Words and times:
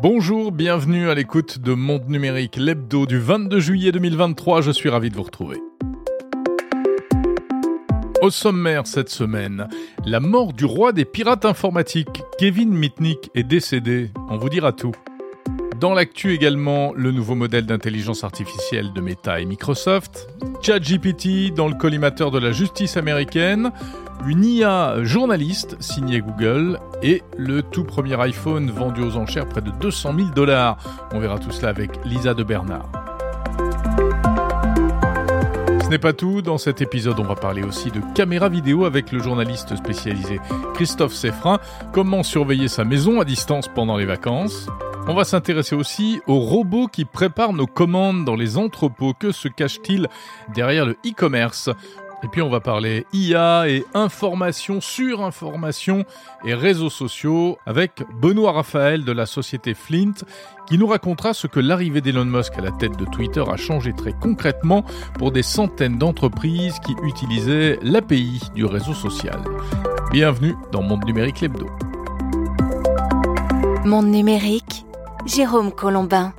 Bonjour, 0.00 0.52
bienvenue 0.52 1.10
à 1.10 1.14
l'écoute 1.16 1.58
de 1.58 1.74
Monde 1.74 2.08
Numérique, 2.08 2.54
l'hebdo 2.54 3.04
du 3.04 3.18
22 3.18 3.58
juillet 3.58 3.90
2023. 3.90 4.60
Je 4.60 4.70
suis 4.70 4.88
ravi 4.88 5.10
de 5.10 5.16
vous 5.16 5.24
retrouver. 5.24 5.60
Au 8.22 8.30
sommaire 8.30 8.86
cette 8.86 9.08
semaine, 9.08 9.66
la 10.06 10.20
mort 10.20 10.52
du 10.52 10.66
roi 10.66 10.92
des 10.92 11.04
pirates 11.04 11.44
informatiques, 11.44 12.22
Kevin 12.38 12.70
Mitnick, 12.70 13.28
est 13.34 13.42
décédé. 13.42 14.12
On 14.30 14.36
vous 14.36 14.48
dira 14.48 14.70
tout. 14.70 14.94
Dans 15.80 15.94
l'actu 15.94 16.32
également, 16.32 16.92
le 16.94 17.10
nouveau 17.10 17.34
modèle 17.34 17.66
d'intelligence 17.66 18.22
artificielle 18.22 18.92
de 18.92 19.00
Meta 19.00 19.40
et 19.40 19.46
Microsoft, 19.46 20.28
ChatGPT 20.62 21.52
dans 21.52 21.66
le 21.66 21.74
collimateur 21.74 22.30
de 22.30 22.38
la 22.38 22.52
justice 22.52 22.96
américaine, 22.96 23.72
une 24.26 24.44
IA 24.44 25.02
journaliste 25.04 25.76
signée 25.80 26.20
Google 26.20 26.78
et 27.02 27.22
le 27.36 27.62
tout 27.62 27.84
premier 27.84 28.20
iPhone 28.20 28.70
vendu 28.70 29.02
aux 29.02 29.16
enchères 29.16 29.48
près 29.48 29.60
de 29.60 29.70
200 29.70 30.14
000 30.16 30.28
dollars. 30.30 30.78
On 31.12 31.20
verra 31.20 31.38
tout 31.38 31.50
cela 31.50 31.68
avec 31.68 32.04
Lisa 32.04 32.34
de 32.34 32.42
Bernard. 32.42 32.90
Ce 35.82 35.88
n'est 35.88 35.98
pas 35.98 36.12
tout, 36.12 36.42
dans 36.42 36.58
cet 36.58 36.82
épisode 36.82 37.18
on 37.18 37.24
va 37.24 37.34
parler 37.34 37.62
aussi 37.62 37.90
de 37.90 38.02
caméra 38.14 38.50
vidéo 38.50 38.84
avec 38.84 39.10
le 39.10 39.20
journaliste 39.20 39.74
spécialisé 39.74 40.38
Christophe 40.74 41.14
Seffrin, 41.14 41.60
comment 41.92 42.22
surveiller 42.22 42.68
sa 42.68 42.84
maison 42.84 43.20
à 43.20 43.24
distance 43.24 43.68
pendant 43.74 43.96
les 43.96 44.04
vacances? 44.04 44.68
On 45.06 45.14
va 45.14 45.24
s'intéresser 45.24 45.74
aussi 45.74 46.20
aux 46.26 46.40
robots 46.40 46.86
qui 46.86 47.06
préparent 47.06 47.54
nos 47.54 47.66
commandes 47.66 48.26
dans 48.26 48.36
les 48.36 48.58
entrepôts. 48.58 49.14
Que 49.18 49.32
se 49.32 49.48
cache-t-il 49.48 50.08
derrière 50.54 50.84
le 50.84 50.98
e-commerce? 51.06 51.70
Et 52.22 52.28
puis 52.28 52.42
on 52.42 52.48
va 52.48 52.60
parler 52.60 53.06
IA 53.12 53.68
et 53.68 53.84
information 53.94 54.80
sur 54.80 55.22
information 55.22 56.04
et 56.44 56.54
réseaux 56.54 56.90
sociaux 56.90 57.58
avec 57.66 58.02
Benoît 58.20 58.52
Raphaël 58.52 59.04
de 59.04 59.12
la 59.12 59.26
société 59.26 59.74
Flint 59.74 60.14
qui 60.66 60.78
nous 60.78 60.86
racontera 60.86 61.32
ce 61.32 61.46
que 61.46 61.60
l'arrivée 61.60 62.00
d'Elon 62.00 62.24
Musk 62.24 62.58
à 62.58 62.62
la 62.62 62.70
tête 62.72 62.96
de 62.96 63.04
Twitter 63.04 63.44
a 63.48 63.56
changé 63.56 63.92
très 63.92 64.12
concrètement 64.12 64.84
pour 65.18 65.32
des 65.32 65.42
centaines 65.42 65.98
d'entreprises 65.98 66.78
qui 66.80 66.94
utilisaient 67.04 67.78
l'API 67.82 68.40
du 68.54 68.64
réseau 68.64 68.94
social. 68.94 69.40
Bienvenue 70.10 70.56
dans 70.72 70.82
Monde 70.82 71.04
Numérique 71.04 71.40
Lebdo. 71.40 71.66
Monde 73.84 74.08
Numérique, 74.08 74.84
Jérôme 75.24 75.72
Colombin. 75.72 76.34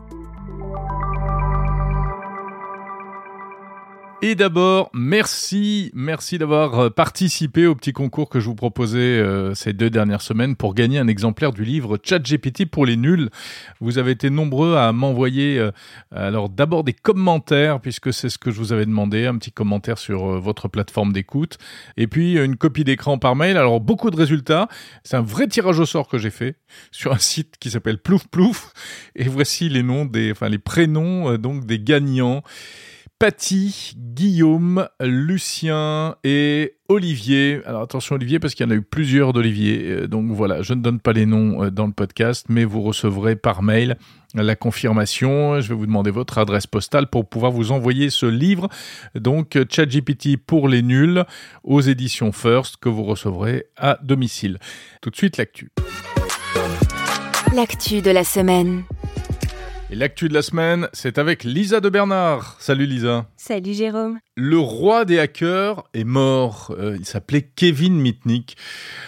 Et 4.22 4.36
d'abord, 4.36 4.90
merci, 4.94 5.92
merci 5.94 6.38
d'avoir 6.38 6.78
euh, 6.78 6.90
participé 6.90 7.66
au 7.68 7.74
petit 7.74 7.94
concours 7.94 8.28
que 8.28 8.42
je 8.42 8.48
vous 8.48 8.56
proposais 8.56 9.00
euh, 9.00 9.54
ces 9.54 9.72
deux 9.72 9.90
dernières 9.90 10.22
semaines 10.22 10.58
pour 10.58 10.74
gagner 10.74 11.00
un 11.00 11.08
exemplaire 11.08 11.54
du 11.54 11.64
livre 11.64 11.98
ChatGPT 12.04 12.66
pour 12.66 12.86
les 12.86 12.98
nuls. 12.98 13.30
Vous 13.80 13.98
avez 13.98 14.12
été 14.12 14.30
nombreux 14.30 14.76
à 14.76 14.92
m'envoyer 14.92 15.58
euh, 15.58 15.72
alors 16.12 16.50
d'abord 16.50 16.84
des 16.84 16.92
commentaires 16.92 17.80
puisque 17.80 18.12
c'est 18.12 18.28
ce 18.28 18.38
que 18.38 18.52
je 18.52 18.58
vous 18.58 18.74
avais 18.74 18.86
demandé, 18.86 19.26
un 19.26 19.38
petit 19.38 19.54
commentaire 19.54 19.98
sur 19.98 20.38
votre 20.42 20.68
plateforme 20.68 21.14
d'écoute 21.14 21.58
et 21.96 22.08
puis 22.08 22.38
une 22.38 22.58
copie 22.58 22.84
d'écran 22.84 23.20
par 23.20 23.38
mail. 23.38 23.56
Alors 23.56 23.80
beaucoup 23.80 24.12
de 24.12 24.18
résultats, 24.18 24.68
c'est 25.06 25.16
un 25.16 25.22
vrai 25.22 25.48
tirage 25.48 25.80
au 25.80 25.86
sort 25.86 26.10
que 26.10 26.18
j'ai 26.18 26.30
fait 26.30 26.58
sur 26.92 27.14
un 27.14 27.20
site 27.20 27.56
qui 27.58 27.72
s'appelle 27.72 27.98
Plouf 27.98 28.28
Plouf 28.28 28.74
et 29.16 29.30
voici 29.30 29.70
les 29.70 29.82
noms 29.82 30.04
des 30.04 30.32
enfin 30.34 30.50
les 30.50 30.60
prénoms 30.60 31.38
donc 31.38 31.66
des 31.66 31.80
gagnants. 31.80 32.44
Patty, 33.20 33.96
Guillaume, 33.98 34.88
Lucien 35.02 36.16
et 36.24 36.76
Olivier. 36.88 37.60
Alors 37.66 37.82
attention 37.82 38.16
Olivier 38.16 38.40
parce 38.40 38.56
qu'il 38.56 38.66
y 38.66 38.70
en 38.70 38.72
a 38.72 38.76
eu 38.76 38.82
plusieurs 38.82 39.34
d'Olivier. 39.34 39.90
Euh, 39.90 40.08
donc 40.08 40.32
voilà, 40.32 40.62
je 40.62 40.74
ne 40.74 40.82
donne 40.82 41.02
pas 41.02 41.12
les 41.12 41.26
noms 41.26 41.66
euh, 41.66 41.70
dans 41.70 41.86
le 41.86 41.92
podcast, 41.92 42.46
mais 42.48 42.64
vous 42.64 42.82
recevrez 42.82 43.36
par 43.36 43.62
mail 43.62 43.98
la 44.36 44.56
confirmation. 44.56 45.60
Je 45.60 45.68
vais 45.68 45.76
vous 45.76 45.86
demander 45.86 46.12
votre 46.12 46.38
adresse 46.38 46.66
postale 46.66 47.08
pour 47.08 47.28
pouvoir 47.28 47.52
vous 47.52 47.74
envoyer 47.74 48.10
ce 48.10 48.26
livre. 48.26 48.70
Donc 49.16 49.58
ChatGPT 49.70 50.38
pour 50.38 50.70
les 50.70 50.82
nuls 50.82 51.26
aux 51.66 51.82
éditions 51.82 52.32
First 52.32 52.78
que 52.78 52.88
vous 52.88 53.04
recevrez 53.04 53.66
à 53.76 54.00
domicile. 54.02 54.60
Tout 55.02 55.10
de 55.10 55.18
suite 55.18 55.36
l'actu. 55.36 55.72
L'actu 57.54 58.02
de 58.02 58.12
la 58.12 58.24
semaine. 58.24 58.84
Et 59.92 59.96
l'actu 59.96 60.30
de 60.30 60.36
la 60.36 60.44
semaine, 60.44 60.88
c'est 60.94 61.18
avec 61.18 61.44
Lisa 61.44 61.80
de 61.80 61.90
Bernard. 61.90 62.58
Salut 62.60 62.86
Lisa. 62.86 63.26
Salut 63.38 63.74
Jérôme. 63.74 64.20
Le 64.36 64.60
roi 64.60 65.04
des 65.04 65.18
hackers 65.18 65.84
est 65.96 66.04
mort. 66.04 66.76
Euh, 66.78 66.96
il 67.00 67.06
s'appelait 67.06 67.42
Kevin 67.42 68.00
Mitnick 68.00 68.56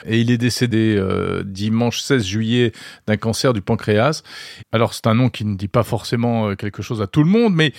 et 0.08 0.20
il 0.20 0.31
est 0.31 0.40
décédé 0.40 0.96
euh, 0.97 1.44
dimanche 1.46 2.02
16 2.02 2.25
juillet 2.25 2.72
d'un 3.06 3.16
cancer 3.16 3.53
du 3.53 3.62
pancréas. 3.62 4.24
Alors 4.72 4.96
c'est 4.96 5.06
un 5.06 5.14
nom 5.14 5.30
qui 5.30 5.46
ne 5.46 5.56
dit 5.56 5.68
pas 5.68 5.84
forcément 5.84 6.50
euh, 6.50 6.56
quelque 6.56 6.81
chose 6.81 7.00
à 7.00 7.06
tout 7.06 7.24
le 7.24 7.30
monde, 7.30 7.53
mais 7.53 7.74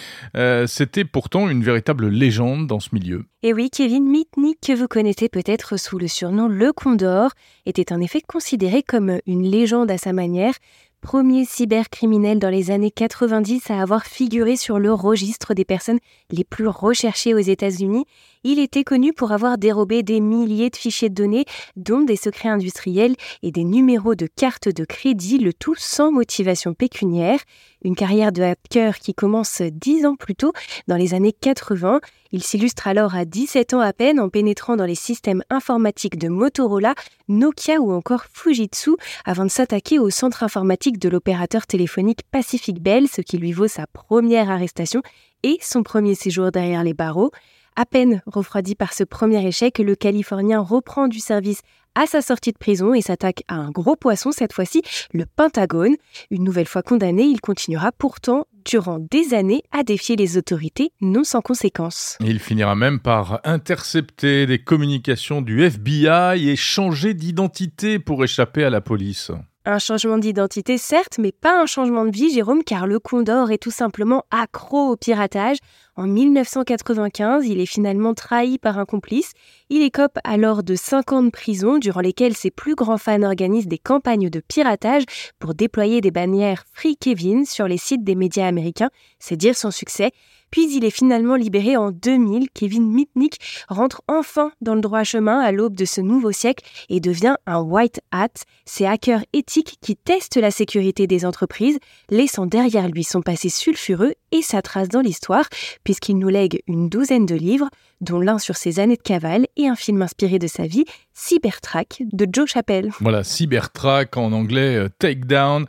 c'était 0.68 1.04
pourtant 1.04 1.50
une 1.50 1.64
véritable 1.64 2.06
légende 2.08 2.68
dans 2.68 2.78
ce 2.78 2.90
milieu. 2.92 3.24
Et 3.42 3.52
oui, 3.52 3.68
Kevin 3.70 4.08
Mitnick, 4.08 4.58
que 4.60 4.72
vous 4.72 4.86
connaissez 4.86 5.28
peut-être 5.28 5.76
sous 5.76 5.98
le 5.98 6.06
surnom 6.06 6.46
Le 6.46 6.72
Condor, 6.72 7.30
était 7.66 7.92
en 7.92 8.00
effet 8.00 8.20
considéré 8.20 8.84
comme 8.84 9.18
une 9.26 9.42
légende 9.42 9.90
à 9.90 9.98
sa 9.98 10.12
manière 10.12 10.54
premier 11.02 11.44
cybercriminel 11.44 12.38
dans 12.38 12.48
les 12.48 12.70
années 12.70 12.92
90 12.92 13.70
à 13.70 13.82
avoir 13.82 14.06
figuré 14.06 14.56
sur 14.56 14.78
le 14.78 14.92
registre 14.92 15.52
des 15.52 15.64
personnes 15.64 15.98
les 16.30 16.44
plus 16.44 16.68
recherchées 16.68 17.34
aux 17.34 17.38
États-Unis 17.38 18.06
il 18.44 18.58
était 18.58 18.82
connu 18.82 19.12
pour 19.12 19.30
avoir 19.30 19.56
dérobé 19.56 20.02
des 20.02 20.18
milliers 20.18 20.70
de 20.70 20.76
fichiers 20.76 21.08
de 21.08 21.14
données, 21.14 21.44
dont 21.76 22.00
des 22.00 22.16
secrets 22.16 22.48
industriels 22.48 23.14
et 23.42 23.52
des 23.52 23.62
numéros 23.62 24.16
de 24.16 24.26
cartes 24.26 24.68
de 24.68 24.84
crédit, 24.84 25.38
le 25.38 25.52
tout 25.52 25.76
sans 25.76 26.10
motivation 26.10 26.74
pécuniaire. 26.74 27.38
Une 27.84 27.96
carrière 27.96 28.30
de 28.30 28.42
hacker 28.42 28.98
qui 28.98 29.12
commence 29.12 29.60
dix 29.60 30.06
ans 30.06 30.14
plus 30.14 30.36
tôt, 30.36 30.52
dans 30.86 30.96
les 30.96 31.14
années 31.14 31.32
80. 31.32 32.00
Il 32.30 32.42
s'illustre 32.42 32.86
alors 32.86 33.14
à 33.14 33.24
17 33.24 33.74
ans 33.74 33.80
à 33.80 33.92
peine 33.92 34.20
en 34.20 34.28
pénétrant 34.28 34.76
dans 34.76 34.84
les 34.84 34.94
systèmes 34.94 35.42
informatiques 35.50 36.16
de 36.16 36.28
Motorola, 36.28 36.94
Nokia 37.28 37.80
ou 37.80 37.92
encore 37.92 38.24
Fujitsu 38.32 38.92
avant 39.24 39.44
de 39.44 39.50
s'attaquer 39.50 39.98
au 39.98 40.10
centre 40.10 40.44
informatique 40.44 40.98
de 40.98 41.08
l'opérateur 41.08 41.66
téléphonique 41.66 42.20
Pacific 42.30 42.80
Bell, 42.80 43.08
ce 43.08 43.20
qui 43.20 43.36
lui 43.36 43.52
vaut 43.52 43.68
sa 43.68 43.86
première 43.88 44.48
arrestation 44.48 45.02
et 45.42 45.58
son 45.60 45.82
premier 45.82 46.14
séjour 46.14 46.52
derrière 46.52 46.84
les 46.84 46.94
barreaux. 46.94 47.32
À 47.74 47.86
peine 47.86 48.22
refroidi 48.26 48.74
par 48.74 48.92
ce 48.92 49.02
premier 49.02 49.46
échec, 49.46 49.78
le 49.78 49.96
Californien 49.96 50.60
reprend 50.60 51.08
du 51.08 51.20
service 51.20 51.62
à 51.94 52.06
sa 52.06 52.22
sortie 52.22 52.52
de 52.52 52.58
prison 52.58 52.94
et 52.94 53.02
s'attaque 53.02 53.42
à 53.48 53.54
un 53.54 53.70
gros 53.70 53.96
poisson, 53.96 54.32
cette 54.32 54.52
fois-ci 54.52 54.82
le 55.12 55.26
Pentagone. 55.26 55.96
Une 56.30 56.44
nouvelle 56.44 56.66
fois 56.66 56.82
condamné, 56.82 57.24
il 57.24 57.40
continuera 57.40 57.92
pourtant 57.92 58.46
durant 58.64 58.98
des 58.98 59.34
années 59.34 59.62
à 59.72 59.82
défier 59.82 60.16
les 60.16 60.36
autorités, 60.36 60.92
non 61.00 61.24
sans 61.24 61.40
conséquences. 61.40 62.16
Il 62.20 62.38
finira 62.38 62.74
même 62.74 63.00
par 63.00 63.40
intercepter 63.44 64.46
des 64.46 64.58
communications 64.58 65.42
du 65.42 65.62
FBI 65.62 66.48
et 66.48 66.56
changer 66.56 67.14
d'identité 67.14 67.98
pour 67.98 68.24
échapper 68.24 68.64
à 68.64 68.70
la 68.70 68.80
police. 68.80 69.32
Un 69.64 69.78
changement 69.78 70.18
d'identité, 70.18 70.76
certes, 70.76 71.18
mais 71.20 71.30
pas 71.30 71.62
un 71.62 71.66
changement 71.66 72.04
de 72.04 72.10
vie, 72.10 72.34
Jérôme, 72.34 72.64
car 72.64 72.88
le 72.88 72.98
Condor 72.98 73.52
est 73.52 73.62
tout 73.62 73.70
simplement 73.70 74.24
accro 74.32 74.88
au 74.88 74.96
piratage. 74.96 75.58
En 75.94 76.06
1995, 76.06 77.46
il 77.46 77.60
est 77.60 77.66
finalement 77.66 78.14
trahi 78.14 78.56
par 78.56 78.78
un 78.78 78.86
complice. 78.86 79.32
Il 79.68 79.82
écope 79.82 80.18
alors 80.24 80.62
de 80.62 80.74
5 80.74 81.12
ans 81.12 81.22
de 81.22 81.28
prison, 81.28 81.76
durant 81.76 82.00
lesquels 82.00 82.34
ses 82.34 82.50
plus 82.50 82.74
grands 82.74 82.96
fans 82.96 83.22
organisent 83.22 83.68
des 83.68 83.76
campagnes 83.76 84.30
de 84.30 84.40
piratage 84.40 85.04
pour 85.38 85.52
déployer 85.52 86.00
des 86.00 86.10
bannières 86.10 86.64
Free 86.72 86.96
Kevin 86.96 87.44
sur 87.44 87.68
les 87.68 87.76
sites 87.76 88.04
des 88.04 88.14
médias 88.14 88.46
américains. 88.46 88.88
C'est 89.18 89.36
dire 89.36 89.54
son 89.54 89.70
succès. 89.70 90.12
Puis 90.52 90.76
il 90.76 90.84
est 90.84 90.90
finalement 90.90 91.34
libéré 91.34 91.76
en 91.76 91.90
2000. 91.90 92.50
Kevin 92.50 92.86
Mitnick 92.86 93.38
rentre 93.68 94.02
enfin 94.06 94.52
dans 94.60 94.74
le 94.74 94.82
droit 94.82 95.02
chemin 95.02 95.40
à 95.40 95.50
l'aube 95.50 95.74
de 95.74 95.86
ce 95.86 96.00
nouveau 96.00 96.30
siècle 96.30 96.64
et 96.90 97.00
devient 97.00 97.34
un 97.46 97.60
white 97.60 98.00
hat. 98.12 98.28
Ces 98.66 98.84
hackers 98.84 99.24
éthiques 99.32 99.78
qui 99.80 99.96
testent 99.96 100.36
la 100.36 100.50
sécurité 100.50 101.06
des 101.06 101.24
entreprises, 101.24 101.78
laissant 102.10 102.44
derrière 102.46 102.88
lui 102.88 103.02
son 103.02 103.22
passé 103.22 103.48
sulfureux 103.48 104.12
et 104.30 104.42
sa 104.42 104.60
trace 104.60 104.88
dans 104.88 105.00
l'histoire, 105.00 105.48
puisqu'il 105.84 106.18
nous 106.18 106.28
lègue 106.28 106.62
une 106.66 106.88
douzaine 106.88 107.26
de 107.26 107.34
livres, 107.34 107.68
dont 108.00 108.20
l'un 108.20 108.38
sur 108.38 108.56
ses 108.56 108.80
années 108.80 108.96
de 108.96 109.02
cavale 109.02 109.46
et 109.56 109.68
un 109.68 109.76
film 109.76 110.02
inspiré 110.02 110.38
de 110.38 110.46
sa 110.46 110.66
vie, 110.66 110.84
Cybertrack 111.14 112.02
de 112.12 112.26
Joe 112.30 112.48
Chappelle. 112.48 112.90
Voilà, 113.00 113.24
Cybertrack 113.24 114.16
en 114.16 114.32
anglais, 114.32 114.76
euh, 114.76 114.88
Takedown. 114.98 115.66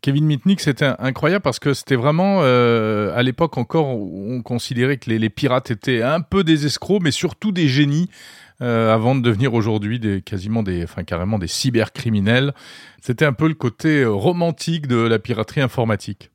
Kevin 0.00 0.24
Mitnick, 0.24 0.60
c'était 0.60 0.90
incroyable 0.98 1.42
parce 1.42 1.60
que 1.60 1.74
c'était 1.74 1.94
vraiment, 1.94 2.40
euh, 2.42 3.16
à 3.16 3.22
l'époque 3.22 3.56
encore, 3.56 3.86
on 3.86 4.42
considérait 4.42 4.96
que 4.96 5.10
les, 5.10 5.30
pirates 5.30 5.70
étaient 5.70 6.02
un 6.02 6.20
peu 6.20 6.42
des 6.42 6.66
escrocs, 6.66 7.02
mais 7.02 7.12
surtout 7.12 7.52
des 7.52 7.68
génies. 7.68 8.08
Euh, 8.60 8.94
avant 8.94 9.16
de 9.16 9.20
devenir 9.22 9.54
aujourd'hui 9.54 9.98
des 9.98 10.22
quasiment 10.22 10.62
des 10.62 10.84
enfin 10.84 11.02
carrément 11.02 11.40
des 11.40 11.48
cybercriminels. 11.48 12.54
C'était 13.00 13.24
un 13.24 13.32
peu 13.32 13.48
le 13.48 13.54
côté 13.54 14.04
romantique 14.04 14.86
de 14.86 14.98
la 14.98 15.18
piraterie 15.18 15.62
informatique. 15.62 16.30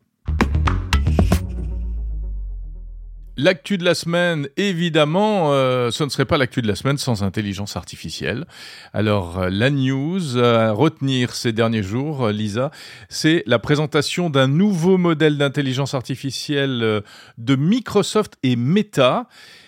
L'actu 3.40 3.78
de 3.78 3.86
la 3.86 3.94
semaine, 3.94 4.48
évidemment, 4.58 5.54
euh, 5.54 5.92
ce 5.92 6.04
ne 6.04 6.10
serait 6.10 6.26
pas 6.26 6.38
l'actu 6.38 6.64
de 6.64 6.68
la 6.68 6.74
semaine 6.74 6.98
sans 6.98 7.22
intelligence 7.22 7.78
artificielle. 7.78 8.48
Alors, 8.94 9.38
euh, 9.38 9.50
la 9.52 9.70
news 9.70 10.40
à 10.40 10.72
retenir 10.72 11.36
ces 11.36 11.52
derniers 11.52 11.84
jours, 11.84 12.26
euh, 12.26 12.32
Lisa, 12.32 12.72
c'est 13.10 13.44
la 13.46 13.60
présentation 13.60 14.32
d'un 14.32 14.48
nouveau 14.48 14.98
modèle 14.98 15.38
d'intelligence 15.38 15.94
artificielle 15.94 17.04
de 17.38 17.56
Microsoft 17.56 18.38
et 18.42 18.56
Meta. 18.56 19.28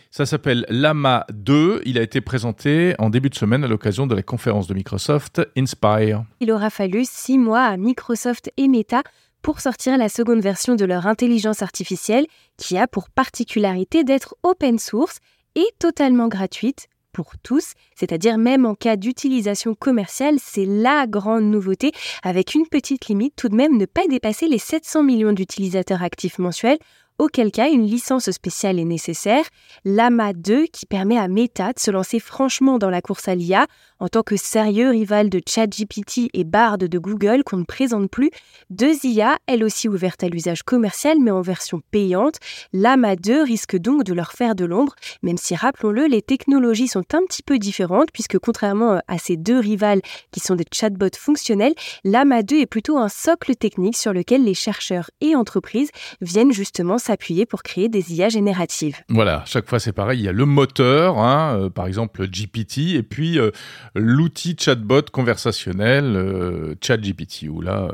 Ça 0.10 0.26
s'appelle 0.26 0.66
Lama 0.70 1.28
2. 1.32 1.84
Il 1.86 2.00
a 2.00 2.02
été 2.02 2.22
présenté 2.22 2.96
en 2.98 3.12
début 3.12 3.30
de 3.30 3.36
semaine 3.36 3.64
à 3.64 3.68
l'occasion 3.68 4.08
de 4.08 4.16
la 4.16 4.24
conférence 4.24 4.66
de 4.66 4.74
Microsoft 4.74 5.48
Inspire. 5.56 6.24
Il 6.40 6.52
aura 6.52 6.72
fallu 6.72 7.04
six 7.06 7.38
mois 7.38 7.66
à 7.66 7.78
Microsoft 7.78 8.52
et 8.58 8.68
Meta 8.68 9.04
pour 9.42 9.60
sortir 9.62 9.98
la 9.98 10.10
seconde 10.10 10.42
version 10.42 10.76
de 10.76 10.86
leur 10.86 11.08
intelligence 11.08 11.62
artificielle 11.62 12.26
qui 12.58 12.78
a 12.78 12.88
pour 12.88 13.10
particularité 13.10 14.04
d'être 14.04 14.36
open 14.44 14.80
source 14.80 15.18
et 15.56 15.68
totalement 15.80 16.28
gratuite 16.28 16.88
pour 17.12 17.34
tous, 17.42 17.74
c'est-à-dire 17.96 18.38
même 18.38 18.66
en 18.66 18.76
cas 18.76 18.96
d'utilisation 18.96 19.76
commerciale, 19.76 20.36
c'est 20.40 20.66
la 20.66 21.08
grande 21.08 21.44
nouveauté, 21.44 21.92
avec 22.24 22.54
une 22.54 22.68
petite 22.68 23.08
limite 23.08 23.36
tout 23.36 23.50
de 23.50 23.56
même 23.56 23.78
ne 23.78 23.86
pas 23.86 24.08
dépasser 24.08 24.48
les 24.48 24.60
700 24.60 25.04
millions 25.04 25.34
d'utilisateurs 25.34 26.04
actifs 26.04 26.40
mensuels 26.40 26.78
auquel 27.18 27.52
cas 27.52 27.70
une 27.70 27.86
licence 27.86 28.32
spéciale 28.32 28.80
est 28.80 28.86
nécessaire, 28.86 29.44
l'AMA 29.84 30.34
2 30.34 30.68
qui 30.68 30.86
permet 30.86 31.18
à 31.18 31.28
Meta 31.28 31.74
de 31.74 31.80
se 31.80 31.92
lancer 31.92 32.20
franchement 32.20 32.78
dans 32.78 32.90
la 32.90 33.02
course 33.02 33.28
à 33.28 33.36
l'IA 33.36 33.68
en 34.00 34.08
tant 34.08 34.24
que 34.24 34.38
sérieux 34.38 34.90
rival 34.90 35.30
de 35.30 35.42
ChatGPT 35.46 36.30
et 36.34 36.44
Bard 36.44 36.78
de 36.78 36.98
Google 36.98 37.44
qu'on 37.44 37.58
ne 37.58 37.64
présente 37.64 38.10
plus, 38.10 38.32
deux 38.70 38.94
IA, 39.04 39.38
elles 39.48 39.64
aussi 39.64 39.88
ouvertes 39.88 40.24
à 40.24 40.30
l'usage 40.30 40.64
commercial 40.64 41.18
mais 41.20 41.32
en 41.32 41.42
version 41.42 41.82
payante, 41.92 42.38
l'AMA 42.74 43.16
2 43.16 43.44
risque 43.44 43.78
donc 43.78 44.04
de 44.04 44.14
leur 44.14 44.32
faire 44.32 44.56
de 44.56 44.66
l'ombre, 44.66 44.96
même 45.24 45.38
si 45.38 45.56
rappelons-le, 45.56 46.06
les 46.06 46.22
technologies 46.22 46.88
sont 46.88 47.06
un 47.14 47.24
petit 47.28 47.44
peu 47.44 47.58
différentes 47.60 48.12
puisque 48.12 48.40
contrairement 48.40 49.02
à 49.08 49.18
ces 49.18 49.38
deux 49.38 49.60
rivales 49.60 50.02
qui 50.32 50.40
sont 50.40 50.56
des 50.56 50.66
chatbots 50.72 51.18
fonctionnels, 51.18 51.74
l'AMA 52.04 52.44
2 52.44 52.62
est 52.62 52.66
plutôt 52.66 52.98
un 52.98 53.10
socle 53.10 53.56
technique 53.56 53.98
sur 53.98 54.14
lequel 54.14 54.44
les 54.44 54.54
chercheurs 54.54 55.10
et 55.22 55.36
entreprises 55.36 55.90
viennent 56.22 56.52
justement 56.52 56.98
s'appuyer 56.98 57.46
pour 57.46 57.64
créer 57.64 57.90
des 57.90 58.14
IA 58.14 58.30
génératives. 58.30 58.98
Voilà, 59.10 59.44
chaque 59.46 59.68
fois 59.68 59.80
c'est 59.80 59.94
pareil, 59.94 60.20
il 60.20 60.26
y 60.26 60.30
a 60.30 60.32
le 60.32 60.46
moteur, 60.46 61.18
hein, 61.18 61.58
euh, 61.58 61.70
par 61.70 61.88
exemple 61.88 62.28
GPT, 62.28 62.96
et 62.96 63.04
puis 63.04 63.40
euh, 63.40 63.52
l'outil 64.00 64.56
chatbot 64.58 65.04
conversationnel 65.12 66.16
euh, 66.16 66.76
ChatGPT, 66.82 67.48
où 67.50 67.62
là, 67.62 67.92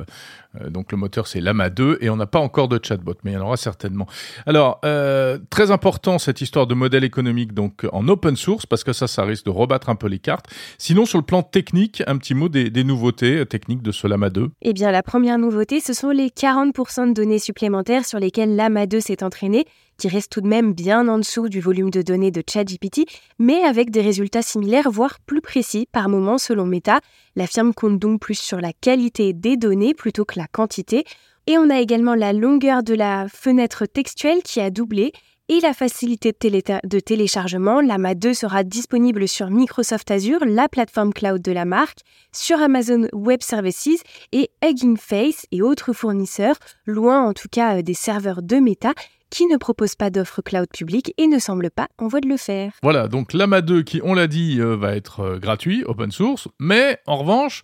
donc 0.70 0.92
le 0.92 0.98
moteur 0.98 1.28
c'est 1.28 1.42
Lama 1.42 1.70
2 1.70 2.00
et 2.02 2.10
on 2.10 2.16
n'a 2.16 2.26
pas 2.26 2.40
encore 2.40 2.68
de 2.68 2.80
chatbot, 2.82 3.16
mais 3.24 3.32
il 3.32 3.34
y 3.36 3.38
en 3.38 3.42
aura 3.42 3.58
certainement. 3.58 4.08
Alors 4.46 4.80
euh, 4.86 5.38
très 5.50 5.72
important 5.72 6.20
cette 6.20 6.42
histoire 6.42 6.68
de 6.68 6.76
modèle 6.76 7.04
économique 7.04 7.54
donc 7.54 7.86
en 7.92 8.08
open 8.08 8.36
source 8.36 8.66
parce 8.66 8.84
que 8.84 8.94
ça, 8.94 9.08
ça 9.08 9.24
risque 9.24 9.46
de 9.46 9.52
rebattre 9.52 9.90
un 9.90 9.96
peu 9.96 10.08
les 10.08 10.20
cartes. 10.20 10.48
Sinon 10.78 11.06
sur 11.06 11.18
le 11.18 11.26
plan 11.26 11.44
technique, 11.44 12.04
un 12.08 12.18
petit 12.18 12.34
mot 12.34 12.50
des, 12.50 12.84
nouveautés 12.84 13.46
techniques 13.46 13.82
de 13.82 13.92
ce 13.92 14.08
Lama 14.08 14.30
2. 14.30 14.52
Eh 14.62 14.74
bien 14.74 14.92
la 14.92 15.04
première 15.04 15.38
nouveauté, 15.38 15.80
ce 15.80 15.94
sont 15.94 16.10
les 16.10 16.28
40% 16.30 17.10
de 17.10 17.14
données 17.14 17.40
supplémentaires 17.40 18.06
sur 18.06 18.20
lesquelles 18.20 18.56
Lama 18.56 18.86
2 18.86 19.00
s'est 19.00 19.24
entraîné 19.24 19.66
qui 19.98 20.08
reste 20.08 20.32
tout 20.32 20.42
de 20.42 20.48
même 20.48 20.74
bien 20.74 21.08
en 21.08 21.18
dessous 21.18 21.50
du 21.50 21.62
volume 21.62 21.90
de 21.90 22.02
données 22.02 22.32
de 22.32 22.44
ChatGPT, 22.48 23.06
mais 23.40 23.62
avec 23.64 23.92
des 23.92 24.02
résultats 24.02 24.42
similaires, 24.42 24.90
voire 24.92 25.20
plus 25.26 25.42
précis 25.42 25.88
par 25.92 26.10
moment 26.10 26.38
selon 26.38 26.66
Meta. 26.66 27.00
La 27.36 27.48
firme 27.48 27.74
compte 27.74 28.00
donc 28.00 28.22
plus 28.22 28.40
sur 28.40 28.60
la 28.60 28.74
qualité 28.74 29.34
des 29.34 29.58
données 29.58 29.94
plutôt 29.94 30.26
que 30.26 30.40
la 30.40 30.45
quantité. 30.48 31.06
Et 31.48 31.58
on 31.58 31.70
a 31.70 31.80
également 31.80 32.16
la 32.16 32.34
longueur 32.34 32.84
de 32.84 32.94
la 32.94 33.28
fenêtre 33.30 33.86
textuelle 33.86 34.42
qui 34.44 34.60
a 34.60 34.70
doublé 34.70 35.12
et 35.48 35.60
la 35.60 35.74
facilité 35.74 36.32
de, 36.32 37.00
téléchargement. 37.00 37.82
Lama 37.82 38.16
2 38.16 38.34
sera 38.34 38.64
disponible 38.64 39.28
sur 39.28 39.50
Microsoft 39.50 40.10
Azure, 40.10 40.44
la 40.46 40.68
plateforme 40.68 41.14
cloud 41.14 41.42
de 41.42 41.52
la 41.52 41.66
marque, 41.66 42.00
sur 42.32 42.60
Amazon 42.60 43.08
Web 43.14 43.42
Services 43.42 44.02
et 44.32 44.50
Hugging 44.64 44.98
Face 44.98 45.46
et 45.52 45.62
autres 45.62 45.94
fournisseurs, 45.94 46.58
loin 46.86 47.22
en 47.22 47.34
tout 47.34 47.48
cas 47.50 47.78
euh, 47.78 47.82
des 47.82 47.94
serveurs 47.94 48.42
de 48.42 48.56
Meta 48.58 48.94
qui 49.36 49.48
ne 49.48 49.58
propose 49.58 49.96
pas 49.96 50.10
d'offre 50.10 50.42
cloud 50.42 50.70
publique 50.74 51.14
et 51.18 51.28
ne 51.28 51.40
semble 51.40 51.70
pas 51.70 51.90
en 51.98 52.08
voie 52.08 52.22
de 52.22 52.30
le 52.30 52.38
faire. 52.38 52.72
Voilà, 52.82 53.10
donc 53.10 53.34
l'AMA 53.34 53.60
2 53.60 53.84
qui, 53.84 54.00
on 54.02 54.14
l'a 54.14 54.28
dit, 54.28 54.62
euh, 54.62 54.78
va 54.78 54.96
être 54.96 55.20
euh, 55.20 55.40
gratuit, 55.40 55.84
open 55.86 56.10
source, 56.10 56.48
mais 56.58 57.00
en 57.06 57.18
revanche, 57.18 57.64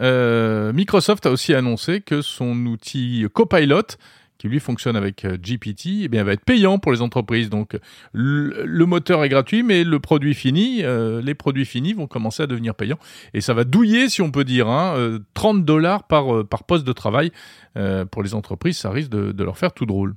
euh, 0.00 0.72
Microsoft 0.72 1.26
a 1.26 1.30
aussi 1.30 1.52
annoncé 1.52 2.00
que 2.00 2.22
son 2.22 2.64
outil 2.64 3.26
Copilot 3.34 3.98
qui 4.38 4.48
lui 4.48 4.60
fonctionne 4.60 4.96
avec 4.96 5.26
GPT, 5.26 6.04
eh 6.04 6.08
bien, 6.08 6.24
va 6.24 6.32
être 6.32 6.46
payant 6.46 6.78
pour 6.78 6.92
les 6.92 7.02
entreprises. 7.02 7.50
Donc, 7.50 7.78
le, 8.14 8.86
moteur 8.86 9.22
est 9.22 9.28
gratuit, 9.28 9.62
mais 9.62 9.84
les 9.84 9.98
produits 10.00 10.32
finis 10.32 10.82
vont 11.92 12.06
commencer 12.06 12.44
à 12.44 12.46
devenir 12.46 12.74
payants. 12.74 12.98
Et 13.34 13.42
ça 13.42 13.52
va 13.52 13.64
douiller, 13.64 14.08
si 14.08 14.22
on 14.22 14.30
peut 14.30 14.44
dire, 14.44 14.66
hein, 14.66 15.18
30 15.34 15.66
dollars 15.66 16.04
par, 16.04 16.46
poste 16.66 16.86
de 16.86 16.92
travail 16.94 17.32
pour 18.10 18.22
les 18.22 18.32
entreprises. 18.32 18.78
Ça 18.78 18.90
risque 18.90 19.10
de 19.10 19.44
leur 19.44 19.58
faire 19.58 19.74
tout 19.74 19.84
drôle. 19.84 20.14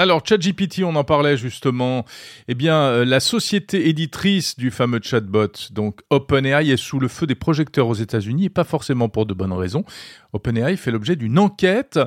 Alors, 0.00 0.22
ChatGPT, 0.24 0.82
on 0.82 0.96
en 0.96 1.04
parlait 1.04 1.36
justement. 1.36 2.06
Eh 2.48 2.54
bien, 2.54 2.74
euh, 2.74 3.04
la 3.04 3.20
société 3.20 3.90
éditrice 3.90 4.56
du 4.56 4.70
fameux 4.70 4.98
chatbot, 5.02 5.52
donc 5.72 6.00
OpenAI, 6.08 6.70
est 6.70 6.78
sous 6.78 6.98
le 6.98 7.06
feu 7.06 7.26
des 7.26 7.34
projecteurs 7.34 7.86
aux 7.86 7.92
États-Unis 7.92 8.46
et 8.46 8.48
pas 8.48 8.64
forcément 8.64 9.10
pour 9.10 9.26
de 9.26 9.34
bonnes 9.34 9.52
raisons. 9.52 9.84
OpenAI 10.32 10.76
fait 10.76 10.90
l'objet 10.90 11.16
d'une 11.16 11.38
enquête 11.38 11.98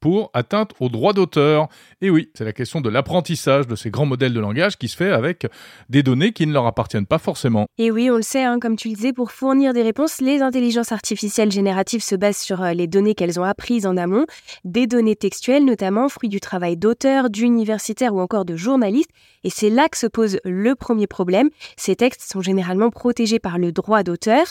pour 0.00 0.30
atteinte 0.34 0.72
aux 0.80 0.90
droits 0.90 1.14
d'auteur. 1.14 1.68
Et 2.02 2.10
oui, 2.10 2.30
c'est 2.34 2.44
la 2.44 2.52
question 2.52 2.82
de 2.82 2.90
l'apprentissage 2.90 3.66
de 3.66 3.74
ces 3.74 3.90
grands 3.90 4.04
modèles 4.04 4.34
de 4.34 4.40
langage 4.40 4.76
qui 4.76 4.88
se 4.88 4.96
fait 4.96 5.10
avec 5.10 5.46
des 5.88 6.02
données 6.02 6.32
qui 6.32 6.46
ne 6.46 6.52
leur 6.52 6.66
appartiennent 6.66 7.06
pas 7.06 7.18
forcément. 7.18 7.66
Et 7.78 7.90
oui, 7.90 8.10
on 8.10 8.16
le 8.16 8.22
sait, 8.22 8.44
hein, 8.44 8.58
comme 8.60 8.76
tu 8.76 8.88
le 8.88 8.94
disais, 8.94 9.12
pour 9.14 9.32
fournir 9.32 9.72
des 9.72 9.82
réponses, 9.82 10.20
les 10.20 10.42
intelligences 10.42 10.92
artificielles 10.92 11.50
génératives 11.50 12.02
se 12.02 12.14
basent 12.14 12.36
sur 12.36 12.62
euh, 12.62 12.72
les 12.74 12.86
données 12.86 13.14
qu'elles 13.14 13.40
ont 13.40 13.44
apprises 13.44 13.86
en 13.86 13.96
amont, 13.96 14.26
des 14.64 14.86
données 14.86 15.16
textuelles 15.16 15.64
notamment, 15.64 16.10
fruits 16.10 16.28
du 16.28 16.40
travail 16.40 16.76
d'auteurs, 16.76 17.30
d'universitaires 17.30 18.14
ou 18.14 18.20
encore 18.20 18.44
de 18.44 18.56
journalistes. 18.56 19.10
Et 19.42 19.50
c'est 19.50 19.70
là 19.70 19.88
que 19.88 19.96
se 19.96 20.06
pose 20.06 20.38
le 20.44 20.74
premier 20.74 21.06
problème. 21.06 21.48
Ces 21.76 21.96
textes 21.96 22.30
sont 22.30 22.42
généralement 22.42 22.90
protégés 22.90 23.38
par 23.38 23.58
le 23.58 23.72
droit 23.72 24.02
d'auteur. 24.02 24.44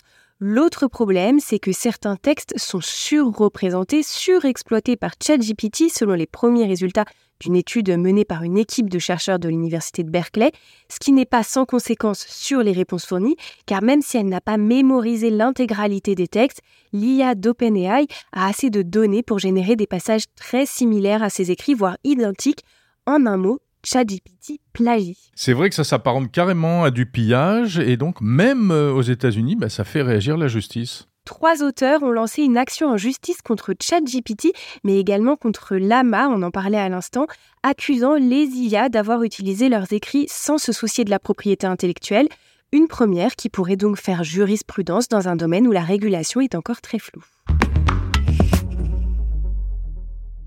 L'autre 0.46 0.88
problème, 0.88 1.40
c'est 1.40 1.58
que 1.58 1.72
certains 1.72 2.18
textes 2.18 2.54
sont 2.58 2.82
surreprésentés, 2.82 4.04
surexploités 4.04 4.98
par 4.98 5.14
ChatGPT 5.26 5.90
selon 5.90 6.16
les 6.16 6.26
premiers 6.28 6.66
résultats 6.66 7.06
d'une 7.40 7.56
étude 7.56 7.98
menée 7.98 8.26
par 8.26 8.44
une 8.44 8.58
équipe 8.58 8.90
de 8.90 9.00
chercheurs 9.00 9.40
de 9.40 9.48
l'université 9.48 10.04
de 10.04 10.10
Berkeley, 10.10 10.52
ce 10.90 11.00
qui 11.00 11.14
n'est 11.14 11.24
pas 11.24 11.44
sans 11.44 11.66
conséquence 11.66 12.26
sur 12.28 12.62
les 12.62 12.74
réponses 12.74 13.06
fournies, 13.06 13.38
car 13.66 13.82
même 13.82 14.02
si 14.02 14.18
elle 14.18 14.28
n'a 14.28 14.42
pas 14.42 14.58
mémorisé 14.58 15.30
l'intégralité 15.30 16.14
des 16.14 16.28
textes, 16.28 16.60
l'IA 16.92 17.36
d'OpenAI 17.36 18.06
a 18.34 18.48
assez 18.50 18.70
de 18.70 18.82
données 18.82 19.24
pour 19.24 19.40
générer 19.40 19.78
des 19.78 19.88
passages 19.88 20.26
très 20.36 20.66
similaires 20.66 21.24
à 21.24 21.30
ses 21.30 21.52
écrits, 21.52 21.74
voire 21.74 21.96
identiques. 22.04 22.66
En 23.06 23.26
un 23.28 23.38
mot, 23.38 23.62
ChatGPT 23.84 24.60
plagie. 24.74 25.32
C'est 25.36 25.54
vrai 25.54 25.70
que 25.70 25.76
ça 25.76 25.84
s'apparente 25.84 26.32
carrément 26.32 26.84
à 26.84 26.92
du 26.92 27.06
pillage 27.06 27.80
et 27.80 27.98
donc 27.98 28.22
même 28.22 28.72
euh, 28.72 28.92
aux 28.92 29.02
États-Unis, 29.02 29.56
bah, 29.56 29.70
ça 29.70 29.84
fait 29.84 30.02
réagir 30.02 30.38
la 30.38 30.48
justice. 30.48 31.08
Trois 31.26 31.64
auteurs 31.64 32.04
ont 32.04 32.12
lancé 32.12 32.42
une 32.42 32.58
action 32.58 32.90
en 32.90 32.98
justice 32.98 33.42
contre 33.42 33.74
ChatGPT, 33.80 34.54
mais 34.84 35.00
également 35.00 35.38
contre 35.38 35.78
Lama, 35.78 36.28
on 36.28 36.44
en 36.44 36.52
parlait 36.52 36.78
à 36.78 36.90
l'instant, 36.90 37.28
accusant 37.64 38.16
les 38.16 38.46
IA 38.46 38.90
d'avoir 38.90 39.24
utilisé 39.24 39.70
leurs 39.70 39.94
écrits 39.94 40.26
sans 40.30 40.58
se 40.58 40.74
soucier 40.74 41.06
de 41.06 41.10
la 41.10 41.20
propriété 41.20 41.66
intellectuelle, 41.66 42.28
une 42.74 42.88
première 42.88 43.36
qui 43.38 43.50
pourrait 43.50 43.78
donc 43.78 43.98
faire 43.98 44.24
jurisprudence 44.24 45.08
dans 45.08 45.30
un 45.30 45.38
domaine 45.38 45.66
où 45.66 45.72
la 45.72 45.84
régulation 45.84 46.42
est 46.42 46.56
encore 46.56 46.82
très 46.82 47.00
floue. 47.00 47.24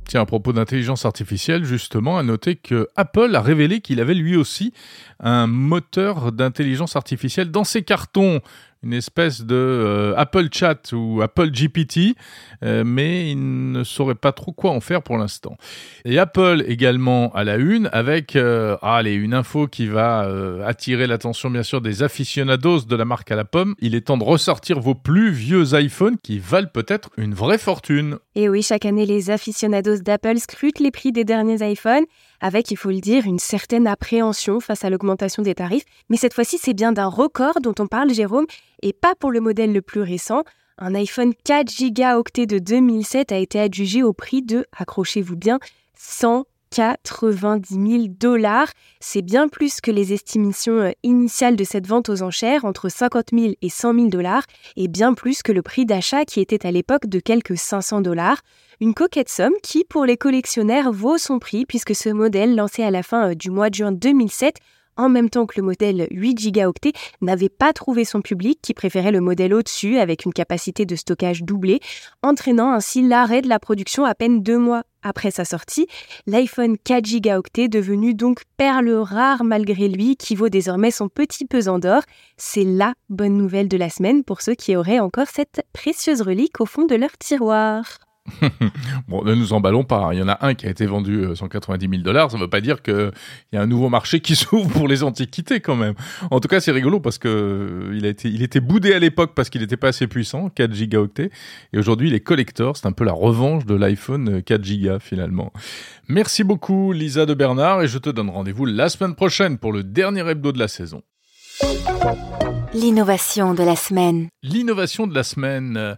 Tiens, 0.09 0.21
à 0.21 0.27
propos 0.27 0.53
d'intelligence 0.53 1.05
artificielle, 1.05 1.65
justement, 1.65 2.17
à 2.17 2.23
noter 2.23 2.55
que 2.55 2.89
Apple 2.95 3.35
a 3.35 3.41
révélé 3.41 3.81
qu'il 3.81 4.01
avait 4.01 4.15
lui 4.15 4.37
aussi 4.37 4.73
un 5.19 5.49
moteur 5.49 6.31
d'intelligence 6.31 6.95
artificielle 6.95 7.51
dans 7.51 7.65
ses 7.65 7.83
cartons 7.83 8.41
une 8.87 8.93
espèce 8.93 9.43
de 9.43 9.57
euh, 9.57 10.15
Apple 10.17 10.47
Chat 10.53 10.93
ou 10.93 11.21
Apple 11.21 11.51
GPT, 11.51 12.15
euh, 12.63 12.85
mais 12.87 13.33
il 13.33 13.73
ne 13.73 13.83
saurait 13.83 14.15
pas 14.15 14.31
trop 14.31 14.53
quoi 14.53 14.71
en 14.71 14.81
faire 14.81 15.03
pour 15.03 15.19
l'instant. 15.19 15.57
Et 16.05 16.21
Apple 16.21 16.65
également 16.69 17.33
à 17.35 17.43
la 17.43 17.57
une 17.57 17.91
avec 17.93 18.37
euh, 18.37 18.77
allez, 18.83 19.15
une 19.15 19.35
info 19.35 19.67
qui 19.67 19.89
va 19.89 20.29
attirer 20.65 21.07
l'attention 21.07 21.51
bien 21.51 21.65
sûr 21.65 21.81
des 21.81 22.03
aficionados 22.03 22.83
de 22.83 22.97
la 22.97 23.05
marque 23.05 23.31
à 23.33 23.37
la 23.37 23.45
pomme. 23.45 23.75
Il 23.81 23.95
est 23.97 24.03
temps 24.03 24.17
de 24.17 24.25
ressortir 24.25 24.79
vos 24.79 24.95
plus 24.95 25.31
vieux 25.31 25.75
iPhones 25.75 26.17
qui 26.23 26.39
valent 26.39 26.71
peut-être 26.73 27.11
une 27.17 27.35
vraie 27.35 27.59
fortune. 27.59 28.19
Et 28.37 28.49
oui, 28.49 28.63
chaque 28.63 28.85
année 28.85 29.07
les 29.07 29.31
aficionados 29.31 29.99
d'Apple 29.99 30.39
scrutent 30.39 30.79
les 30.79 30.93
prix 30.93 31.11
des 31.11 31.25
derniers 31.25 31.69
iPhones 31.69 32.05
avec, 32.41 32.71
il 32.71 32.77
faut 32.77 32.91
le 32.91 33.01
dire, 33.01 33.25
une 33.25 33.39
certaine 33.39 33.87
appréhension 33.87 34.61
face 34.61 34.85
à 34.85 34.91
l'augmentation 34.91 35.43
des 35.43 35.55
tarifs. 35.55 35.85
Mais 36.09 36.17
cette 36.17 36.35
fois-ci, 36.35 36.59
c'est 36.61 36.75
bien 36.75 36.93
d'un 36.93 37.07
record 37.07 37.61
dont 37.63 37.75
on 37.79 37.87
parle, 37.87 38.13
Jérôme, 38.13 38.47
et 38.83 38.93
pas 38.93 39.15
pour 39.15 39.31
le 39.31 39.41
modèle 39.41 39.73
le 39.73 39.83
plus 39.83 40.03
récent. 40.03 40.45
Un 40.79 40.95
iPhone 40.95 41.33
4 41.45 41.71
gigaoctets 41.71 42.47
de 42.47 42.59
2007 42.59 43.33
a 43.33 43.39
été 43.39 43.59
adjugé 43.59 44.03
au 44.03 44.13
prix 44.13 44.43
de, 44.43 44.67
accrochez-vous 44.73 45.37
bien, 45.37 45.59
100 45.99 46.45
90 46.71 47.75
000 47.75 48.05
dollars. 48.09 48.69
C'est 49.01 49.23
bien 49.23 49.49
plus 49.49 49.81
que 49.81 49.91
les 49.91 50.13
estimations 50.13 50.79
euh, 50.79 50.91
initiales 51.03 51.57
de 51.57 51.65
cette 51.65 51.87
vente 51.87 52.09
aux 52.09 52.23
enchères, 52.23 52.65
entre 52.65 52.89
50 52.89 53.27
000 53.33 53.53
et 53.63 53.69
100 53.69 53.95
000 53.95 54.07
dollars, 54.09 54.45
et 54.77 54.89
bien 54.89 55.15
plus 55.15 55.43
que 55.43 55.53
le 55.53 55.63
prix 55.63 55.87
d'achat 55.87 56.25
qui 56.25 56.41
était 56.41 56.67
à 56.67 56.71
l'époque 56.71 57.07
de 57.07 57.21
quelques 57.21 57.57
500 57.57 58.01
dollars. 58.01 58.41
Une 58.81 58.95
coquette 58.95 59.31
somme 59.31 59.55
qui, 59.63 59.85
pour 59.85 60.05
les 60.05 60.17
collectionneurs, 60.17 60.93
vaut 60.93 61.19
son 61.19 61.39
prix 61.39 61.65
puisque 61.65 61.95
ce 61.95 62.11
modèle, 62.11 62.55
lancé 62.55 62.83
à 62.83 62.91
la 62.91 63.03
fin 63.03 63.31
euh, 63.31 63.35
du 63.35 63.51
mois 63.51 63.71
de 63.71 63.75
juin 63.75 63.93
2007, 63.93 64.57
en 64.97 65.09
même 65.09 65.31
temps 65.31 65.47
que 65.47 65.61
le 65.61 65.67
modèle 65.67 66.07
8 66.11 66.39
gigaoctets, 66.39 66.93
n'avait 67.21 67.49
pas 67.49 67.73
trouvé 67.73 68.05
son 68.05 68.23
public 68.23 68.59
qui 68.63 68.75
préférait 68.75 69.13
le 69.13 69.21
modèle 69.21 69.55
au-dessus 69.55 69.99
avec 69.99 70.25
une 70.25 70.33
capacité 70.33 70.87
de 70.87 70.97
stockage 70.97 71.43
doublée, 71.43 71.81
entraînant 72.23 72.73
ainsi 72.73 73.03
l'arrêt 73.03 73.43
de 73.43 73.49
la 73.49 73.59
production 73.59 74.05
à 74.05 74.15
peine 74.15 74.43
deux 74.43 74.59
mois 74.59 74.83
après 75.03 75.31
sa 75.31 75.45
sortie. 75.45 75.87
L'iPhone 76.27 76.77
4 76.79 77.05
gigaoctets, 77.05 77.69
devenu 77.69 78.15
donc 78.15 78.43
perle 78.57 78.91
rare 78.91 79.45
malgré 79.45 79.89
lui, 79.89 80.17
qui 80.17 80.35
vaut 80.35 80.49
désormais 80.49 80.91
son 80.91 81.09
petit 81.09 81.45
pesant 81.45 81.79
d'or. 81.79 82.03
C'est 82.37 82.65
la 82.65 82.95
bonne 83.09 83.37
nouvelle 83.37 83.69
de 83.69 83.77
la 83.77 83.91
semaine 83.91 84.25
pour 84.25 84.41
ceux 84.43 84.55
qui 84.55 84.77
auraient 84.77 85.01
encore 85.01 85.29
cette 85.29 85.63
précieuse 85.73 86.23
relique 86.23 86.61
au 86.61 86.67
fond 86.67 86.87
de 86.87 86.97
leur 86.97 87.17
tiroir. 87.19 88.06
bon, 89.09 89.25
ne 89.25 89.35
nous 89.35 89.53
emballons 89.53 89.85
pas. 89.85 90.11
Il 90.13 90.19
y 90.19 90.23
en 90.23 90.29
a 90.29 90.39
un 90.47 90.55
qui 90.55 90.67
a 90.67 90.71
été 90.71 90.87
vendu 90.87 91.25
190 91.35 91.87
euh, 91.87 91.91
000 91.91 92.03
dollars. 92.03 92.31
Ça 92.31 92.37
ne 92.37 92.43
veut 92.43 92.51
pas 92.51 92.61
dire 92.61 92.83
qu'il 92.83 93.11
y 93.53 93.57
a 93.57 93.63
un 93.63 93.67
nouveau 93.67 93.89
marché 93.89 94.21
qui 94.21 94.37
s'ouvre 94.37 94.69
pour 94.71 94.89
les 94.89 95.03
antiquités 95.03 95.61
quand 95.61 95.77
même. 95.77 95.95
En 96.31 96.41
tout 96.41 96.49
cas, 96.49 96.61
c'est 96.61 96.73
rigolo 96.73 97.01
parce 97.01 97.19
que 97.19 97.29
euh, 97.29 97.97
il 97.97 98.07
a 98.07 98.09
été, 98.09 98.29
il 98.29 98.43
était 98.43 98.61
boudé 98.61 98.93
à 98.93 98.99
l'époque 98.99 99.33
parce 99.35 99.51
qu'il 99.51 99.61
n'était 99.61 99.77
pas 99.77 99.89
assez 99.89 100.07
puissant, 100.07 100.51
4 100.51 100.73
gigaoctets. 100.73 101.31
Et 101.73 101.79
aujourd'hui, 101.79 102.09
il 102.09 102.15
est 102.15 102.21
collector. 102.21 102.77
C'est 102.77 102.87
un 102.87 102.93
peu 102.93 103.05
la 103.05 103.13
revanche 103.13 103.67
de 103.67 103.75
l'iPhone 103.75 104.43
4 104.43 104.65
gigas 104.65 104.99
finalement. 105.01 105.53
Merci 106.09 106.45
beaucoup, 106.45 106.93
Lisa 106.93 107.27
de 107.27 107.35
Bernard, 107.35 107.83
et 107.83 107.89
je 107.89 107.99
te 107.99 108.11
donne 108.11 108.31
rendez-vous 108.31 108.65
la 108.65 108.89
semaine 108.89 109.15
prochaine 109.15 109.59
pour 109.59 109.73
le 109.73 109.83
dernier 109.83 110.29
hebdo 110.29 110.53
de 110.53 110.59
la 110.59 110.69
saison. 110.69 111.03
L'innovation 112.75 113.55
de 113.55 113.63
la 113.63 113.75
semaine. 113.75 114.29
L'innovation 114.43 115.07
de 115.07 115.15
la 115.15 115.23
semaine. 115.23 115.97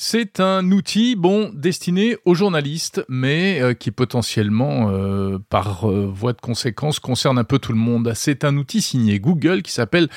C'est 0.00 0.38
un 0.38 0.70
outil, 0.70 1.16
bon, 1.16 1.50
destiné 1.52 2.16
aux 2.24 2.36
journalistes, 2.36 3.04
mais 3.08 3.60
euh, 3.60 3.74
qui 3.74 3.90
potentiellement, 3.90 4.90
euh, 4.92 5.40
par 5.50 5.90
euh, 5.90 6.06
voie 6.06 6.32
de 6.32 6.40
conséquence, 6.40 7.00
concerne 7.00 7.36
un 7.36 7.42
peu 7.42 7.58
tout 7.58 7.72
le 7.72 7.80
monde. 7.80 8.12
C'est 8.14 8.44
un 8.44 8.56
outil 8.58 8.80
signé 8.80 9.18
Google 9.18 9.62
qui 9.62 9.72
s'appelle 9.72 10.08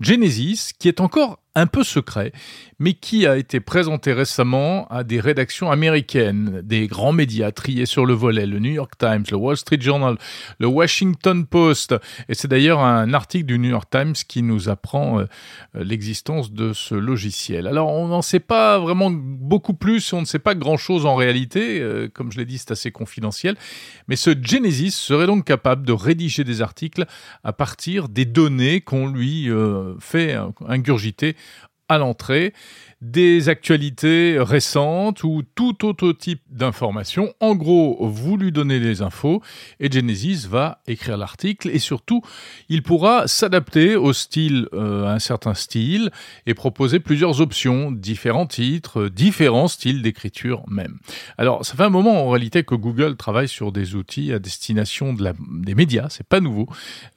Genesis, 0.00 0.72
qui 0.76 0.88
est 0.88 1.00
encore 1.00 1.38
un 1.54 1.66
peu 1.66 1.82
secret, 1.82 2.32
mais 2.78 2.94
qui 2.94 3.26
a 3.26 3.36
été 3.36 3.58
présenté 3.58 4.12
récemment 4.12 4.86
à 4.88 5.02
des 5.02 5.18
rédactions 5.18 5.70
américaines, 5.70 6.60
des 6.62 6.86
grands 6.86 7.12
médias 7.12 7.50
triés 7.50 7.86
sur 7.86 8.06
le 8.06 8.14
volet, 8.14 8.46
le 8.46 8.60
New 8.60 8.70
York 8.70 8.92
Times, 8.96 9.24
le 9.30 9.36
Wall 9.36 9.56
Street 9.56 9.80
Journal, 9.80 10.16
le 10.60 10.66
Washington 10.68 11.44
Post. 11.46 11.96
Et 12.28 12.34
c'est 12.34 12.48
d'ailleurs 12.48 12.80
un 12.80 13.12
article 13.12 13.46
du 13.46 13.58
New 13.58 13.70
York 13.70 13.88
Times 13.90 14.12
qui 14.12 14.42
nous 14.42 14.68
apprend 14.68 15.20
euh, 15.20 15.26
l'existence 15.74 16.52
de 16.52 16.72
ce 16.72 16.94
logiciel. 16.94 17.66
Alors 17.66 17.88
on 17.88 18.08
n'en 18.08 18.22
sait 18.22 18.40
pas 18.40 18.78
vraiment 18.78 19.10
beaucoup 19.10 19.74
plus, 19.74 20.12
on 20.12 20.20
ne 20.20 20.26
sait 20.26 20.38
pas 20.38 20.54
grand-chose 20.54 21.06
en 21.06 21.16
réalité, 21.16 21.80
euh, 21.80 22.08
comme 22.12 22.30
je 22.30 22.38
l'ai 22.38 22.44
dit 22.44 22.58
c'est 22.58 22.70
assez 22.70 22.92
confidentiel, 22.92 23.56
mais 24.06 24.16
ce 24.16 24.30
Genesis 24.40 24.92
serait 24.92 25.26
donc 25.26 25.44
capable 25.44 25.84
de 25.84 25.92
rédiger 25.92 26.44
des 26.44 26.62
articles 26.62 27.04
à 27.42 27.52
partir 27.52 28.08
des 28.08 28.24
données 28.24 28.80
qu'on 28.80 29.08
lui 29.08 29.50
euh, 29.50 29.94
fait 29.98 30.38
ingurgiter 30.66 31.34
à 31.88 31.98
l'entrée 31.98 32.52
des 33.00 33.48
actualités 33.48 34.38
récentes 34.40 35.22
ou 35.22 35.42
tout 35.54 35.84
autre 35.84 36.12
type 36.12 36.42
d'informations. 36.50 37.32
En 37.38 37.54
gros, 37.54 37.96
vous 38.00 38.36
lui 38.36 38.50
donnez 38.50 38.80
les 38.80 39.02
infos 39.02 39.40
et 39.78 39.90
Genesis 39.90 40.46
va 40.48 40.82
écrire 40.88 41.16
l'article 41.16 41.70
et 41.70 41.78
surtout, 41.78 42.22
il 42.68 42.82
pourra 42.82 43.28
s'adapter 43.28 43.94
au 43.94 44.12
style, 44.12 44.68
euh, 44.72 45.04
à 45.06 45.12
un 45.12 45.18
certain 45.20 45.54
style 45.54 46.10
et 46.46 46.54
proposer 46.54 46.98
plusieurs 46.98 47.40
options, 47.40 47.92
différents 47.92 48.46
titres, 48.46 49.08
différents 49.08 49.68
styles 49.68 50.02
d'écriture 50.02 50.64
même. 50.68 50.98
Alors, 51.36 51.64
ça 51.64 51.74
fait 51.74 51.84
un 51.84 51.90
moment 51.90 52.26
en 52.26 52.30
réalité 52.30 52.64
que 52.64 52.74
Google 52.74 53.16
travaille 53.16 53.48
sur 53.48 53.70
des 53.70 53.94
outils 53.94 54.32
à 54.32 54.40
destination 54.40 55.14
des 55.14 55.74
médias, 55.74 56.08
c'est 56.08 56.26
pas 56.26 56.40
nouveau, 56.40 56.66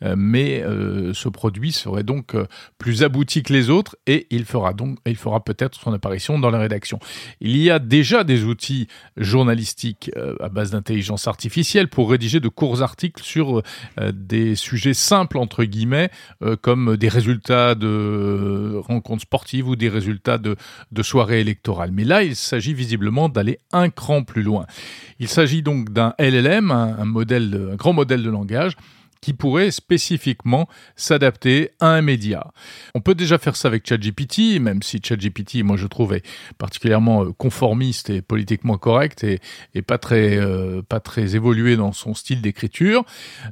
euh, 0.04 0.14
mais 0.16 0.62
euh, 0.62 1.14
ce 1.14 1.28
produit 1.28 1.72
serait 1.72 2.04
donc 2.04 2.36
plus 2.78 3.04
abouti 3.04 3.42
que 3.42 3.54
les 3.54 3.72
autres 3.72 3.96
et 4.06 4.28
il 4.30 4.46
fera 4.46 4.74
donc, 4.74 5.00
il 5.08 5.16
fera 5.16 5.44
peut-être 5.44 5.71
son 5.75 5.94
apparition 5.94 6.40
dans 6.40 6.50
la 6.50 6.60
rédaction. 6.60 7.00
Il 7.40 7.58
y 7.58 7.70
a 7.70 7.80
déjà 7.80 8.24
des 8.24 8.44
outils 8.44 8.88
journalistiques 9.18 10.12
euh, 10.18 10.36
à 10.40 10.50
base 10.50 10.72
d'intelligence 10.72 11.28
artificielle 11.28 11.88
pour 11.88 12.10
rédiger 12.12 12.40
de 12.40 12.50
courts 12.50 12.82
articles 12.82 13.24
sur 13.24 13.62
euh, 14.00 14.12
des 14.13 14.56
sujets 14.56 14.94
simples, 14.94 15.38
entre 15.38 15.63
guillemets, 15.63 16.10
euh, 16.42 16.56
comme 16.56 16.98
des 16.98 17.10
résultats 17.10 17.75
de 17.75 18.80
rencontres 18.88 19.24
sportives 19.24 19.68
ou 19.68 19.75
des 19.75 19.90
résultats 19.90 20.38
de, 20.38 20.56
soirées 21.01 21.42
électorales. 21.42 21.92
Mais 21.92 22.04
là, 22.04 22.24
il 22.24 22.36
s'agit 22.36 22.74
visiblement 22.74 23.28
d'aller 23.28 23.60
un 23.72 23.90
cran 23.90 24.24
plus 24.24 24.44
loin. 24.44 24.66
Il 25.20 25.28
s'agit 25.28 25.63
donc 25.63 25.92
d'un 25.92 26.13
LLM, 26.20 26.72
un, 26.72 27.06
modèle, 27.06 27.70
un 27.74 27.75
grand 27.75 27.94
modèle 27.94 28.22
de 28.22 28.30
langage, 28.30 28.74
qui 29.22 29.34
pourrait 29.34 29.70
spécifiquement 29.70 30.68
s'adapter 30.96 31.72
à 31.80 31.88
un 31.88 32.01
média. 32.01 32.51
On 32.96 33.01
peut 33.01 33.16
déjà 33.16 33.38
faire 33.38 33.56
ça 33.56 33.68
avec 33.68 33.88
ChatGPT, 33.88 34.60
même 34.60 34.82
si 34.82 35.00
ChatGPT, 35.01 35.63
moi 35.63 35.78
je 35.78 35.86
trouve, 35.86 36.13
est 36.13 36.25
particulièrement 36.58 37.24
euh, 37.24 37.32
conformiste 37.32 38.10
et 38.10 38.22
politiquement 38.22 38.78
correct 38.78 39.24
et, 39.24 39.40
pas 39.84 39.98
très 39.98 40.38
euh, 40.38 40.82
pas 40.82 41.00
très 41.00 41.36
évolué 41.36 41.75
dans 41.75 41.92
son 41.92 42.13
style 42.13 42.42
d'écriture. 42.42 43.04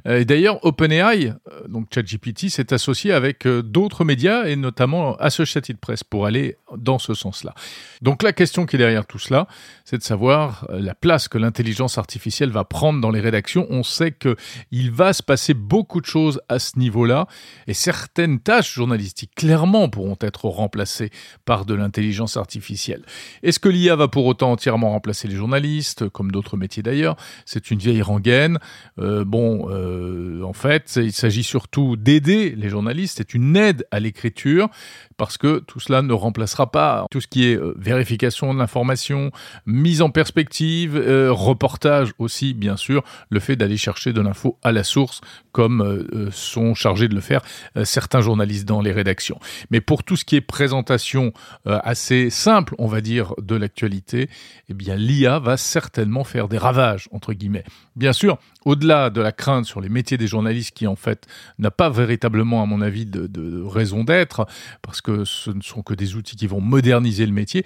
Euh, 0.06 0.20
et 0.20 0.24
d'ailleurs, 0.24 0.64
OpenAI, 0.64 1.34
donc 1.68 1.86
ChatGPT, 1.94 2.48
s'est 2.48 2.72
associé 2.72 3.12
avec 3.12 3.46
d'autres 3.46 4.04
médias 4.04 4.46
et 4.46 4.56
notamment 4.56 5.16
Associated 5.16 5.78
Press 5.78 6.02
pour 6.02 6.26
aller 6.26 6.56
dans 6.76 6.98
ce 6.98 7.14
sens-là. 7.14 7.54
Donc 8.02 8.22
la 8.22 8.32
question 8.32 8.66
qui 8.66 8.76
est 8.76 8.78
derrière 8.78 9.06
tout 9.06 9.18
cela, 9.18 9.46
c'est 9.84 9.98
de 9.98 10.02
savoir 10.02 10.66
la 10.70 10.94
place 10.94 11.28
que 11.28 11.38
l'intelligence 11.38 11.98
artificielle 11.98 12.50
va 12.50 12.64
prendre 12.64 13.00
dans 13.00 13.10
les 13.10 13.20
rédactions. 13.20 13.66
On 13.70 13.82
sait 13.82 14.10
que 14.10 14.36
il 14.70 14.90
va 14.90 15.12
se 15.12 15.22
passer 15.22 15.54
beaucoup 15.60 16.00
de 16.00 16.06
choses 16.06 16.40
à 16.48 16.58
ce 16.58 16.78
niveau-là 16.78 17.26
et 17.66 17.74
certaines 17.74 18.40
tâches 18.40 18.74
journalistiques 18.74 19.32
clairement 19.36 19.88
pourront 19.88 20.16
être 20.20 20.46
remplacées 20.46 21.10
par 21.44 21.64
de 21.64 21.74
l'intelligence 21.74 22.36
artificielle. 22.36 23.02
Est-ce 23.42 23.58
que 23.58 23.68
l'IA 23.68 23.96
va 23.96 24.08
pour 24.08 24.26
autant 24.26 24.52
entièrement 24.52 24.90
remplacer 24.90 25.28
les 25.28 25.36
journalistes, 25.36 26.08
comme 26.08 26.30
d'autres 26.30 26.56
métiers 26.56 26.82
d'ailleurs? 26.82 27.16
C'est 27.44 27.70
une 27.70 27.78
vieille 27.78 28.02
rengaine. 28.02 28.58
Euh, 28.98 29.24
bon, 29.24 29.68
euh, 29.70 30.42
en 30.42 30.52
fait, 30.52 30.96
il 30.96 31.12
s'agit 31.12 31.44
surtout 31.44 31.96
d'aider 31.96 32.54
les 32.56 32.68
journalistes. 32.68 33.18
C'est 33.18 33.34
une 33.34 33.56
aide 33.56 33.86
à 33.90 34.00
l'écriture 34.00 34.68
parce 35.16 35.36
que 35.36 35.58
tout 35.58 35.80
cela 35.80 36.02
ne 36.02 36.12
remplacera 36.12 36.70
pas 36.70 37.06
tout 37.10 37.20
ce 37.20 37.26
qui 37.26 37.44
est 37.44 37.56
euh, 37.56 37.74
vérification 37.78 38.54
de 38.54 38.58
l'information, 38.58 39.30
mise 39.66 40.02
en 40.02 40.10
perspective, 40.10 40.96
reportage 41.30 42.12
aussi, 42.18 42.54
bien 42.54 42.76
sûr, 42.76 43.04
le 43.28 43.40
fait 43.40 43.56
d'aller 43.56 43.76
chercher 43.76 44.12
de 44.12 44.20
l'info 44.20 44.58
à 44.62 44.72
la 44.72 44.84
source, 44.84 45.20
comme 45.52 45.82
euh, 45.82 46.30
sont 46.30 46.74
chargés 46.74 47.08
de 47.08 47.14
le 47.14 47.20
faire 47.20 47.42
certains 47.84 48.20
journalistes 48.20 48.66
dans 48.66 48.80
les 48.80 48.92
rédactions. 48.92 49.38
Mais 49.70 49.80
pour 49.80 50.04
tout 50.04 50.16
ce 50.16 50.24
qui 50.24 50.36
est 50.36 50.40
présentation 50.40 51.32
assez 51.64 52.30
simple, 52.30 52.74
on 52.78 52.86
va 52.86 53.00
dire, 53.00 53.34
de 53.40 53.54
l'actualité, 53.56 54.28
eh 54.68 54.74
bien, 54.74 54.96
l'IA 54.96 55.38
va 55.38 55.56
certainement 55.56 56.24
faire 56.24 56.48
des 56.48 56.58
ravages, 56.58 57.08
entre 57.12 57.32
guillemets. 57.32 57.64
Bien 57.96 58.12
sûr, 58.12 58.38
au-delà 58.64 59.10
de 59.10 59.20
la 59.20 59.32
crainte 59.32 59.66
sur 59.66 59.80
les 59.80 59.88
métiers 59.88 60.16
des 60.16 60.26
journalistes 60.26 60.74
qui 60.74 60.86
en 60.86 60.96
fait 60.96 61.26
n'a 61.58 61.70
pas 61.70 61.90
véritablement 61.90 62.62
à 62.62 62.66
mon 62.66 62.80
avis 62.80 63.06
de 63.06 63.62
raison 63.62 64.04
d'être 64.04 64.46
parce 64.82 65.00
que 65.00 65.24
ce 65.24 65.50
ne 65.50 65.62
sont 65.62 65.82
que 65.82 65.94
des 65.94 66.16
outils 66.16 66.36
qui 66.36 66.46
vont 66.46 66.60
moderniser 66.60 67.26
le 67.26 67.32
métier 67.32 67.64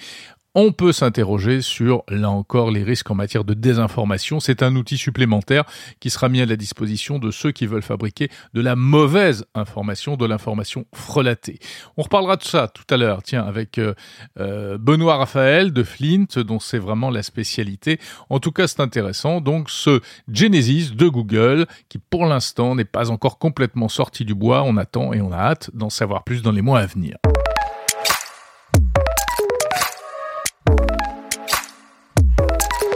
on 0.55 0.73
peut 0.73 0.93
s'interroger 0.93 1.61
sur, 1.61 2.05
là 2.09 2.31
encore, 2.31 2.71
les 2.71 2.83
risques 2.83 3.11
en 3.11 3.15
matière 3.15 3.45
de 3.45 3.55
désinformation. 3.55 4.41
C'est 4.41 4.63
un 4.63 4.77
outil 4.77 4.97
supplémentaire 4.97 5.65
qui 6.01 6.11
sera 6.11 6.29
mis 6.29 6.41
à 6.41 6.47
la 6.47 6.57
disposition 6.57 7.19
de 7.19 7.31
ceux 7.31 7.53
qui 7.53 7.67
veulent 7.67 7.83
fabriquer 7.83 8.29
de 8.55 8.61
la 8.61 8.77
mauvaise 8.77 9.45
information, 9.55 10.17
de 10.17 10.27
l'information 10.27 10.87
frelatée. 10.95 11.59
On 11.97 12.03
reparlera 12.03 12.37
de 12.37 12.45
ça 12.45 12.69
tout 12.69 12.85
à 12.91 12.97
l'heure, 12.97 13.23
tiens, 13.23 13.45
avec 13.45 13.79
euh, 13.79 13.95
euh, 14.39 14.79
Benoît 14.79 15.17
Raphaël 15.17 15.73
de 15.73 15.83
Flint, 15.83 16.27
dont 16.37 16.61
c'est 16.61 16.79
vraiment 16.79 17.11
la 17.11 17.23
spécialité. 17.23 17.99
En 18.31 18.39
tout 18.39 18.53
cas, 18.53 18.69
c'est 18.69 18.81
intéressant. 18.81 19.41
Donc, 19.41 19.71
ce 19.71 20.01
Genesis 20.33 20.93
de 20.95 21.09
Google, 21.09 21.67
qui 21.89 21.99
pour 21.99 22.27
l'instant 22.27 22.75
n'est 22.75 22.85
pas 22.85 23.11
encore 23.11 23.39
complètement 23.39 23.89
sorti 23.89 24.25
du 24.25 24.35
bois, 24.35 24.63
on 24.63 24.77
attend 24.77 25.13
et 25.13 25.21
on 25.21 25.33
a 25.33 25.37
hâte 25.37 25.71
d'en 25.75 25.91
savoir 25.91 26.25
plus 26.25 26.43
dans 26.43 26.53
les 26.53 26.63
mois 26.63 26.79
à 26.79 26.87
venir. 26.87 27.17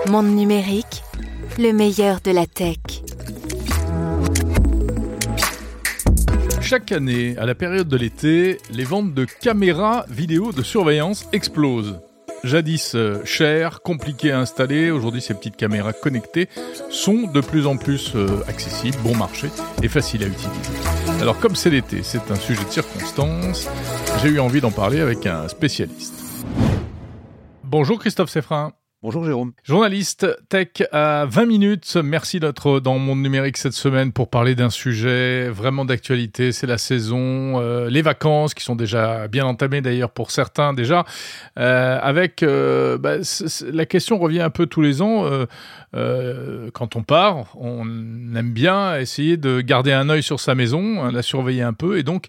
Monde 0.09 0.35
numérique, 0.35 1.03
le 1.59 1.73
meilleur 1.73 2.21
de 2.23 2.31
la 2.31 2.47
tech. 2.47 2.79
Chaque 6.63 6.93
année, 6.93 7.37
à 7.37 7.45
la 7.45 7.55
période 7.55 7.89
de 7.89 7.97
l'été, 7.97 8.59
les 8.71 8.85
ventes 8.85 9.13
de 9.13 9.27
caméras 9.27 10.07
vidéo 10.09 10.53
de 10.53 10.63
surveillance 10.63 11.29
explosent. 11.33 12.01
Jadis 12.43 12.93
euh, 12.95 13.23
cher, 13.25 13.83
compliqué 13.83 14.33
à 14.33 14.39
installer, 14.39 14.91
aujourd'hui 14.91 15.21
ces 15.21 15.35
petites 15.35 15.57
caméras 15.57 15.93
connectées 15.93 16.49
sont 16.89 17.31
de 17.31 17.41
plus 17.43 17.67
en 17.67 17.77
plus 17.77 18.13
euh, 18.15 18.43
accessibles, 18.49 18.97
bon 19.03 19.15
marché 19.15 19.51
et 19.83 19.89
faciles 19.89 20.25
à 20.25 20.29
utiliser. 20.29 21.21
Alors 21.21 21.39
comme 21.39 21.55
c'est 21.55 21.71
l'été, 21.71 22.03
c'est 22.03 22.31
un 22.31 22.37
sujet 22.37 22.65
de 22.65 22.71
circonstance, 22.71 23.69
j'ai 24.23 24.29
eu 24.29 24.41
envie 24.41 24.63
d'en 24.63 24.71
parler 24.71 25.01
avec 25.01 25.27
un 25.27 25.49
spécialiste. 25.49 26.15
Bonjour 27.63 27.99
Christophe 27.99 28.31
Seffrin. 28.31 28.73
Bonjour 29.01 29.25
Jérôme. 29.25 29.53
Journaliste 29.63 30.27
tech 30.49 30.83
à 30.91 31.25
20 31.25 31.47
minutes. 31.47 31.97
Merci 32.03 32.41
d'être 32.41 32.81
dans 32.81 32.99
Monde 32.99 33.23
Numérique 33.23 33.57
cette 33.57 33.75
semaine 33.75 34.11
pour 34.11 34.29
parler 34.29 34.57
d'un 34.57 34.71
sujet 34.71 35.49
vraiment 35.51 35.85
d'actualité. 35.85 36.51
C'est 36.51 36.67
la 36.67 36.79
saison, 36.79 37.61
euh, 37.61 37.89
les 37.89 38.03
vacances 38.03 38.55
qui 38.55 38.65
sont 38.65 38.75
déjà 38.75 39.29
bien 39.29 39.47
entamées 39.47 39.83
d'ailleurs 39.83 40.11
pour 40.11 40.33
certains 40.33 40.73
déjà. 40.73 41.05
Euh, 41.61 42.01
avec 42.03 42.43
euh, 42.43 42.99
bah, 42.99 43.19
la 43.73 43.87
question 43.87 44.19
revient 44.19 44.41
un 44.41 44.51
peu 44.51 44.67
tous 44.67 44.83
les 44.83 45.01
ans. 45.01 45.31
Quand 45.93 46.97
on 46.97 47.03
part, 47.03 47.57
on 47.57 47.85
aime 48.35 48.53
bien 48.53 48.99
essayer 48.99 49.37
de 49.37 49.61
garder 49.61 49.93
un 49.93 50.09
œil 50.09 50.23
sur 50.23 50.41
sa 50.41 50.55
maison, 50.55 51.03
hein, 51.03 51.13
la 51.13 51.23
surveiller 51.23 51.63
un 51.63 51.73
peu. 51.73 51.99
Et 51.99 52.03
donc, 52.03 52.27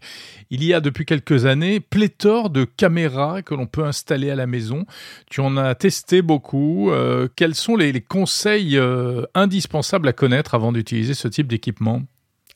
il 0.49 0.63
y 0.63 0.73
a 0.73 0.81
depuis 0.81 1.05
quelques 1.05 1.45
années 1.45 1.79
pléthore 1.79 2.49
de 2.49 2.63
caméras 2.63 3.41
que 3.41 3.53
l'on 3.53 3.67
peut 3.67 3.83
installer 3.83 4.31
à 4.31 4.35
la 4.35 4.47
maison. 4.47 4.85
Tu 5.29 5.41
en 5.41 5.57
as 5.57 5.75
testé 5.75 6.21
beaucoup. 6.21 6.91
Euh, 6.91 7.27
quels 7.35 7.55
sont 7.55 7.75
les, 7.75 7.99
conseils 8.01 8.77
euh, 8.77 9.23
indispensables 9.33 10.07
à 10.07 10.13
connaître 10.13 10.55
avant 10.55 10.71
d'utiliser 10.71 11.13
ce 11.13 11.27
type 11.27 11.47
d'équipement? 11.47 12.03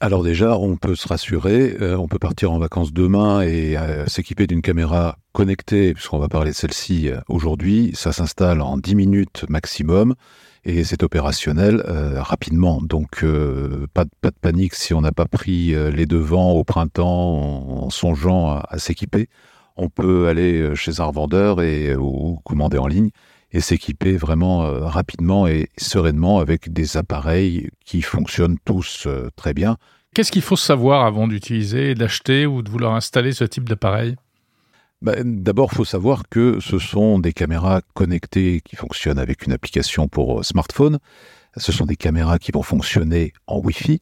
Alors 0.06 0.24
déjà, 0.24 0.58
on 0.58 0.76
peut 0.76 0.96
se 0.96 1.08
rassurer, 1.08 1.78
euh, 1.82 1.96
on 1.96 2.08
peut 2.08 2.20
partir 2.20 2.52
en 2.52 2.60
vacances 2.60 2.92
demain 2.92 3.42
et 3.42 3.78
s'équiper 4.08 4.48
d'une 4.48 4.62
caméra 4.62 5.18
connectée, 5.32 5.94
puisqu'on 5.94 6.20
va 6.20 6.28
parler 6.28 6.52
de 6.52 6.56
celle-ci 6.56 7.10
aujourd'hui. 7.30 7.92
Ça 7.96 8.12
s'installe 8.12 8.62
en 8.62 8.78
10 8.78 8.96
minutes 8.96 9.46
maximum 9.50 10.16
et 10.66 10.84
c'est 10.84 11.04
opérationnel 11.04 11.84
euh, 11.88 12.22
rapidement. 12.22 12.82
Donc 12.82 13.24
euh, 13.24 13.88
pas, 13.94 14.06
de, 14.06 14.12
panique 14.42 14.76
si 14.76 14.94
on 14.94 15.02
n'a 15.02 15.12
pas 15.12 15.26
pris 15.26 15.74
euh, 15.74 15.92
les 15.92 16.06
devants 16.06 16.52
au 16.52 16.64
printemps 16.64 17.86
en, 17.86 17.90
songeant 17.90 18.62
à, 18.68 18.78
s'équiper. 18.80 19.30
On 19.76 19.90
peut 19.90 20.28
aller 20.28 20.76
chez 20.76 21.00
un 21.00 21.06
revendeur 21.06 21.62
et 21.62 21.96
ou 21.96 22.40
commander 22.44 22.78
en 22.78 22.86
ligne 22.86 23.10
et 23.54 23.62
s'équiper 23.62 24.18
vraiment 24.18 24.60
rapidement 24.88 25.48
et 25.48 25.70
sereinement 25.78 26.40
avec 26.40 26.74
des 26.74 26.98
appareils 26.98 27.70
qui 27.86 28.02
fonctionnent 28.02 28.58
tous 28.66 29.08
très 29.36 29.54
bien. 29.54 29.78
Qu'est-ce 30.14 30.32
qu'il 30.32 30.42
faut 30.42 30.56
savoir 30.56 31.06
avant 31.06 31.28
d'utiliser, 31.28 31.96
d'acheter 31.96 32.46
ou 32.46 32.62
de 32.62 32.70
vouloir 32.70 32.94
installer 32.94 33.32
ce 33.32 33.44
type 33.44 33.70
d'appareil? 33.70 34.16
Bah, 35.04 35.16
d'abord, 35.22 35.70
il 35.74 35.76
faut 35.76 35.86
savoir 35.86 36.30
que 36.30 36.60
ce 36.62 36.80
sont 36.80 37.20
des 37.20 37.34
caméras 37.34 37.82
connectées 37.94 38.62
qui 38.64 38.78
fonctionnent 38.78 39.20
avec 39.20 39.46
une 39.46 39.52
application 39.52 40.08
pour 40.08 40.40
euh, 40.40 40.44
smartphone. 40.44 41.00
Ce 41.58 41.74
sont 41.74 41.86
des 41.86 41.98
caméras 41.98 42.40
qui 42.40 42.54
vont 42.54 42.64
fonctionner 42.64 43.34
en 43.46 43.60
Wi-Fi. 43.60 44.02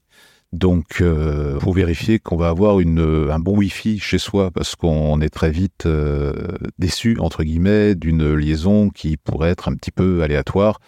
Donc, 0.54 1.00
euh, 1.00 1.58
faut 1.62 1.72
vérifier 1.72 2.20
qu'on 2.20 2.36
va 2.36 2.50
avoir 2.50 2.82
une, 2.82 3.30
un 3.32 3.40
bon 3.40 3.58
Wi-Fi 3.58 4.00
chez 4.00 4.18
soi 4.18 4.52
parce 4.52 4.76
qu'on 4.76 5.22
est 5.22 5.30
très 5.30 5.50
vite 5.50 5.86
euh, 5.86 6.34
déçu 6.78 7.18
entre 7.20 7.44
guillemets 7.44 7.96
d'une 7.96 8.34
liaison 8.34 8.90
qui 8.90 9.16
pourrait 9.16 9.52
être 9.52 9.70
un 9.70 9.76
petit 9.76 9.92
peu 9.92 10.24
aléatoire. 10.24 10.80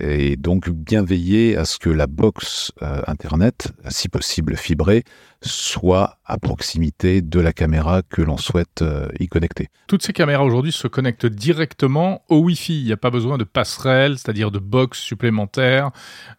Et 0.00 0.36
donc 0.36 0.70
bien 0.70 1.04
veiller 1.04 1.58
à 1.58 1.66
ce 1.66 1.78
que 1.78 1.90
la 1.90 2.06
box 2.06 2.72
euh, 2.80 3.02
Internet, 3.06 3.72
si 3.90 4.08
possible 4.08 4.56
fibrée, 4.56 5.04
soit 5.42 6.18
à 6.24 6.38
proximité 6.38 7.20
de 7.20 7.40
la 7.40 7.52
caméra 7.52 8.02
que 8.02 8.22
l'on 8.22 8.36
souhaite 8.36 8.82
euh, 8.82 9.08
y 9.20 9.28
connecter. 9.28 9.68
Toutes 9.86 10.02
ces 10.02 10.12
caméras 10.12 10.44
aujourd'hui 10.44 10.72
se 10.72 10.88
connectent 10.88 11.26
directement 11.26 12.22
au 12.28 12.38
Wi-Fi. 12.38 12.80
Il 12.80 12.86
n'y 12.86 12.92
a 12.92 12.96
pas 12.96 13.10
besoin 13.10 13.38
de 13.38 13.44
passerelle, 13.44 14.18
c'est-à-dire 14.18 14.50
de 14.50 14.58
box 14.58 14.98
supplémentaires 14.98 15.90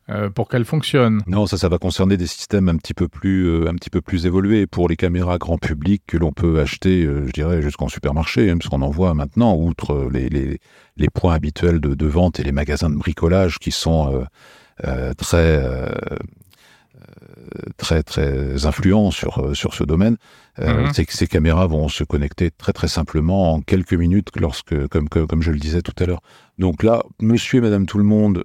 euh, 0.09 0.29
pour 0.29 0.47
qu'elles 0.47 0.65
fonctionnent. 0.65 1.21
Non, 1.27 1.45
ça, 1.45 1.57
ça 1.57 1.69
va 1.69 1.77
concerner 1.77 2.17
des 2.17 2.27
systèmes 2.27 2.69
un 2.69 2.77
petit 2.77 2.93
peu 2.93 3.07
plus, 3.07 3.67
un 3.67 3.75
petit 3.75 3.89
peu 3.89 4.01
plus 4.01 4.25
évolués 4.25 4.67
pour 4.67 4.87
les 4.87 4.95
caméras 4.95 5.37
grand 5.37 5.57
public 5.57 6.03
que 6.07 6.17
l'on 6.17 6.31
peut 6.31 6.59
acheter, 6.59 7.03
je 7.03 7.31
dirais, 7.31 7.61
jusqu'en 7.61 7.87
supermarché, 7.87 8.49
hein, 8.49 8.57
parce 8.57 8.69
qu'on 8.69 8.81
en 8.81 8.89
voit 8.89 9.13
maintenant, 9.13 9.55
outre 9.55 10.09
les, 10.11 10.29
les 10.29 10.59
les 10.97 11.09
points 11.09 11.33
habituels 11.33 11.79
de, 11.79 12.07
vente 12.07 12.39
et 12.39 12.43
les 12.43 12.51
magasins 12.51 12.89
de 12.89 12.95
bricolage 12.95 13.57
qui 13.59 13.71
sont 13.71 14.13
euh, 14.13 14.23
euh, 14.85 15.13
très 15.13 15.57
euh, 15.63 15.89
très 17.77 18.03
très 18.03 18.65
influents 18.65 19.11
sur 19.11 19.55
sur 19.55 19.73
ce 19.73 19.83
domaine. 19.83 20.17
Mhm. 20.59 20.93
C'est 20.93 21.05
que 21.05 21.13
ces 21.13 21.27
caméras 21.27 21.67
vont 21.67 21.87
se 21.87 22.03
connecter 22.03 22.51
très 22.51 22.73
très 22.73 22.87
simplement 22.87 23.53
en 23.53 23.61
quelques 23.61 23.93
minutes, 23.93 24.29
lorsque 24.39 24.87
comme 24.87 25.09
comme, 25.09 25.41
je 25.41 25.51
le 25.51 25.59
disais 25.59 25.81
tout 25.81 25.95
à 25.99 26.05
l'heure. 26.05 26.21
Donc 26.59 26.83
là, 26.83 27.03
Monsieur 27.19 27.57
et 27.57 27.61
Madame 27.61 27.85
tout 27.85 27.97
le 27.97 28.03
monde 28.03 28.43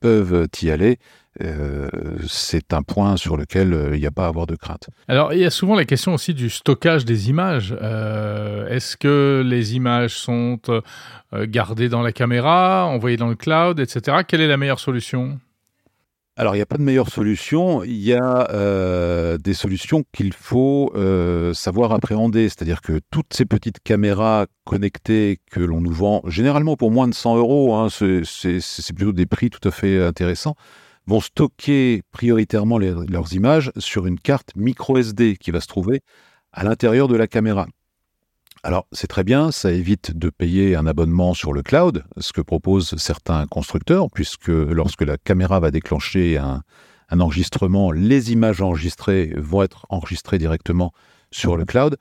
peuvent 0.00 0.48
y 0.62 0.70
aller. 0.70 0.98
Euh, 1.40 1.88
c'est 2.28 2.74
un 2.74 2.82
point 2.82 3.16
sur 3.16 3.38
lequel 3.38 3.72
euh, 3.72 3.96
il 3.96 4.00
n'y 4.00 4.06
a 4.06 4.10
pas 4.10 4.26
à 4.26 4.28
avoir 4.28 4.46
de 4.46 4.54
crainte. 4.54 4.90
Alors, 5.08 5.32
il 5.32 5.40
y 5.40 5.46
a 5.46 5.50
souvent 5.50 5.74
la 5.74 5.86
question 5.86 6.12
aussi 6.12 6.34
du 6.34 6.50
stockage 6.50 7.06
des 7.06 7.30
images. 7.30 7.74
Euh, 7.80 8.68
est-ce 8.68 8.98
que 8.98 9.42
les 9.44 9.74
images 9.74 10.14
sont 10.14 10.58
gardées 11.32 11.88
dans 11.88 12.02
la 12.02 12.12
caméra, 12.12 12.86
envoyées 12.86 13.16
dans 13.16 13.28
le 13.28 13.34
cloud, 13.34 13.80
etc. 13.80 14.18
Quelle 14.28 14.42
est 14.42 14.48
la 14.48 14.58
meilleure 14.58 14.80
solution? 14.80 15.40
Alors, 16.36 16.54
il 16.54 16.58
n'y 16.58 16.62
a 16.62 16.66
pas 16.66 16.78
de 16.78 16.82
meilleure 16.82 17.10
solution. 17.10 17.84
Il 17.84 18.02
y 18.02 18.14
a 18.14 19.36
des 19.36 19.54
solutions 19.54 20.02
qu'il 20.12 20.32
faut 20.32 20.90
savoir 21.52 21.92
appréhender. 21.92 22.48
C'est-à-dire 22.48 22.80
que 22.80 23.00
toutes 23.10 23.34
ces 23.34 23.44
petites 23.44 23.80
caméras 23.80 24.46
connectées 24.64 25.40
que 25.50 25.60
l'on 25.60 25.80
nous 25.82 25.92
vend, 25.92 26.22
généralement 26.26 26.76
pour 26.76 26.90
moins 26.90 27.06
de 27.06 27.14
100 27.14 27.36
euros, 27.36 27.74
hein, 27.74 27.88
c'est 27.90 28.92
plutôt 28.94 29.12
des 29.12 29.26
prix 29.26 29.50
tout 29.50 29.66
à 29.68 29.70
fait 29.70 30.02
intéressants 30.02 30.56
vont 31.06 31.20
stocker 31.20 32.02
prioritairement 32.12 32.78
leurs 32.78 33.32
images 33.34 33.72
sur 33.76 34.06
une 34.06 34.18
carte 34.18 34.52
micro 34.56 34.96
SD 34.96 35.36
qui 35.36 35.50
va 35.50 35.60
se 35.60 35.66
trouver 35.66 36.00
à 36.52 36.64
l'intérieur 36.64 37.08
de 37.08 37.16
la 37.16 37.26
caméra. 37.26 37.66
Alors 38.64 38.86
c'est 38.92 39.08
très 39.08 39.24
bien, 39.24 39.50
ça 39.50 39.72
évite 39.72 40.16
de 40.16 40.30
payer 40.30 40.76
un 40.76 40.86
abonnement 40.86 41.34
sur 41.34 41.52
le 41.52 41.62
cloud, 41.62 42.04
ce 42.18 42.32
que 42.32 42.40
proposent 42.40 42.94
certains 42.96 43.46
constructeurs, 43.46 44.08
puisque 44.08 44.48
lorsque 44.48 45.02
la 45.02 45.18
caméra 45.18 45.58
va 45.58 45.72
déclencher 45.72 46.38
un, 46.38 46.62
enregistrement, 47.10 47.90
les 47.90 48.30
images 48.32 48.62
enregistrées 48.62 49.34
vont 49.36 49.62
être 49.62 49.84
enregistrées 49.88 50.38
directement 50.38 50.92
sur 51.32 51.56
le 51.56 51.64
cloud. 51.64 51.96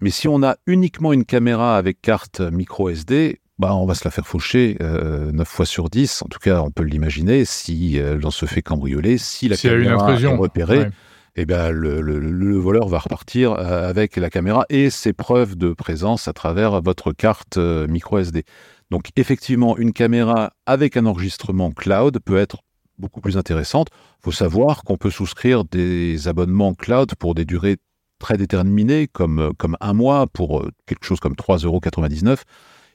Mais 0.00 0.10
si 0.10 0.28
on 0.28 0.44
a 0.44 0.56
uniquement 0.66 1.12
une 1.12 1.24
caméra 1.24 1.76
avec 1.76 2.00
carte 2.00 2.40
micro 2.40 2.88
SD, 2.90 3.40
bah, 3.58 3.74
on 3.74 3.84
va 3.84 3.94
se 3.94 4.04
la 4.04 4.12
faire 4.12 4.26
faucher 4.26 4.76
euh, 4.80 5.32
9 5.32 5.48
fois 5.48 5.66
sur 5.66 5.90
10. 5.90 6.22
En 6.22 6.28
tout 6.28 6.38
cas, 6.38 6.62
on 6.62 6.70
peut 6.70 6.84
l'imaginer 6.84 7.44
si 7.44 7.98
euh, 7.98 8.16
l'on 8.16 8.30
se 8.30 8.46
fait 8.46 8.62
cambrioler, 8.62 9.18
si 9.18 9.48
la 9.48 9.56
caméra 9.56 10.12
est 10.12 10.26
repérée. 10.26 10.90
Eh 11.40 11.46
bien, 11.46 11.70
le, 11.70 12.56
voleur 12.56 12.88
va 12.88 12.98
repartir 12.98 13.52
euh, 13.52 13.88
avec 13.88 14.16
la 14.16 14.28
caméra 14.28 14.66
et 14.70 14.90
ses 14.90 15.12
preuves 15.12 15.54
de 15.54 15.72
présence 15.72 16.26
à 16.26 16.32
travers 16.32 16.82
votre 16.82 17.12
carte 17.12 17.58
euh, 17.58 17.86
micro 17.86 18.18
SD. 18.18 18.42
Donc, 18.90 19.10
effectivement, 19.14 19.78
une 19.78 19.92
caméra 19.92 20.50
avec 20.66 20.96
un 20.96 21.06
enregistrement 21.06 21.70
cloud 21.70 22.18
peut 22.24 22.38
être 22.38 22.64
beaucoup 22.98 23.20
plus 23.20 23.36
intéressante. 23.36 23.86
Il 24.18 24.24
faut 24.24 24.32
savoir 24.32 24.82
qu'on 24.82 24.96
peut 24.96 25.12
souscrire 25.12 25.64
des 25.64 26.26
abonnements 26.26 26.74
cloud 26.74 27.14
pour 27.14 27.36
des 27.36 27.44
durées 27.44 27.76
très 28.18 28.36
déterminées, 28.36 29.06
comme, 29.06 29.52
comme 29.58 29.76
un 29.80 29.92
mois, 29.92 30.26
pour 30.26 30.66
quelque 30.86 31.04
chose 31.04 31.20
comme 31.20 31.34
3,99 31.34 31.66
euros 31.66 31.80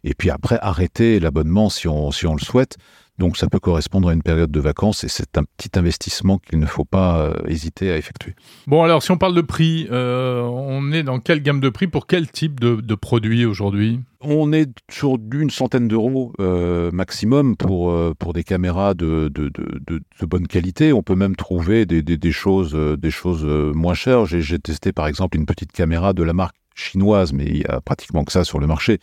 et 0.03 0.13
puis 0.13 0.29
après 0.29 0.59
arrêter 0.61 1.19
l'abonnement 1.19 1.69
si 1.69 1.87
on, 1.87 2.11
si 2.11 2.27
on 2.27 2.35
le 2.35 2.41
souhaite. 2.41 2.77
Donc 3.19 3.37
ça 3.37 3.47
peut 3.47 3.59
correspondre 3.59 4.09
à 4.09 4.13
une 4.13 4.23
période 4.23 4.51
de 4.51 4.59
vacances 4.59 5.03
et 5.03 5.07
c'est 5.07 5.37
un 5.37 5.43
petit 5.43 5.77
investissement 5.77 6.39
qu'il 6.39 6.59
ne 6.59 6.65
faut 6.65 6.85
pas 6.85 7.19
euh, 7.19 7.33
hésiter 7.47 7.91
à 7.91 7.97
effectuer. 7.97 8.33
Bon 8.65 8.81
alors 8.81 9.03
si 9.03 9.11
on 9.11 9.17
parle 9.17 9.35
de 9.35 9.41
prix, 9.41 9.87
euh, 9.91 10.41
on 10.41 10.91
est 10.91 11.03
dans 11.03 11.19
quelle 11.19 11.41
gamme 11.41 11.59
de 11.59 11.69
prix? 11.69 11.87
Pour 11.87 12.07
quel 12.07 12.29
type 12.31 12.59
de, 12.59 12.75
de 12.75 12.95
produit 12.95 13.45
aujourd'hui? 13.45 13.99
On 14.21 14.51
est 14.51 14.69
sur 14.89 15.19
d'une 15.19 15.49
centaine 15.49 15.87
d'euros 15.87 16.33
euh, 16.39 16.89
maximum 16.91 17.55
pour, 17.55 17.93
pour 18.15 18.33
des 18.33 18.43
caméras 18.43 18.93
de, 18.93 19.29
de, 19.33 19.49
de, 19.49 19.79
de, 19.85 20.25
bonne 20.25 20.47
qualité. 20.47 20.93
On 20.93 21.03
peut 21.03 21.15
même 21.15 21.35
trouver 21.35 21.85
des, 21.85 22.01
des, 22.01 22.17
des 22.17 22.31
choses, 22.31 22.73
des 22.73 23.11
choses 23.11 23.43
moins 23.43 23.93
chères. 23.93 24.25
J'ai 24.25 24.59
testé 24.59 24.93
par 24.93 25.07
exemple 25.07 25.37
une 25.37 25.45
petite 25.45 25.73
caméra 25.73 26.13
de 26.13 26.23
la 26.23 26.31
marque 26.31 26.55
chinoise, 26.75 27.33
mais 27.33 27.45
il 27.45 27.57
y 27.57 27.65
a 27.65 27.81
pratiquement 27.81 28.23
que 28.23 28.31
ça 28.31 28.43
sur 28.43 28.59
le 28.59 28.67
marché, 28.67 28.99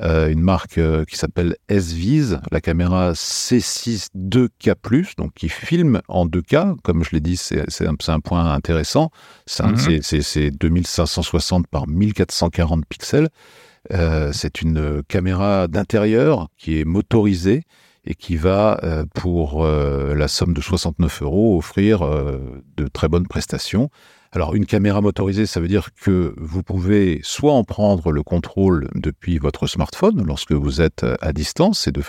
euh, 0.00 0.28
une 0.28 0.40
marque 0.40 0.78
euh, 0.78 1.04
qui 1.04 1.16
s'appelle 1.16 1.56
S-Vise, 1.68 2.40
la 2.50 2.60
caméra 2.60 3.12
C6 3.12 4.08
2K+, 4.16 5.16
donc 5.16 5.32
qui 5.34 5.48
filme 5.48 6.00
en 6.08 6.26
2K, 6.26 6.76
comme 6.82 7.04
je 7.04 7.10
l'ai 7.12 7.20
dit, 7.20 7.36
c'est 7.36 7.86
un, 7.86 7.94
un, 8.08 8.20
point 8.20 8.52
intéressant, 8.52 9.10
c'est 9.46 10.50
2560 10.50 11.66
par 11.68 11.86
1440 11.86 12.84
pixels, 12.86 13.28
euh, 13.92 14.30
c'est 14.32 14.62
une 14.62 15.02
caméra 15.08 15.68
d'intérieur 15.68 16.48
qui 16.56 16.80
est 16.80 16.84
motorisée 16.84 17.64
et 18.06 18.14
qui 18.14 18.36
va, 18.36 18.78
pour 19.14 19.64
la 19.64 20.28
somme 20.28 20.52
de 20.52 20.60
69 20.60 21.22
euros, 21.22 21.56
offrir 21.56 22.06
de 22.76 22.86
très 22.86 23.08
bonnes 23.08 23.26
prestations 23.26 23.88
Alors 24.34 24.56
une 24.56 24.66
caméra 24.66 25.00
motorisée, 25.00 25.46
ça 25.46 25.60
veut 25.60 25.68
dire 25.68 25.90
que 25.94 26.34
vous 26.36 26.64
pouvez 26.64 27.20
soit 27.22 27.52
en 27.52 27.62
prendre 27.62 28.10
le 28.10 28.24
contrôle 28.24 28.88
depuis 28.96 29.38
votre 29.38 29.68
smartphone 29.68 30.26
lorsque 30.26 30.50
vous 30.50 30.80
êtes 30.80 31.06
à 31.20 31.32
distance 31.32 31.86
et 31.86 31.92
de 31.92 32.02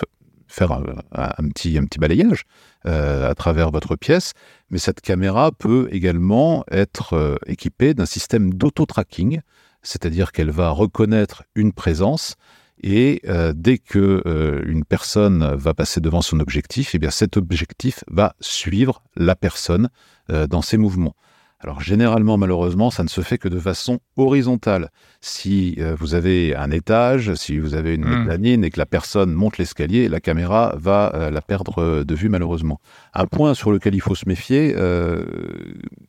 faire 0.48 0.72
un, 0.72 1.48
petit, 1.50 1.78
balayage 2.00 2.42
euh, 2.84 3.30
à 3.30 3.34
travers 3.36 3.70
votre 3.70 3.94
pièce, 3.94 4.32
mais 4.70 4.78
cette 4.78 5.00
caméra 5.00 5.52
peut 5.52 5.88
également 5.92 6.64
être 6.68 7.12
euh, 7.12 7.36
équipée 7.46 7.94
d'un 7.94 8.06
système 8.06 8.52
d'auto-tracking, 8.54 9.40
c'est-à-dire 9.82 10.32
qu'elle 10.32 10.50
va 10.50 10.70
reconnaître 10.70 11.44
une 11.54 11.72
présence 11.72 12.34
et 12.82 13.22
euh, 13.28 13.52
dès 13.54 13.78
que 13.78 14.64
une 14.66 14.84
personne 14.84 15.54
va 15.54 15.74
passer 15.74 16.00
devant 16.00 16.22
son 16.22 16.40
objectif, 16.40 16.96
eh 16.96 16.98
bien 16.98 17.10
cet 17.10 17.36
objectif 17.36 18.02
va 18.08 18.34
suivre 18.40 19.04
la 19.14 19.36
personne 19.36 19.90
dans 20.28 20.60
ses 20.60 20.76
mouvements. 20.76 21.14
Alors 21.60 21.80
généralement, 21.80 22.36
malheureusement, 22.36 22.90
ça 22.90 23.02
ne 23.02 23.08
se 23.08 23.22
fait 23.22 23.38
que 23.38 23.48
de 23.48 23.58
façon 23.58 23.98
horizontale. 24.16 24.90
Si 25.22 25.76
euh, 25.78 25.96
vous 25.98 26.14
avez 26.14 26.54
un 26.54 26.70
étage, 26.70 27.34
si 27.34 27.58
vous 27.58 27.74
avez 27.74 27.94
une 27.94 28.04
mmh. 28.04 28.64
et 28.64 28.70
que 28.70 28.78
la 28.78 28.84
personne 28.84 29.32
monte 29.32 29.56
l'escalier, 29.56 30.08
la 30.10 30.20
caméra 30.20 30.74
va 30.78 31.12
euh, 31.14 31.30
la 31.30 31.40
perdre 31.40 32.04
de 32.04 32.14
vue 32.14 32.28
malheureusement. 32.28 32.78
Un 33.14 33.26
point 33.26 33.54
sur 33.54 33.72
lequel 33.72 33.94
il 33.94 34.02
faut 34.02 34.14
se 34.14 34.28
méfier, 34.28 34.74
euh, 34.76 35.24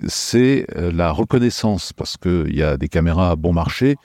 c'est 0.05 0.67
la 0.75 1.11
reconnaissance, 1.11 1.93
parce 1.93 2.17
qu'il 2.17 2.53
y 2.53 2.61
a 2.61 2.75
des 2.75 2.89
caméras 2.89 3.31
à 3.31 3.35
bon 3.35 3.53
marché 3.53 3.95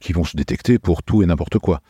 qui 0.00 0.12
vont 0.12 0.24
se 0.24 0.36
détecter 0.36 0.78
pour 0.78 1.02
tout 1.02 1.22
et 1.22 1.26
n'importe 1.26 1.58
quoi. 1.58 1.80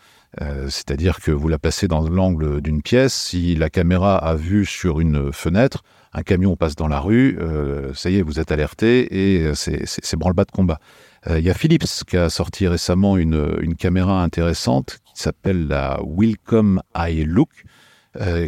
C'est-à-dire 0.68 1.20
que 1.20 1.30
vous 1.30 1.48
la 1.48 1.58
passez 1.58 1.88
dans 1.88 2.06
l'angle 2.06 2.60
d'une 2.60 2.82
pièce, 2.82 3.14
si 3.14 3.56
la 3.56 3.70
caméra 3.70 4.16
a 4.16 4.34
vu 4.34 4.66
sur 4.66 5.00
une 5.00 5.32
fenêtre, 5.32 5.82
un 6.12 6.22
camion 6.22 6.56
passe 6.56 6.74
dans 6.74 6.88
la 6.88 7.00
rue, 7.00 7.38
euh, 7.40 7.94
ça 7.94 8.10
y 8.10 8.16
est, 8.16 8.22
vous 8.22 8.40
êtes 8.40 8.50
alerté 8.50 9.36
et 9.36 9.46
euh, 9.46 9.54
c'est 9.54 10.16
branle-bas 10.16 10.44
de 10.44 10.50
combat. 10.50 10.80
Euh, 11.28 11.38
il 11.38 11.44
y 11.44 11.50
a 11.50 11.54
Philips 11.54 12.04
qui 12.06 12.16
a 12.16 12.28
sorti 12.30 12.66
récemment 12.66 13.16
une, 13.16 13.74
caméra 13.78 14.22
intéressante 14.22 14.98
qui 15.04 15.22
s'appelle 15.22 15.68
la 15.68 16.00
Wilcom 16.02 16.82
Eye 16.96 17.24
Look, 17.24 17.50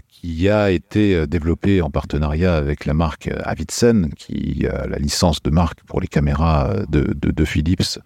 qui 0.08 0.48
a 0.48 0.72
été 0.72 1.24
développée 1.28 1.82
en 1.82 1.90
partenariat 1.90 2.56
avec 2.56 2.84
la 2.84 2.94
marque 2.94 3.30
Avidsen, 3.44 4.12
qui 4.14 4.66
a 4.66 4.88
la 4.88 4.98
licence 4.98 5.40
de 5.40 5.50
marque 5.50 5.84
pour 5.84 6.00
les 6.00 6.08
caméras 6.08 6.74
de, 6.88 7.44
Philips 7.44 8.00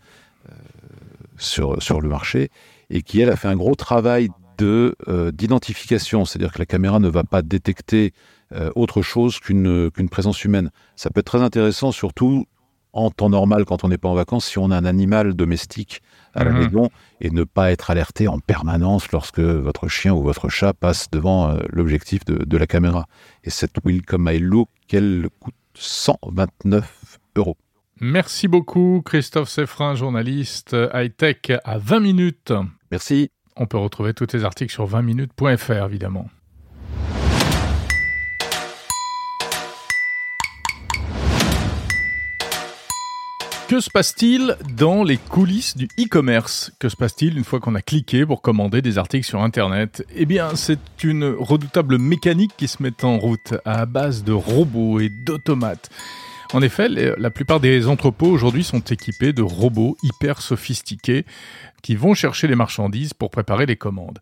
sur, 1.39 2.01
le 2.01 2.09
marché, 2.09 2.51
et 2.91 3.01
qui, 3.01 3.21
elle, 3.23 3.31
a 3.31 3.37
fait 3.37 3.49
un 3.49 3.57
gros 3.57 3.75
travail 3.75 4.29
de 4.59 4.95
d'identification, 5.33 6.27
c'est-à-dire 6.27 6.53
que 6.53 6.59
la 6.59 6.67
caméra 6.67 7.01
ne 7.01 7.09
va 7.09 7.25
pas 7.25 7.41
détecter 7.41 8.13
euh, 8.53 8.71
autre 8.75 9.03
chose 9.03 9.41
qu'une 9.41 9.91
qu'une 9.91 10.09
présence 10.09 10.45
humaine. 10.45 10.71
Ça 10.95 11.11
peut 11.11 11.21
être 11.21 11.27
très 11.27 11.43
intéressant, 11.43 11.93
surtout 11.93 12.47
en 12.93 13.11
temps 13.11 13.29
normal 13.29 13.65
quand 13.67 13.85
on 13.85 13.89
n'est 13.89 13.99
pas 13.99 14.09
en 14.09 14.15
vacances, 14.15 14.47
si 14.47 14.59
on 14.59 14.71
a 14.71 14.77
un 14.77 14.85
animal 14.85 15.35
domestique 15.35 16.01
à 16.35 16.45
la 16.45 16.51
mhm. 16.51 16.59
maison 16.59 16.91
et 17.21 17.31
ne 17.31 17.45
pas 17.45 17.71
être 17.71 17.91
alerté 17.91 18.27
en 18.27 18.39
permanence 18.39 19.13
lorsque 19.13 19.41
votre 19.41 19.89
chien 19.89 20.15
ou 20.15 20.23
votre 20.23 20.49
chat 20.49 20.73
passe 20.73 21.11
devant 21.11 21.51
euh, 21.51 21.59
l'objectif 21.71 22.25
de, 22.25 22.43
de, 22.43 22.57
la 22.57 22.67
caméra. 22.67 23.07
Et 23.45 23.51
cette 23.51 23.77
Welcome 23.85 24.31
I 24.33 24.39
Look, 24.39 24.69
elle 24.93 25.29
coûte 25.41 25.55
129 25.75 27.19
euros. 27.37 27.57
Merci 28.01 28.49
beaucoup 28.49 29.03
Christophe 29.05 29.49
Seffrin, 29.49 29.95
journaliste 29.95 30.77
high-tech 30.95 31.59
à 31.65 31.79
20 31.79 32.01
minutes. 32.01 32.53
Merci. 32.91 33.31
On 33.57 33.67
peut 33.67 33.79
retrouver 33.79 34.13
tous 34.13 34.27
tes 34.27 34.45
articles 34.45 34.73
sur 34.73 34.87
20minutes.fr 34.87 35.87
évidemment. 35.87 36.29
Que 43.69 43.81
se 43.81 43.91
passe-t-il 43.91 44.57
dans 44.77 45.03
les 45.03 45.17
coulisses 45.17 45.77
du 45.77 45.89
e-commerce? 45.99 46.71
Que 46.79 46.89
se 46.89 46.95
passe-t-il 46.95 47.37
une 47.37 47.43
fois 47.43 47.59
qu'on 47.59 47.75
a 47.75 47.83
cliqué 47.83 48.25
pour 48.25 48.41
commander 48.41 48.81
des 48.81 48.97
articles 48.97 49.27
sur 49.27 49.43
Internet? 49.43 50.07
Eh 50.15 50.25
bien, 50.25 50.55
c'est 50.55 51.03
une 51.03 51.25
redoutable 51.25 51.99
mécanique 51.99 52.53
qui 52.57 52.69
se 52.69 52.81
met 52.81 53.03
en 53.03 53.19
route 53.19 53.55
à 53.65 53.85
base 53.85 54.23
de 54.23 54.31
robots 54.31 55.01
et 55.01 55.09
d'automates. 55.09 55.91
En 56.53 56.63
effet, 56.63 56.89
la 56.89 57.31
plupart 57.31 57.61
des 57.61 57.89
entrepôts 57.89 58.29
aujourd'hui 58.29 58.63
sont 58.63 58.81
équipés 58.81 59.33
de 59.33 59.43
robots 59.43 59.97
hyper 60.03 60.41
sophistiqués 60.41 61.25
qui 61.83 61.97
vont 61.97 62.15
chercher 62.15 62.47
les 62.47 62.55
marchandises 62.55 63.15
pour 63.15 63.31
préparer 63.31 63.67
les 63.67 63.77
commandes. 63.77 64.19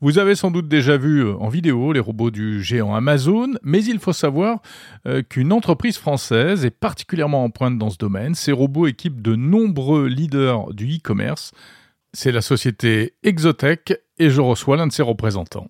Vous 0.00 0.18
avez 0.18 0.34
sans 0.34 0.50
doute 0.50 0.68
déjà 0.68 0.96
vu 0.96 1.24
euh, 1.24 1.34
en 1.34 1.48
vidéo 1.48 1.92
les 1.92 2.00
robots 2.00 2.30
du 2.30 2.62
géant 2.62 2.94
Amazon, 2.94 3.54
mais 3.62 3.82
il 3.84 3.98
faut 3.98 4.12
savoir 4.12 4.60
euh, 5.06 5.22
qu'une 5.22 5.52
entreprise 5.52 5.98
française 5.98 6.64
est 6.64 6.70
particulièrement 6.70 7.44
en 7.44 7.70
dans 7.70 7.90
ce 7.90 7.98
domaine. 7.98 8.34
Ces 8.34 8.52
robots 8.52 8.86
équipent 8.86 9.22
de 9.22 9.34
nombreux 9.34 10.06
leaders 10.06 10.72
du 10.74 10.96
e-commerce. 10.96 11.52
C'est 12.12 12.32
la 12.32 12.40
société 12.40 13.14
Exotech 13.22 13.94
et 14.18 14.30
je 14.30 14.40
reçois 14.40 14.76
l'un 14.76 14.86
de 14.86 14.92
ses 14.92 15.02
représentants. 15.02 15.68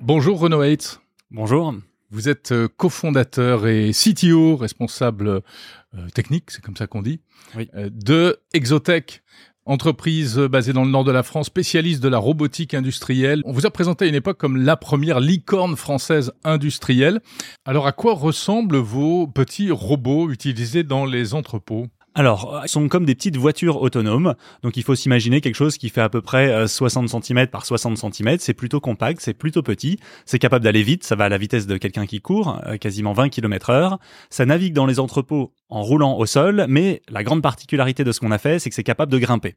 Bonjour 0.00 0.38
Renaud 0.38 0.60
Hates. 0.60 1.00
Bonjour. 1.30 1.74
Vous 2.16 2.30
êtes 2.30 2.52
euh, 2.52 2.66
cofondateur 2.66 3.66
et 3.66 3.90
CTO, 3.90 4.56
responsable 4.56 5.28
euh, 5.28 6.08
technique, 6.14 6.50
c'est 6.50 6.64
comme 6.64 6.74
ça 6.74 6.86
qu'on 6.86 7.02
dit, 7.02 7.20
euh, 7.58 7.90
de 7.92 8.38
Exotech, 8.54 9.22
entreprise 9.66 10.38
basée 10.38 10.72
dans 10.72 10.86
le 10.86 10.90
nord 10.90 11.04
de 11.04 11.12
la 11.12 11.22
France, 11.22 11.48
spécialiste 11.48 12.02
de 12.02 12.08
la 12.08 12.16
robotique 12.16 12.72
industrielle. 12.72 13.42
On 13.44 13.52
vous 13.52 13.66
a 13.66 13.70
présenté 13.70 14.06
à 14.06 14.08
une 14.08 14.14
époque 14.14 14.38
comme 14.38 14.56
la 14.56 14.78
première 14.78 15.20
licorne 15.20 15.76
française 15.76 16.32
industrielle. 16.42 17.20
Alors 17.66 17.86
à 17.86 17.92
quoi 17.92 18.14
ressemblent 18.14 18.78
vos 18.78 19.26
petits 19.26 19.70
robots 19.70 20.30
utilisés 20.30 20.84
dans 20.84 21.04
les 21.04 21.34
entrepôts? 21.34 21.86
Alors, 22.16 22.62
ils 22.64 22.68
sont 22.68 22.88
comme 22.88 23.04
des 23.04 23.14
petites 23.14 23.36
voitures 23.36 23.82
autonomes. 23.82 24.36
Donc, 24.62 24.78
il 24.78 24.82
faut 24.82 24.94
s'imaginer 24.94 25.42
quelque 25.42 25.54
chose 25.54 25.76
qui 25.76 25.90
fait 25.90 26.00
à 26.00 26.08
peu 26.08 26.22
près 26.22 26.66
60 26.66 27.04
euh, 27.14 27.20
cm 27.20 27.46
par 27.48 27.66
60 27.66 27.98
cm. 27.98 28.38
C'est 28.40 28.54
plutôt 28.54 28.80
compact, 28.80 29.20
c'est 29.20 29.34
plutôt 29.34 29.62
petit. 29.62 30.00
C'est 30.24 30.38
capable 30.38 30.64
d'aller 30.64 30.82
vite. 30.82 31.04
Ça 31.04 31.14
va 31.14 31.24
à 31.24 31.28
la 31.28 31.36
vitesse 31.36 31.66
de 31.66 31.76
quelqu'un 31.76 32.06
qui 32.06 32.22
court, 32.22 32.58
euh, 32.66 32.78
quasiment 32.78 33.12
20 33.12 33.28
km 33.28 33.68
heure. 33.68 33.98
Ça 34.30 34.46
navigue 34.46 34.72
dans 34.72 34.86
les 34.86 34.98
entrepôts 34.98 35.52
en 35.68 35.82
roulant 35.82 36.16
au 36.18 36.26
sol. 36.26 36.66
Mais 36.68 37.02
la 37.08 37.24
grande 37.24 37.42
particularité 37.42 38.04
de 38.04 38.12
ce 38.12 38.20
qu'on 38.20 38.30
a 38.30 38.38
fait, 38.38 38.58
c'est 38.58 38.70
que 38.70 38.74
c'est 38.76 38.82
capable 38.82 39.12
de 39.12 39.18
grimper. 39.18 39.56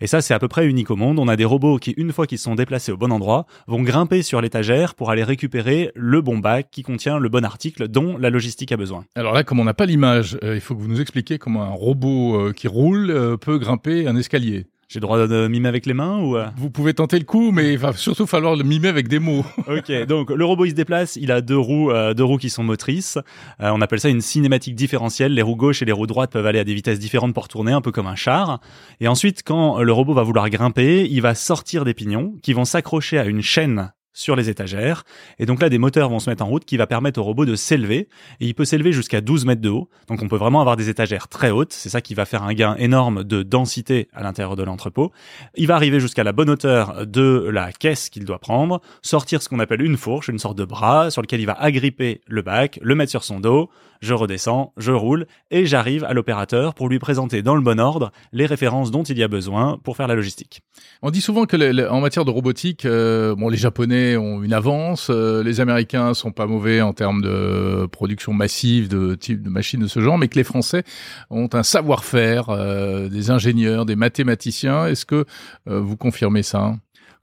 Et 0.00 0.06
ça, 0.06 0.20
c'est 0.20 0.34
à 0.34 0.38
peu 0.38 0.48
près 0.48 0.66
unique 0.66 0.90
au 0.90 0.96
monde. 0.96 1.18
On 1.18 1.28
a 1.28 1.36
des 1.36 1.44
robots 1.44 1.78
qui, 1.78 1.92
une 1.92 2.12
fois 2.12 2.26
qu'ils 2.26 2.38
sont 2.38 2.54
déplacés 2.54 2.92
au 2.92 2.96
bon 2.96 3.12
endroit, 3.12 3.46
vont 3.66 3.82
grimper 3.82 4.22
sur 4.22 4.40
l'étagère 4.40 4.94
pour 4.94 5.10
aller 5.10 5.24
récupérer 5.24 5.90
le 5.94 6.20
bon 6.20 6.38
bac 6.38 6.68
qui 6.70 6.82
contient 6.82 7.18
le 7.18 7.28
bon 7.28 7.44
article 7.44 7.88
dont 7.88 8.16
la 8.18 8.30
logistique 8.30 8.72
a 8.72 8.76
besoin. 8.76 9.04
Alors 9.14 9.32
là, 9.32 9.44
comme 9.44 9.60
on 9.60 9.64
n'a 9.64 9.74
pas 9.74 9.86
l'image, 9.86 10.38
euh, 10.42 10.54
il 10.54 10.60
faut 10.60 10.74
que 10.74 10.80
vous 10.80 10.88
nous 10.88 11.00
expliquiez 11.00 11.38
comment 11.38 11.62
un 11.62 11.70
robot 11.70 12.34
euh, 12.34 12.52
qui 12.52 12.68
roule 12.68 13.10
euh, 13.10 13.36
peut 13.36 13.58
grimper 13.58 14.06
un 14.06 14.16
escalier. 14.16 14.66
J'ai 14.88 15.00
le 15.00 15.02
droit 15.02 15.26
de 15.26 15.48
mimer 15.48 15.68
avec 15.68 15.84
les 15.86 15.94
mains 15.94 16.20
ou 16.20 16.36
euh? 16.36 16.46
Vous 16.56 16.70
pouvez 16.70 16.94
tenter 16.94 17.18
le 17.18 17.24
coup, 17.24 17.50
mais 17.50 17.72
il 17.72 17.78
va 17.78 17.92
surtout 17.92 18.26
falloir 18.26 18.54
le 18.54 18.62
mimer 18.62 18.88
avec 18.88 19.08
des 19.08 19.18
mots. 19.18 19.44
ok, 19.66 20.06
donc 20.06 20.30
le 20.30 20.44
robot 20.44 20.64
il 20.64 20.70
se 20.70 20.74
déplace, 20.74 21.16
il 21.16 21.32
a 21.32 21.40
deux 21.40 21.58
roues, 21.58 21.92
deux 22.14 22.24
roues 22.24 22.38
qui 22.38 22.50
sont 22.50 22.62
motrices. 22.62 23.18
on 23.58 23.80
appelle 23.80 24.00
ça 24.00 24.08
une 24.08 24.20
cinématique 24.20 24.74
différentielle. 24.74 25.34
Les 25.34 25.42
roues 25.42 25.56
gauches 25.56 25.82
et 25.82 25.84
les 25.84 25.92
roues 25.92 26.06
droites 26.06 26.30
peuvent 26.30 26.46
aller 26.46 26.60
à 26.60 26.64
des 26.64 26.74
vitesses 26.74 26.98
différentes 26.98 27.34
pour 27.34 27.48
tourner, 27.48 27.72
un 27.72 27.80
peu 27.80 27.92
comme 27.92 28.06
un 28.06 28.14
char. 28.14 28.60
Et 29.00 29.08
ensuite, 29.08 29.42
quand 29.44 29.82
le 29.82 29.92
robot 29.92 30.14
va 30.14 30.22
vouloir 30.22 30.48
grimper, 30.50 31.08
il 31.10 31.20
va 31.20 31.34
sortir 31.34 31.84
des 31.84 31.94
pignons 31.94 32.34
qui 32.42 32.52
vont 32.52 32.64
s'accrocher 32.64 33.18
à 33.18 33.24
une 33.24 33.42
chaîne 33.42 33.92
sur 34.16 34.34
les 34.34 34.48
étagères. 34.48 35.04
Et 35.38 35.44
donc 35.44 35.60
là, 35.60 35.68
des 35.68 35.78
moteurs 35.78 36.08
vont 36.08 36.18
se 36.18 36.30
mettre 36.30 36.42
en 36.42 36.46
route 36.46 36.64
qui 36.64 36.78
va 36.78 36.86
permettre 36.86 37.20
au 37.20 37.22
robot 37.22 37.44
de 37.44 37.54
s'élever. 37.54 38.08
Et 38.40 38.46
il 38.46 38.54
peut 38.54 38.64
s'élever 38.64 38.90
jusqu'à 38.90 39.20
12 39.20 39.44
mètres 39.44 39.60
de 39.60 39.68
haut. 39.68 39.88
Donc 40.08 40.22
on 40.22 40.28
peut 40.28 40.38
vraiment 40.38 40.62
avoir 40.62 40.76
des 40.76 40.88
étagères 40.88 41.28
très 41.28 41.50
hautes. 41.50 41.74
C'est 41.74 41.90
ça 41.90 42.00
qui 42.00 42.14
va 42.14 42.24
faire 42.24 42.42
un 42.42 42.54
gain 42.54 42.74
énorme 42.78 43.24
de 43.24 43.42
densité 43.42 44.08
à 44.14 44.22
l'intérieur 44.22 44.56
de 44.56 44.62
l'entrepôt. 44.62 45.12
Il 45.54 45.66
va 45.66 45.76
arriver 45.76 46.00
jusqu'à 46.00 46.24
la 46.24 46.32
bonne 46.32 46.48
hauteur 46.48 47.06
de 47.06 47.48
la 47.52 47.72
caisse 47.72 48.08
qu'il 48.08 48.24
doit 48.24 48.38
prendre, 48.38 48.80
sortir 49.02 49.42
ce 49.42 49.50
qu'on 49.50 49.60
appelle 49.60 49.82
une 49.82 49.98
fourche, 49.98 50.28
une 50.28 50.38
sorte 50.38 50.56
de 50.56 50.64
bras 50.64 51.10
sur 51.10 51.20
lequel 51.20 51.40
il 51.40 51.46
va 51.46 51.52
agripper 51.60 52.22
le 52.26 52.40
bac, 52.40 52.80
le 52.82 52.94
mettre 52.94 53.10
sur 53.10 53.22
son 53.22 53.38
dos, 53.38 53.68
je 54.00 54.14
redescends, 54.14 54.72
je 54.76 54.92
roule 54.92 55.26
et 55.50 55.66
j'arrive 55.66 56.04
à 56.04 56.12
l'opérateur 56.14 56.74
pour 56.74 56.88
lui 56.88 56.98
présenter 56.98 57.42
dans 57.42 57.54
le 57.54 57.62
bon 57.62 57.80
ordre 57.80 58.12
les 58.32 58.46
références 58.46 58.90
dont 58.90 59.02
il 59.02 59.18
y 59.18 59.22
a 59.22 59.28
besoin 59.28 59.78
pour 59.82 59.96
faire 59.96 60.06
la 60.06 60.14
logistique. 60.14 60.62
On 61.02 61.10
dit 61.10 61.20
souvent 61.20 61.46
que 61.46 61.88
en 61.88 62.00
matière 62.00 62.24
de 62.24 62.30
robotique, 62.30 62.84
euh, 62.84 63.34
bon, 63.34 63.48
les 63.48 63.56
Japonais 63.56 64.16
ont 64.16 64.42
une 64.42 64.52
avance, 64.52 65.08
euh, 65.10 65.42
les 65.42 65.60
Américains 65.60 66.14
sont 66.14 66.32
pas 66.32 66.46
mauvais 66.46 66.80
en 66.80 66.92
termes 66.92 67.22
de 67.22 67.86
production 67.86 68.32
massive 68.32 68.88
de 68.88 69.14
type 69.14 69.42
de 69.42 69.50
machines 69.50 69.80
de 69.80 69.86
ce 69.86 70.00
genre, 70.00 70.18
mais 70.18 70.28
que 70.28 70.36
les 70.36 70.44
Français 70.44 70.84
ont 71.30 71.48
un 71.52 71.62
savoir-faire, 71.62 72.50
euh, 72.50 73.08
des 73.08 73.30
ingénieurs, 73.30 73.86
des 73.86 73.96
mathématiciens. 73.96 74.86
Est-ce 74.86 75.06
que 75.06 75.24
vous 75.66 75.96
confirmez 75.96 76.42
ça? 76.42 76.74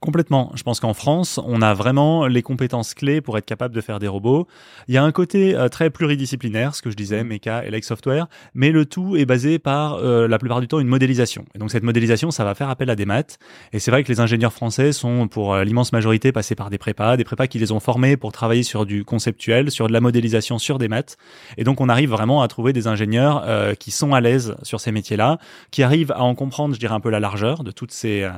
Complètement. 0.04 0.52
Je 0.54 0.62
pense 0.62 0.80
qu'en 0.80 0.92
France, 0.92 1.40
on 1.46 1.62
a 1.62 1.72
vraiment 1.72 2.26
les 2.26 2.42
compétences 2.42 2.92
clés 2.92 3.22
pour 3.22 3.38
être 3.38 3.46
capable 3.46 3.74
de 3.74 3.80
faire 3.80 4.00
des 4.00 4.06
robots. 4.06 4.46
Il 4.86 4.94
y 4.94 4.98
a 4.98 5.02
un 5.02 5.12
côté 5.12 5.56
euh, 5.56 5.70
très 5.70 5.88
pluridisciplinaire, 5.88 6.74
ce 6.74 6.82
que 6.82 6.90
je 6.90 6.94
disais, 6.94 7.24
Mecha 7.24 7.62
Lake 7.62 7.84
Software, 7.84 8.26
mais 8.52 8.70
le 8.70 8.84
tout 8.84 9.16
est 9.16 9.24
basé 9.24 9.58
par 9.58 9.94
euh, 9.94 10.28
la 10.28 10.38
plupart 10.38 10.60
du 10.60 10.68
temps 10.68 10.78
une 10.78 10.88
modélisation. 10.88 11.46
Et 11.54 11.58
donc 11.58 11.70
cette 11.70 11.84
modélisation, 11.84 12.30
ça 12.30 12.44
va 12.44 12.54
faire 12.54 12.68
appel 12.68 12.90
à 12.90 12.96
des 12.96 13.06
maths. 13.06 13.38
Et 13.72 13.78
c'est 13.78 13.90
vrai 13.90 14.04
que 14.04 14.12
les 14.12 14.20
ingénieurs 14.20 14.52
français 14.52 14.92
sont 14.92 15.26
pour 15.26 15.54
euh, 15.54 15.64
l'immense 15.64 15.90
majorité 15.94 16.32
passés 16.32 16.54
par 16.54 16.68
des 16.68 16.76
prépas, 16.76 17.16
des 17.16 17.24
prépas 17.24 17.46
qui 17.46 17.58
les 17.58 17.72
ont 17.72 17.80
formés 17.80 18.18
pour 18.18 18.30
travailler 18.30 18.62
sur 18.62 18.84
du 18.84 19.06
conceptuel, 19.06 19.70
sur 19.70 19.86
de 19.86 19.94
la 19.94 20.02
modélisation, 20.02 20.58
sur 20.58 20.76
des 20.76 20.88
maths. 20.88 21.16
Et 21.56 21.64
donc 21.64 21.80
on 21.80 21.88
arrive 21.88 22.10
vraiment 22.10 22.42
à 22.42 22.48
trouver 22.48 22.74
des 22.74 22.88
ingénieurs 22.88 23.42
qui 23.78 23.90
sont 23.90 24.12
à 24.12 24.20
l'aise 24.20 24.54
sur 24.64 24.80
ces 24.80 24.92
métiers-là, 24.92 25.38
qui 25.70 25.82
arrivent 25.82 26.12
à 26.12 26.24
en 26.24 26.34
comprendre, 26.34 26.74
je 26.74 26.78
dirais 26.78 26.94
un 26.94 27.00
peu 27.00 27.08
la 27.08 27.20
largeur 27.20 27.64
de 27.64 27.70
toutes 27.70 27.92
ces 27.92 28.28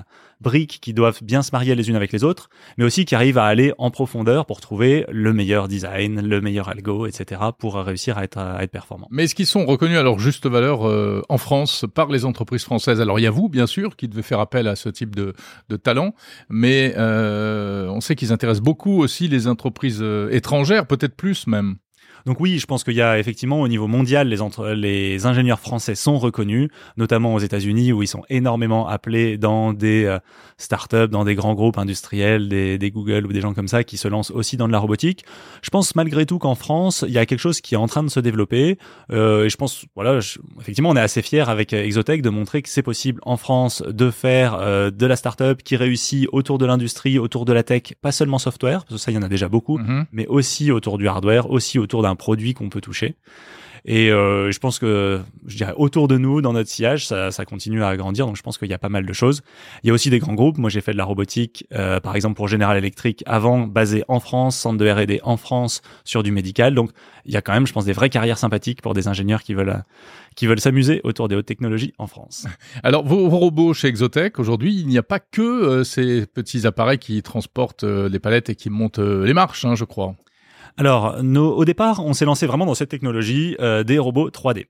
briques 0.40 0.78
qui 0.80 0.92
doivent 0.92 1.22
bien 1.22 1.42
se 1.42 1.50
marier 1.52 1.74
les 1.74 1.88
unes 1.88 1.96
avec 1.96 2.12
les 2.12 2.24
autres, 2.24 2.48
mais 2.78 2.84
aussi 2.84 3.04
qui 3.04 3.14
arrivent 3.14 3.38
à 3.38 3.46
aller 3.46 3.72
en 3.78 3.90
profondeur 3.90 4.46
pour 4.46 4.60
trouver 4.60 5.04
le 5.08 5.32
meilleur 5.32 5.68
design, 5.68 6.20
le 6.20 6.40
meilleur 6.40 6.68
algo, 6.68 7.06
etc., 7.06 7.40
pour 7.58 7.76
réussir 7.76 8.18
à 8.18 8.24
être, 8.24 8.38
à 8.38 8.62
être 8.62 8.70
performant. 8.70 9.08
Mais 9.10 9.24
est-ce 9.24 9.34
qu'ils 9.34 9.46
sont 9.46 9.64
reconnus 9.66 9.98
à 9.98 10.02
leur 10.02 10.18
juste 10.18 10.46
valeur 10.46 10.86
euh, 10.86 11.22
en 11.28 11.38
France 11.38 11.84
par 11.94 12.08
les 12.08 12.24
entreprises 12.24 12.64
françaises? 12.64 13.00
Alors 13.00 13.18
il 13.18 13.22
y 13.22 13.26
a 13.26 13.30
vous, 13.30 13.48
bien 13.48 13.66
sûr, 13.66 13.96
qui 13.96 14.08
devez 14.08 14.22
faire 14.22 14.40
appel 14.40 14.68
à 14.68 14.76
ce 14.76 14.88
type 14.88 15.14
de, 15.14 15.34
de 15.68 15.76
talent, 15.76 16.14
mais 16.48 16.94
euh, 16.96 17.88
on 17.88 18.00
sait 18.00 18.14
qu'ils 18.14 18.32
intéressent 18.32 18.62
beaucoup 18.62 19.00
aussi 19.00 19.28
les 19.28 19.48
entreprises 19.48 20.00
euh, 20.02 20.28
étrangères, 20.30 20.86
peut-être 20.86 21.16
plus 21.16 21.46
même. 21.46 21.76
Donc 22.26 22.40
oui, 22.40 22.58
je 22.58 22.66
pense 22.66 22.82
qu'il 22.82 22.94
y 22.94 23.02
a 23.02 23.20
effectivement 23.20 23.60
au 23.60 23.68
niveau 23.68 23.86
mondial, 23.86 24.28
les, 24.28 24.38
les 24.74 25.26
ingénieurs 25.26 25.60
français 25.60 25.94
sont 25.94 26.18
reconnus, 26.18 26.68
notamment 26.96 27.34
aux 27.34 27.38
États-Unis 27.38 27.92
où 27.92 28.02
ils 28.02 28.08
sont 28.08 28.24
énormément 28.28 28.88
appelés 28.88 29.38
dans 29.38 29.72
des 29.72 30.04
euh, 30.04 30.18
startups, 30.58 31.08
dans 31.08 31.24
des 31.24 31.36
grands 31.36 31.54
groupes 31.54 31.78
industriels, 31.78 32.48
des, 32.48 32.78
des, 32.78 32.90
Google 32.90 33.26
ou 33.26 33.32
des 33.32 33.40
gens 33.40 33.54
comme 33.54 33.68
ça 33.68 33.84
qui 33.84 33.96
se 33.96 34.08
lancent 34.08 34.32
aussi 34.32 34.56
dans 34.56 34.66
de 34.66 34.72
la 34.72 34.80
robotique. 34.80 35.24
Je 35.62 35.70
pense 35.70 35.94
malgré 35.94 36.26
tout 36.26 36.40
qu'en 36.40 36.56
France, 36.56 37.04
il 37.06 37.14
y 37.14 37.18
a 37.18 37.26
quelque 37.26 37.38
chose 37.38 37.60
qui 37.60 37.74
est 37.74 37.78
en 37.78 37.86
train 37.86 38.02
de 38.02 38.10
se 38.10 38.18
développer. 38.18 38.76
Euh, 39.12 39.44
et 39.44 39.48
je 39.48 39.56
pense, 39.56 39.84
voilà, 39.94 40.18
effectivement, 40.60 40.90
on 40.90 40.96
est 40.96 41.00
assez 41.00 41.22
fiers 41.22 41.48
avec 41.48 41.72
Exotech 41.72 42.22
de 42.22 42.30
montrer 42.30 42.60
que 42.60 42.68
c'est 42.68 42.82
possible 42.82 43.20
en 43.24 43.36
France 43.36 43.84
de 43.86 44.10
faire 44.10 44.54
euh, 44.60 44.90
de 44.90 45.06
la 45.06 45.14
startup 45.14 45.62
qui 45.62 45.76
réussit 45.76 46.26
autour 46.32 46.58
de 46.58 46.66
l'industrie, 46.66 47.20
autour 47.20 47.44
de 47.44 47.52
la 47.52 47.62
tech, 47.62 47.94
pas 48.02 48.10
seulement 48.10 48.38
software, 48.38 48.84
parce 48.84 48.94
que 48.94 48.98
ça, 48.98 49.12
il 49.12 49.14
y 49.14 49.18
en 49.18 49.22
a 49.22 49.28
déjà 49.28 49.48
beaucoup, 49.48 49.78
mm-hmm. 49.78 50.06
mais 50.10 50.26
aussi 50.26 50.72
autour 50.72 50.98
du 50.98 51.06
hardware, 51.06 51.48
aussi 51.50 51.78
autour 51.78 52.02
d'un 52.02 52.15
produit 52.16 52.54
qu'on 52.54 52.68
peut 52.68 52.80
toucher. 52.80 53.16
Et 53.88 54.10
euh, 54.10 54.50
je 54.50 54.58
pense 54.58 54.80
que, 54.80 55.20
je 55.46 55.56
dirais, 55.56 55.72
autour 55.76 56.08
de 56.08 56.18
nous, 56.18 56.42
dans 56.42 56.52
notre 56.52 56.68
sillage, 56.68 57.06
ça, 57.06 57.30
continue 57.44 57.84
à 57.84 57.96
grandir. 57.96 58.26
Donc, 58.26 58.36
je 58.36 58.42
pense 58.42 58.58
qu'il 58.58 58.68
y 58.68 58.74
a 58.74 58.78
pas 58.78 58.88
mal 58.88 59.06
de 59.06 59.12
choses. 59.12 59.42
Il 59.84 59.86
y 59.86 59.90
a 59.90 59.92
aussi 59.94 60.10
des 60.10 60.18
grands 60.18 60.34
groupes. 60.34 60.58
Moi, 60.58 60.70
j'ai 60.70 60.80
fait 60.80 60.90
de 60.90 60.96
la 60.96 61.04
robotique, 61.04 61.66
euh, 61.72 62.00
par 62.00 62.16
exemple, 62.16 62.34
pour 62.34 62.48
General 62.48 62.76
Electric, 62.76 63.22
avant, 63.26 63.60
basé 63.60 64.02
en 64.08 64.18
France, 64.18 64.56
centre 64.56 64.76
de 64.76 64.90
R&D 64.90 65.20
en 65.22 65.36
France, 65.36 65.82
sur 66.02 66.24
du 66.24 66.32
médical. 66.32 66.74
Donc, 66.74 66.90
il 67.26 67.32
y 67.32 67.36
a 67.36 67.42
quand 67.42 67.52
même, 67.52 67.68
je 67.68 67.72
pense, 67.72 67.84
des 67.84 67.92
vraies 67.92 68.10
carrières 68.10 68.38
sympathiques 68.38 68.82
pour 68.82 68.92
des 68.92 69.06
ingénieurs 69.06 69.42
qui 69.42 69.54
veulent 69.54 69.82
qui 70.34 70.46
veulent 70.46 70.60
s'amuser 70.60 71.00
autour 71.02 71.28
des 71.28 71.34
hautes 71.34 71.46
technologies 71.46 71.94
en 71.96 72.06
France. 72.06 72.46
Alors, 72.82 73.06
vos, 73.06 73.30
robots 73.30 73.72
chez 73.72 73.88
Exotech, 73.88 74.38
aujourd'hui, 74.38 74.74
il 74.78 74.86
n'y 74.86 74.98
a 74.98 75.02
pas 75.02 75.18
que 75.18 75.40
euh, 75.40 75.84
ces 75.84 76.26
petits 76.26 76.66
appareils 76.66 76.98
qui 76.98 77.22
transportent 77.22 77.84
les 77.84 78.18
palettes 78.18 78.50
et 78.50 78.54
qui 78.54 78.68
montent 78.68 78.98
les 78.98 79.32
marches, 79.32 79.64
hein, 79.64 79.76
je 79.76 79.84
crois. 79.84 80.14
Alors, 80.78 81.16
au 81.22 81.64
départ, 81.64 82.04
on 82.04 82.12
s'est 82.12 82.26
lancé 82.26 82.46
vraiment 82.46 82.66
dans 82.66 82.74
cette 82.74 82.90
technologie 82.90 83.56
euh, 83.60 83.82
des 83.82 83.98
robots 83.98 84.28
3D. 84.28 84.66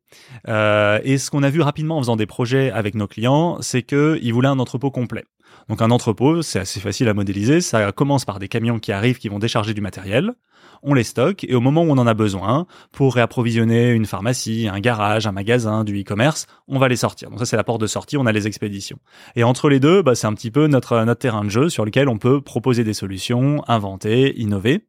Euh, 0.48 1.00
et 1.02 1.18
ce 1.18 1.30
qu'on 1.30 1.42
a 1.42 1.50
vu 1.50 1.60
rapidement 1.60 1.96
en 1.96 2.00
faisant 2.00 2.16
des 2.16 2.26
projets 2.26 2.70
avec 2.70 2.94
nos 2.94 3.08
clients, 3.08 3.58
c'est 3.60 3.82
qu'ils 3.82 4.32
voulaient 4.32 4.48
un 4.48 4.60
entrepôt 4.60 4.92
complet. 4.92 5.24
Donc 5.68 5.82
un 5.82 5.90
entrepôt, 5.90 6.42
c'est 6.42 6.60
assez 6.60 6.78
facile 6.78 7.08
à 7.08 7.14
modéliser. 7.14 7.60
Ça 7.60 7.90
commence 7.90 8.24
par 8.24 8.38
des 8.38 8.46
camions 8.46 8.78
qui 8.78 8.92
arrivent, 8.92 9.18
qui 9.18 9.28
vont 9.28 9.40
décharger 9.40 9.74
du 9.74 9.80
matériel 9.80 10.34
on 10.82 10.94
les 10.94 11.04
stocke 11.04 11.44
et 11.44 11.54
au 11.54 11.60
moment 11.60 11.82
où 11.82 11.90
on 11.90 11.98
en 11.98 12.06
a 12.06 12.14
besoin 12.14 12.66
pour 12.92 13.14
réapprovisionner 13.14 13.90
une 13.90 14.06
pharmacie, 14.06 14.68
un 14.72 14.80
garage, 14.80 15.26
un 15.26 15.32
magasin, 15.32 15.84
du 15.84 16.00
e-commerce, 16.00 16.46
on 16.68 16.78
va 16.78 16.88
les 16.88 16.96
sortir. 16.96 17.30
Donc 17.30 17.38
ça 17.38 17.46
c'est 17.46 17.56
la 17.56 17.64
porte 17.64 17.80
de 17.80 17.86
sortie, 17.86 18.16
on 18.16 18.26
a 18.26 18.32
les 18.32 18.46
expéditions. 18.46 18.98
Et 19.34 19.44
entre 19.44 19.68
les 19.68 19.80
deux, 19.80 20.02
bah, 20.02 20.14
c'est 20.14 20.26
un 20.26 20.34
petit 20.34 20.50
peu 20.50 20.66
notre 20.66 21.04
notre 21.04 21.20
terrain 21.20 21.44
de 21.44 21.50
jeu 21.50 21.68
sur 21.68 21.84
lequel 21.84 22.08
on 22.08 22.18
peut 22.18 22.40
proposer 22.40 22.84
des 22.84 22.94
solutions, 22.94 23.62
inventer, 23.68 24.38
innover. 24.40 24.86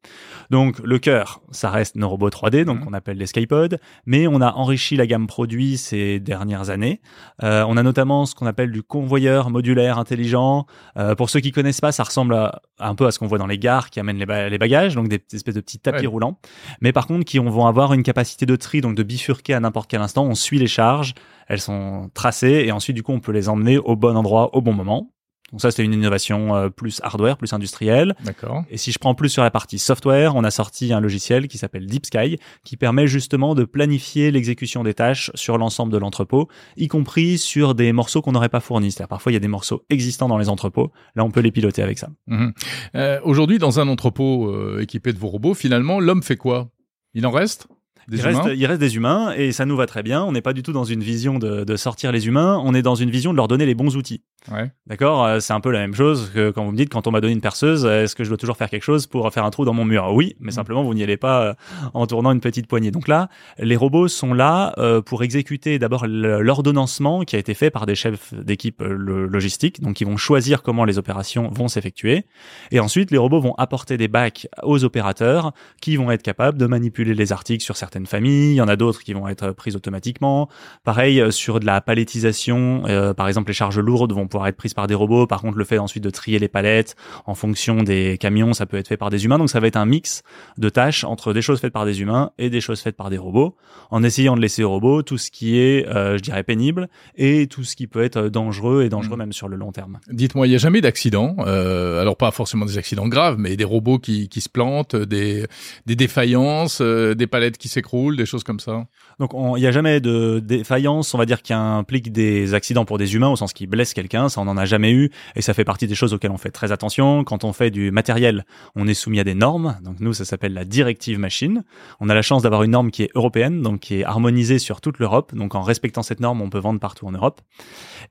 Donc 0.49 0.79
le 0.79 0.99
cœur, 0.99 1.41
ça 1.51 1.69
reste 1.69 1.95
nos 1.95 2.09
robots 2.09 2.29
3D, 2.29 2.65
donc 2.65 2.79
mhm. 2.79 2.87
on 2.87 2.93
appelle 2.93 3.17
les 3.17 3.27
Skypod, 3.27 3.79
mais 4.05 4.27
on 4.27 4.41
a 4.41 4.51
enrichi 4.53 4.95
la 4.95 5.07
gamme 5.07 5.27
produit 5.27 5.77
ces 5.77 6.19
dernières 6.19 6.69
années. 6.69 7.01
Euh, 7.43 7.65
on 7.67 7.77
a 7.77 7.83
notamment 7.83 8.25
ce 8.25 8.35
qu'on 8.35 8.45
appelle 8.45 8.71
du 8.71 8.83
convoyeur 8.83 9.49
modulaire 9.49 9.97
intelligent. 9.97 10.65
Euh, 10.97 11.15
pour 11.15 11.29
ceux 11.29 11.39
qui 11.39 11.51
connaissent 11.51 11.81
pas, 11.81 11.91
ça 11.91 12.03
ressemble 12.03 12.51
un 12.79 12.95
peu 12.95 13.05
à 13.05 13.11
ce 13.11 13.19
qu'on 13.19 13.27
voit 13.27 13.37
dans 13.37 13.47
les 13.47 13.59
gares 13.59 13.89
qui 13.89 13.99
amènent 13.99 14.17
les, 14.17 14.49
les 14.49 14.57
bagages, 14.57 14.95
donc 14.95 15.07
des 15.07 15.21
espèces 15.33 15.55
de 15.55 15.61
petits 15.61 15.76
tapis 15.77 16.07
roulants, 16.07 16.39
mais 16.81 16.91
par 16.91 17.07
contre 17.07 17.25
qui 17.25 17.39
vont 17.39 17.67
avoir 17.67 17.93
une 17.93 18.03
capacité 18.03 18.45
de 18.45 18.55
tri, 18.55 18.81
donc 18.81 18.95
de 18.95 19.03
bifurquer 19.03 19.53
à 19.53 19.59
n'importe 19.59 19.89
quel 19.89 20.01
instant. 20.01 20.25
On 20.25 20.35
suit 20.35 20.59
les 20.59 20.67
charges, 20.67 21.13
elles 21.47 21.61
sont 21.61 22.09
tracées 22.13 22.63
et 22.65 22.71
ensuite 22.71 22.95
du 22.95 23.03
coup 23.03 23.13
on 23.13 23.19
peut 23.19 23.31
les 23.31 23.49
emmener 23.49 23.77
au 23.77 23.95
bon 23.95 24.15
endroit 24.15 24.55
au 24.55 24.61
bon 24.61 24.73
moment. 24.73 25.11
Donc 25.51 25.61
ça, 25.61 25.71
c'était 25.71 25.83
une 25.83 25.93
innovation 25.93 26.55
euh, 26.55 26.69
plus 26.69 26.99
hardware, 27.03 27.37
plus 27.37 27.53
industrielle. 27.53 28.15
D'accord. 28.25 28.63
Et 28.69 28.77
si 28.77 28.91
je 28.91 28.99
prends 28.99 29.15
plus 29.15 29.29
sur 29.29 29.43
la 29.43 29.51
partie 29.51 29.79
software, 29.79 30.35
on 30.35 30.43
a 30.43 30.51
sorti 30.51 30.91
un 30.91 30.99
logiciel 30.99 31.47
qui 31.47 31.57
s'appelle 31.57 31.85
Deep 31.85 32.05
Sky, 32.05 32.37
qui 32.65 32.75
permet 32.75 33.07
justement 33.07 33.55
de 33.55 33.63
planifier 33.63 34.31
l'exécution 34.31 34.83
des 34.83 34.93
tâches 34.93 35.31
sur 35.35 35.57
l'ensemble 35.57 35.93
de 35.93 35.97
l'entrepôt, 35.97 36.49
y 36.75 36.87
compris 36.87 37.37
sur 37.37 37.75
des 37.75 37.93
morceaux 37.93 38.21
qu'on 38.21 38.33
n'aurait 38.33 38.49
pas 38.49 38.59
fournis. 38.59 38.91
C'est-à-dire 38.91 39.07
parfois 39.07 39.31
il 39.31 39.35
y 39.35 39.37
a 39.37 39.41
des 39.41 39.47
morceaux 39.47 39.83
existants 39.89 40.27
dans 40.27 40.37
les 40.37 40.49
entrepôts. 40.49 40.91
Là, 41.15 41.23
on 41.23 41.31
peut 41.31 41.41
les 41.41 41.51
piloter 41.51 41.81
avec 41.81 41.97
ça. 41.97 42.09
Mhm. 42.27 42.53
Euh, 42.95 43.19
Aujourd'hui, 43.23 43.57
dans 43.57 43.79
un 43.79 43.87
entrepôt 43.87 44.49
euh, 44.49 44.79
équipé 44.81 45.13
de 45.13 45.17
vos 45.17 45.27
robots, 45.27 45.53
finalement, 45.53 45.99
l'homme 45.99 46.23
fait 46.23 46.37
quoi? 46.37 46.69
Il 47.13 47.25
en 47.25 47.31
reste? 47.31 47.67
Il, 48.11 48.21
reste, 48.21 48.41
il, 48.55 48.65
reste, 48.65 48.79
des 48.79 48.95
humains 48.95 49.33
et 49.35 49.51
ça 49.51 49.65
nous 49.65 49.75
va 49.75 49.85
très 49.85 50.03
bien. 50.03 50.23
On 50.23 50.31
n'est 50.31 50.41
pas 50.41 50.53
du 50.53 50.63
tout 50.63 50.71
dans 50.71 50.83
une 50.83 51.01
vision 51.01 51.39
de, 51.39 51.63
de, 51.63 51.75
sortir 51.75 52.11
les 52.11 52.27
humains, 52.27 52.61
on 52.63 52.73
est 52.73 52.81
dans 52.81 52.95
une 52.95 53.09
vision 53.09 53.31
de 53.31 53.37
leur 53.37 53.47
donner 53.47 53.65
les 53.65 53.75
bons 53.75 53.95
outils. 53.95 54.21
Ouais. 54.51 54.71
D'accord 54.85 55.25
euh, 55.25 55.39
C'est 55.39 55.53
un 55.53 55.59
peu 55.59 55.71
la 55.71 55.79
même 55.79 55.93
chose 55.93 56.31
que 56.33 56.51
quand 56.51 56.63
vous 56.63 56.71
me 56.71 56.77
dites, 56.77 56.89
quand 56.89 57.05
on 57.07 57.11
m'a 57.11 57.19
donné 57.19 57.33
une 57.33 57.41
perceuse, 57.41 57.85
est-ce 57.85 58.15
que 58.15 58.23
je 58.23 58.29
dois 58.29 58.37
toujours 58.37 58.55
faire 58.55 58.69
quelque 58.69 58.83
chose 58.83 59.07
pour 59.07 59.31
faire 59.33 59.43
un 59.43 59.49
trou 59.49 59.65
dans 59.65 59.73
mon 59.73 59.83
mur? 59.83 60.09
Oui, 60.13 60.35
mais 60.39 60.49
mm. 60.49 60.53
simplement, 60.53 60.83
vous 60.83 60.93
n'y 60.93 61.03
allez 61.03 61.17
pas 61.17 61.41
euh, 61.41 61.53
en 61.93 62.07
tournant 62.07 62.31
une 62.31 62.39
petite 62.39 62.67
poignée. 62.67 62.91
Donc 62.91 63.07
là, 63.07 63.29
les 63.59 63.75
robots 63.75 64.07
sont 64.07 64.33
là 64.33 64.73
euh, 64.77 65.01
pour 65.01 65.23
exécuter 65.23 65.79
d'abord 65.79 66.07
l'ordonnancement 66.07 67.23
qui 67.23 67.35
a 67.35 67.39
été 67.39 67.53
fait 67.53 67.69
par 67.69 67.85
des 67.85 67.95
chefs 67.95 68.33
d'équipe 68.33 68.81
logistique, 68.81 69.81
donc 69.81 69.99
ils 70.01 70.05
vont 70.05 70.17
choisir 70.17 70.63
comment 70.63 70.85
les 70.85 70.97
opérations 70.97 71.49
vont 71.49 71.67
s'effectuer. 71.67 72.25
Et 72.71 72.79
ensuite, 72.79 73.11
les 73.11 73.17
robots 73.17 73.41
vont 73.41 73.55
apporter 73.55 73.97
des 73.97 74.07
bacs 74.07 74.47
aux 74.63 74.83
opérateurs 74.83 75.53
qui 75.81 75.97
vont 75.97 76.11
être 76.11 76.23
capables 76.23 76.57
de 76.57 76.65
manipuler 76.65 77.13
les 77.13 77.31
articles 77.31 77.63
sur 77.63 77.75
certaines 77.75 77.96
familles. 78.05 78.51
Il 78.51 78.55
y 78.55 78.61
en 78.61 78.67
a 78.67 78.75
d'autres 78.75 79.01
qui 79.03 79.13
vont 79.13 79.27
être 79.27 79.51
prises 79.51 79.75
automatiquement. 79.75 80.49
Pareil, 80.83 81.23
sur 81.31 81.59
de 81.59 81.65
la 81.65 81.81
palettisation, 81.81 82.83
par 83.15 83.27
exemple, 83.27 83.49
les 83.49 83.53
charges 83.53 83.79
lourdes 83.79 84.13
vont 84.13 84.27
pouvoir 84.27 84.47
être 84.47 84.57
prise 84.57 84.73
par 84.73 84.87
des 84.87 84.95
robots. 84.95 85.27
Par 85.27 85.41
contre, 85.41 85.57
le 85.57 85.65
fait 85.65 85.77
ensuite 85.77 86.03
de 86.03 86.09
trier 86.09 86.39
les 86.39 86.47
palettes 86.47 86.95
en 87.25 87.35
fonction 87.35 87.83
des 87.83 88.17
camions, 88.17 88.53
ça 88.53 88.65
peut 88.65 88.77
être 88.77 88.87
fait 88.87 88.97
par 88.97 89.09
des 89.09 89.25
humains. 89.25 89.37
Donc 89.37 89.49
ça 89.49 89.59
va 89.59 89.67
être 89.67 89.77
un 89.77 89.85
mix 89.85 90.23
de 90.57 90.69
tâches 90.69 91.03
entre 91.03 91.33
des 91.33 91.41
choses 91.41 91.59
faites 91.59 91.73
par 91.73 91.85
des 91.85 92.01
humains 92.01 92.31
et 92.37 92.49
des 92.49 92.61
choses 92.61 92.81
faites 92.81 92.95
par 92.95 93.09
des 93.09 93.17
robots, 93.17 93.55
en 93.91 94.03
essayant 94.03 94.35
de 94.35 94.41
laisser 94.41 94.63
aux 94.63 94.69
robots 94.69 95.01
tout 95.03 95.17
ce 95.17 95.31
qui 95.31 95.57
est, 95.57 95.87
euh, 95.87 96.17
je 96.17 96.23
dirais, 96.23 96.43
pénible 96.43 96.89
et 97.15 97.47
tout 97.47 97.63
ce 97.63 97.75
qui 97.75 97.87
peut 97.87 98.03
être 98.03 98.29
dangereux 98.29 98.83
et 98.83 98.89
dangereux 98.89 99.15
mmh. 99.15 99.19
même 99.19 99.33
sur 99.33 99.47
le 99.47 99.57
long 99.57 99.71
terme. 99.71 99.99
Dites-moi, 100.09 100.47
il 100.47 100.51
n'y 100.51 100.55
a 100.55 100.59
jamais 100.59 100.81
d'accident 100.81 101.35
euh, 101.39 102.01
Alors 102.01 102.17
pas 102.17 102.31
forcément 102.31 102.65
des 102.65 102.77
accidents 102.77 103.07
graves, 103.07 103.37
mais 103.37 103.55
des 103.55 103.63
robots 103.63 103.99
qui, 103.99 104.29
qui 104.29 104.41
se 104.41 104.49
plantent, 104.49 104.95
des, 104.95 105.45
des 105.85 105.95
défaillances, 105.95 106.79
euh, 106.81 107.15
des 107.15 107.27
palettes 107.27 107.57
qui 107.57 107.67
s'écroulent, 107.67 107.86
des 108.15 108.25
choses 108.25 108.43
comme 108.43 108.59
ça 108.59 108.85
Donc 109.19 109.31
il 109.33 109.59
n'y 109.61 109.67
a 109.67 109.71
jamais 109.71 109.99
de 109.99 110.39
défaillance, 110.39 111.13
on 111.13 111.17
va 111.17 111.25
dire, 111.25 111.41
qui 111.41 111.53
implique 111.53 112.11
des 112.11 112.53
accidents 112.53 112.85
pour 112.85 112.97
des 112.97 113.15
humains 113.15 113.29
au 113.29 113.35
sens 113.35 113.53
qui 113.53 113.67
blesse 113.67 113.93
quelqu'un 113.93 114.29
ça 114.29 114.41
on 114.41 114.45
n'en 114.45 114.57
a 114.57 114.65
jamais 114.65 114.91
eu, 114.91 115.09
et 115.35 115.41
ça 115.41 115.53
fait 115.53 115.63
partie 115.63 115.87
des 115.87 115.95
choses 115.95 116.13
auxquelles 116.13 116.31
on 116.31 116.37
fait 116.37 116.51
très 116.51 116.71
attention. 116.71 117.23
Quand 117.23 117.43
on 117.43 117.53
fait 117.53 117.71
du 117.71 117.91
matériel, 117.91 118.45
on 118.75 118.87
est 118.87 118.93
soumis 118.93 119.19
à 119.19 119.23
des 119.23 119.35
normes, 119.35 119.77
donc 119.83 119.99
nous 119.99 120.13
ça 120.13 120.25
s'appelle 120.25 120.53
la 120.53 120.65
directive 120.65 121.19
machine. 121.19 121.63
On 121.99 122.09
a 122.09 122.15
la 122.15 122.21
chance 122.21 122.43
d'avoir 122.43 122.63
une 122.63 122.71
norme 122.71 122.91
qui 122.91 123.03
est 123.03 123.09
européenne, 123.15 123.61
donc 123.61 123.81
qui 123.81 123.95
est 123.99 124.03
harmonisée 124.03 124.59
sur 124.59 124.81
toute 124.81 124.99
l'Europe, 124.99 125.33
donc 125.35 125.55
en 125.55 125.61
respectant 125.61 126.03
cette 126.03 126.19
norme, 126.19 126.41
on 126.41 126.49
peut 126.49 126.59
vendre 126.59 126.79
partout 126.79 127.07
en 127.07 127.11
Europe. 127.11 127.41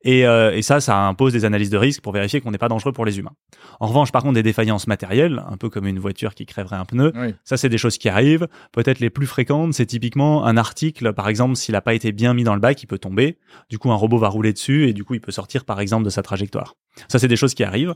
Et, 0.03 0.27
euh, 0.27 0.55
et 0.55 0.63
ça, 0.63 0.81
ça 0.81 1.07
impose 1.07 1.33
des 1.33 1.45
analyses 1.45 1.71
de 1.71 1.79
risque 1.79 2.03
pour 2.03 2.13
vérifier 2.13 2.41
qu'on 2.41 2.51
n'est 2.51 2.59
pas 2.59 2.69
dangereux 2.69 2.93
pour 2.93 3.05
les 3.05 3.19
humains. 3.19 3.33
En 3.81 3.87
revanche, 3.87 4.13
par 4.13 4.23
contre, 4.23 4.35
des 4.35 4.43
défaillances 4.43 4.87
matérielles, 4.87 5.43
un 5.49 5.57
peu 5.57 5.69
comme 5.69 5.87
une 5.87 5.99
voiture 5.99 6.35
qui 6.35 6.47
crèverait 6.47 6.77
un 6.77 6.85
pneu, 6.85 7.13
ça 7.45 7.57
c'est 7.57 7.69
des 7.69 7.79
choses 7.79 7.99
qui 7.99 8.09
arrivent. 8.09 8.49
Peut-être 8.73 9.01
les 9.01 9.11
plus 9.11 9.27
fréquentes, 9.27 9.56
c'est 9.73 9.87
typiquement 9.87 10.45
un 10.45 10.57
article, 10.57 11.13
par 11.13 11.29
exemple, 11.29 11.57
s'il 11.57 11.73
n'a 11.73 11.81
pas 11.81 11.95
été 11.95 12.13
bien 12.13 12.35
mis 12.35 12.45
dans 12.45 12.55
le 12.55 12.61
bac, 12.61 12.83
il 12.83 12.87
peut 12.87 12.99
tomber. 12.99 13.39
Du 13.71 13.79
coup, 13.79 13.91
un 13.91 13.95
robot 13.95 14.19
va 14.19 14.29
rouler 14.29 14.53
dessus 14.53 14.89
et 14.89 14.93
du 14.93 15.05
coup, 15.05 15.15
il 15.15 15.21
peut 15.21 15.33
sortir, 15.33 15.65
par 15.65 15.81
exemple, 15.81 16.05
de 16.05 16.11
sa 16.11 16.23
trajectoire. 16.23 16.75
Ça, 17.09 17.19
c'est 17.19 17.29
des 17.29 17.37
choses 17.37 17.55
qui 17.55 17.65
arrivent. 17.65 17.95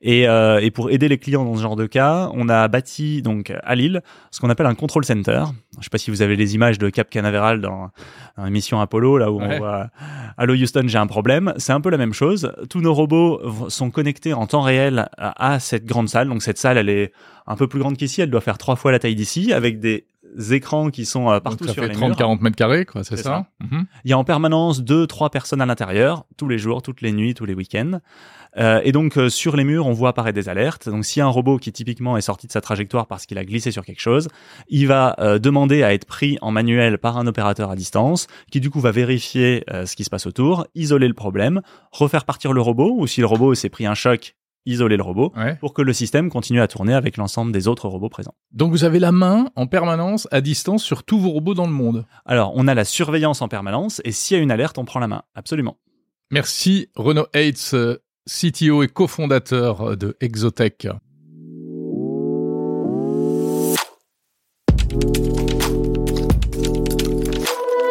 Et, 0.00 0.28
euh, 0.28 0.60
et, 0.60 0.70
pour 0.70 0.90
aider 0.90 1.08
les 1.08 1.18
clients 1.18 1.44
dans 1.44 1.56
ce 1.56 1.62
genre 1.62 1.74
de 1.74 1.86
cas, 1.86 2.30
on 2.32 2.48
a 2.48 2.68
bâti 2.68 3.20
donc 3.20 3.52
à 3.64 3.74
Lille 3.74 4.02
ce 4.30 4.38
qu'on 4.38 4.48
appelle 4.48 4.66
un 4.66 4.76
control 4.76 5.04
center. 5.04 5.42
Je 5.78 5.84
sais 5.84 5.90
pas 5.90 5.98
si 5.98 6.12
vous 6.12 6.22
avez 6.22 6.36
les 6.36 6.54
images 6.54 6.78
de 6.78 6.88
Cap 6.88 7.10
Canaveral 7.10 7.60
dans, 7.60 7.90
dans 8.36 8.44
l'émission 8.44 8.80
Apollo, 8.80 9.18
là 9.18 9.32
où 9.32 9.40
on 9.40 9.58
voit 9.58 9.88
Allo 10.36 10.54
Houston, 10.54 10.84
j'ai 10.86 10.98
un 10.98 11.08
problème. 11.08 11.52
C'est 11.56 11.72
un 11.72 11.80
peu 11.80 11.90
la 11.90 11.98
même 11.98 12.12
chose. 12.12 12.52
Tous 12.70 12.80
nos 12.80 12.94
robots 12.94 13.40
sont 13.70 13.90
connectés 13.90 14.34
en 14.34 14.46
temps 14.46 14.62
réel 14.62 15.08
à, 15.18 15.54
à 15.54 15.58
cette 15.58 15.84
grande 15.84 16.08
salle. 16.08 16.28
Donc 16.28 16.42
cette 16.42 16.58
salle, 16.58 16.78
elle 16.78 16.90
est 16.90 17.12
un 17.48 17.56
peu 17.56 17.66
plus 17.66 17.80
grande 17.80 17.96
qu'ici. 17.96 18.20
Elle 18.20 18.30
doit 18.30 18.40
faire 18.40 18.58
trois 18.58 18.76
fois 18.76 18.92
la 18.92 19.00
taille 19.00 19.16
d'ici, 19.16 19.52
avec 19.52 19.80
des 19.80 20.06
écrans 20.50 20.90
qui 20.90 21.04
sont 21.04 21.30
euh, 21.30 21.40
partout 21.40 21.64
Donc 21.64 21.68
ça 21.68 21.74
sur 21.74 21.82
fait 21.82 21.88
les 21.88 21.94
30 21.94 22.08
murs. 22.08 22.16
40 22.16 22.40
mètres 22.42 22.56
carrés 22.56 22.84
quoi, 22.84 23.04
c'est 23.04 23.16
C'est 23.16 23.22
ça, 23.22 23.46
Mhm. 23.60 23.86
Il 24.04 24.10
y 24.10 24.12
a 24.12 24.18
en 24.18 24.24
permanence 24.24 24.82
deux, 24.82 25.06
trois 25.06 25.30
personnes 25.30 25.60
à 25.60 25.66
l'intérieur, 25.66 26.24
tous 26.36 26.48
les 26.48 26.58
jours, 26.58 26.82
toutes 26.82 27.00
les 27.00 27.12
nuits, 27.12 27.34
tous 27.34 27.44
les 27.44 27.54
week-ends. 27.54 28.00
Euh, 28.56 28.80
et 28.82 28.92
donc 28.92 29.18
euh, 29.18 29.28
sur 29.28 29.56
les 29.56 29.64
murs, 29.64 29.86
on 29.86 29.92
voit 29.92 30.08
apparaître 30.10 30.34
des 30.34 30.48
alertes. 30.48 30.88
Donc 30.88 31.04
s'il 31.04 31.20
y 31.20 31.22
a 31.22 31.26
un 31.26 31.30
robot 31.30 31.58
qui 31.58 31.72
typiquement 31.72 32.16
est 32.16 32.22
sorti 32.22 32.46
de 32.46 32.52
sa 32.52 32.60
trajectoire 32.60 33.06
parce 33.06 33.26
qu'il 33.26 33.38
a 33.38 33.44
glissé 33.44 33.70
sur 33.70 33.84
quelque 33.84 34.00
chose, 34.00 34.28
il 34.68 34.86
va 34.86 35.14
euh, 35.18 35.38
demander 35.38 35.82
à 35.82 35.92
être 35.92 36.06
pris 36.06 36.38
en 36.40 36.50
manuel 36.50 36.98
par 36.98 37.18
un 37.18 37.26
opérateur 37.26 37.70
à 37.70 37.76
distance, 37.76 38.26
qui 38.50 38.60
du 38.60 38.70
coup 38.70 38.80
va 38.80 38.90
vérifier 38.90 39.64
euh, 39.70 39.86
ce 39.86 39.96
qui 39.96 40.04
se 40.04 40.10
passe 40.10 40.26
autour, 40.26 40.66
isoler 40.74 41.08
le 41.08 41.14
problème, 41.14 41.60
refaire 41.92 42.24
partir 42.24 42.52
le 42.52 42.60
robot, 42.60 42.94
ou 42.98 43.06
si 43.06 43.20
le 43.20 43.26
robot 43.26 43.54
s'est 43.54 43.68
pris 43.68 43.86
un 43.86 43.94
choc, 43.94 44.34
isoler 44.68 44.96
le 44.96 45.02
robot, 45.02 45.32
Ouais. 45.36 45.56
pour 45.56 45.74
que 45.74 45.82
le 45.82 45.92
système 45.92 46.30
continue 46.30 46.60
à 46.60 46.68
tourner 46.68 46.94
avec 46.94 47.16
l'ensemble 47.16 47.50
des 47.52 47.66
autres 47.68 47.88
robots 47.88 48.08
présents. 48.08 48.34
Donc 48.52 48.70
vous 48.70 48.84
avez 48.84 48.98
la 48.98 49.10
main 49.12 49.50
en 49.56 49.66
permanence 49.66 50.28
à 50.30 50.40
distance 50.40 50.84
sur 50.84 51.02
tous 51.02 51.18
vos 51.18 51.30
robots 51.30 51.54
dans 51.54 51.66
le 51.66 51.72
monde. 51.72 52.04
Alors 52.26 52.52
on 52.54 52.68
a 52.68 52.74
la 52.74 52.84
surveillance 52.84 53.42
en 53.42 53.48
permanence, 53.48 54.00
et 54.04 54.12
s'il 54.12 54.36
y 54.36 54.40
a 54.40 54.42
une 54.42 54.50
alerte, 54.50 54.78
on 54.78 54.84
prend 54.84 55.00
la 55.00 55.08
main. 55.08 55.22
Absolument. 55.34 55.76
Merci 56.30 56.88
Renaud 56.94 57.26
Hates, 57.34 57.74
CTO 58.28 58.82
et 58.82 58.88
cofondateur 58.88 59.96
de 59.96 60.16
Exotech. 60.20 60.86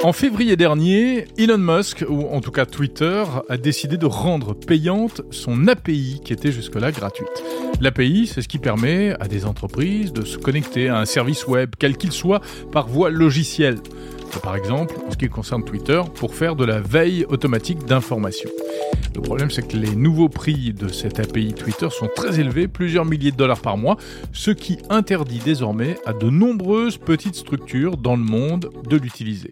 En 0.08 0.14
février 0.14 0.56
dernier, 0.56 1.26
Elon 1.38 1.58
Musk, 1.58 2.06
ou 2.08 2.28
en 2.28 2.40
tout 2.40 2.52
cas 2.52 2.66
Twitter, 2.66 3.26
a 3.50 3.58
décidé 3.58 3.98
de 3.98 4.06
rendre 4.06 4.54
payante 4.54 5.22
son 5.32 5.68
API 5.68 6.22
qui 6.24 6.32
était 6.32 6.54
jusque-là 6.54 6.94
gratuite. 6.94 7.44
L'API, 7.82 8.26
c'est 8.26 8.42
ce 8.42 8.48
qui 8.48 8.58
permet 8.58 9.18
à 9.20 9.28
des 9.28 9.46
entreprises 9.46 10.14
de 10.14 10.24
se 10.24 10.38
connecter 10.38 10.88
à 10.88 10.98
un 10.98 11.04
service 11.04 11.46
web, 11.46 11.72
quel 11.78 11.98
qu'il 11.98 12.14
soit, 12.14 12.40
par 12.72 12.88
voie 12.88 13.10
logicielle. 13.10 13.80
Par 14.42 14.56
exemple, 14.56 14.96
en 15.06 15.12
ce 15.12 15.18
qui 15.18 15.28
concerne 15.28 15.66
Twitter, 15.66 16.02
pour 16.16 16.36
faire 16.36 16.56
de 16.56 16.64
la 16.64 16.80
veille 16.80 17.26
automatique 17.28 17.84
d'informations. 17.84 18.52
Le 19.14 19.20
problème, 19.20 19.52
c'est 19.52 19.68
que 19.68 19.76
les 19.76 19.94
nouveaux 19.94 20.30
prix 20.30 20.72
de 20.72 20.88
cette 20.88 21.20
API 21.20 21.54
Twitter 21.54 21.90
sont 21.90 22.08
très 22.16 22.40
élevés, 22.40 22.70
plusieurs 22.70 23.04
milliers 23.04 23.32
de 23.32 23.36
dollars 23.36 23.60
par 23.60 23.76
mois, 23.76 23.98
ce 24.32 24.52
qui 24.52 24.78
interdit 24.90 25.40
désormais 25.44 25.98
à 26.06 26.14
de 26.14 26.30
nombreuses 26.30 26.96
petites 26.96 27.36
structures 27.36 27.98
dans 27.98 28.16
le 28.16 28.24
monde 28.24 28.70
de 28.90 28.96
l'utiliser. 28.96 29.52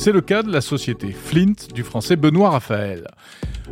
C'est 0.00 0.12
le 0.12 0.22
cas 0.22 0.42
de 0.42 0.50
la 0.50 0.62
société 0.62 1.12
Flint 1.12 1.52
du 1.74 1.82
français 1.82 2.16
Benoît 2.16 2.48
Raphaël. 2.48 3.06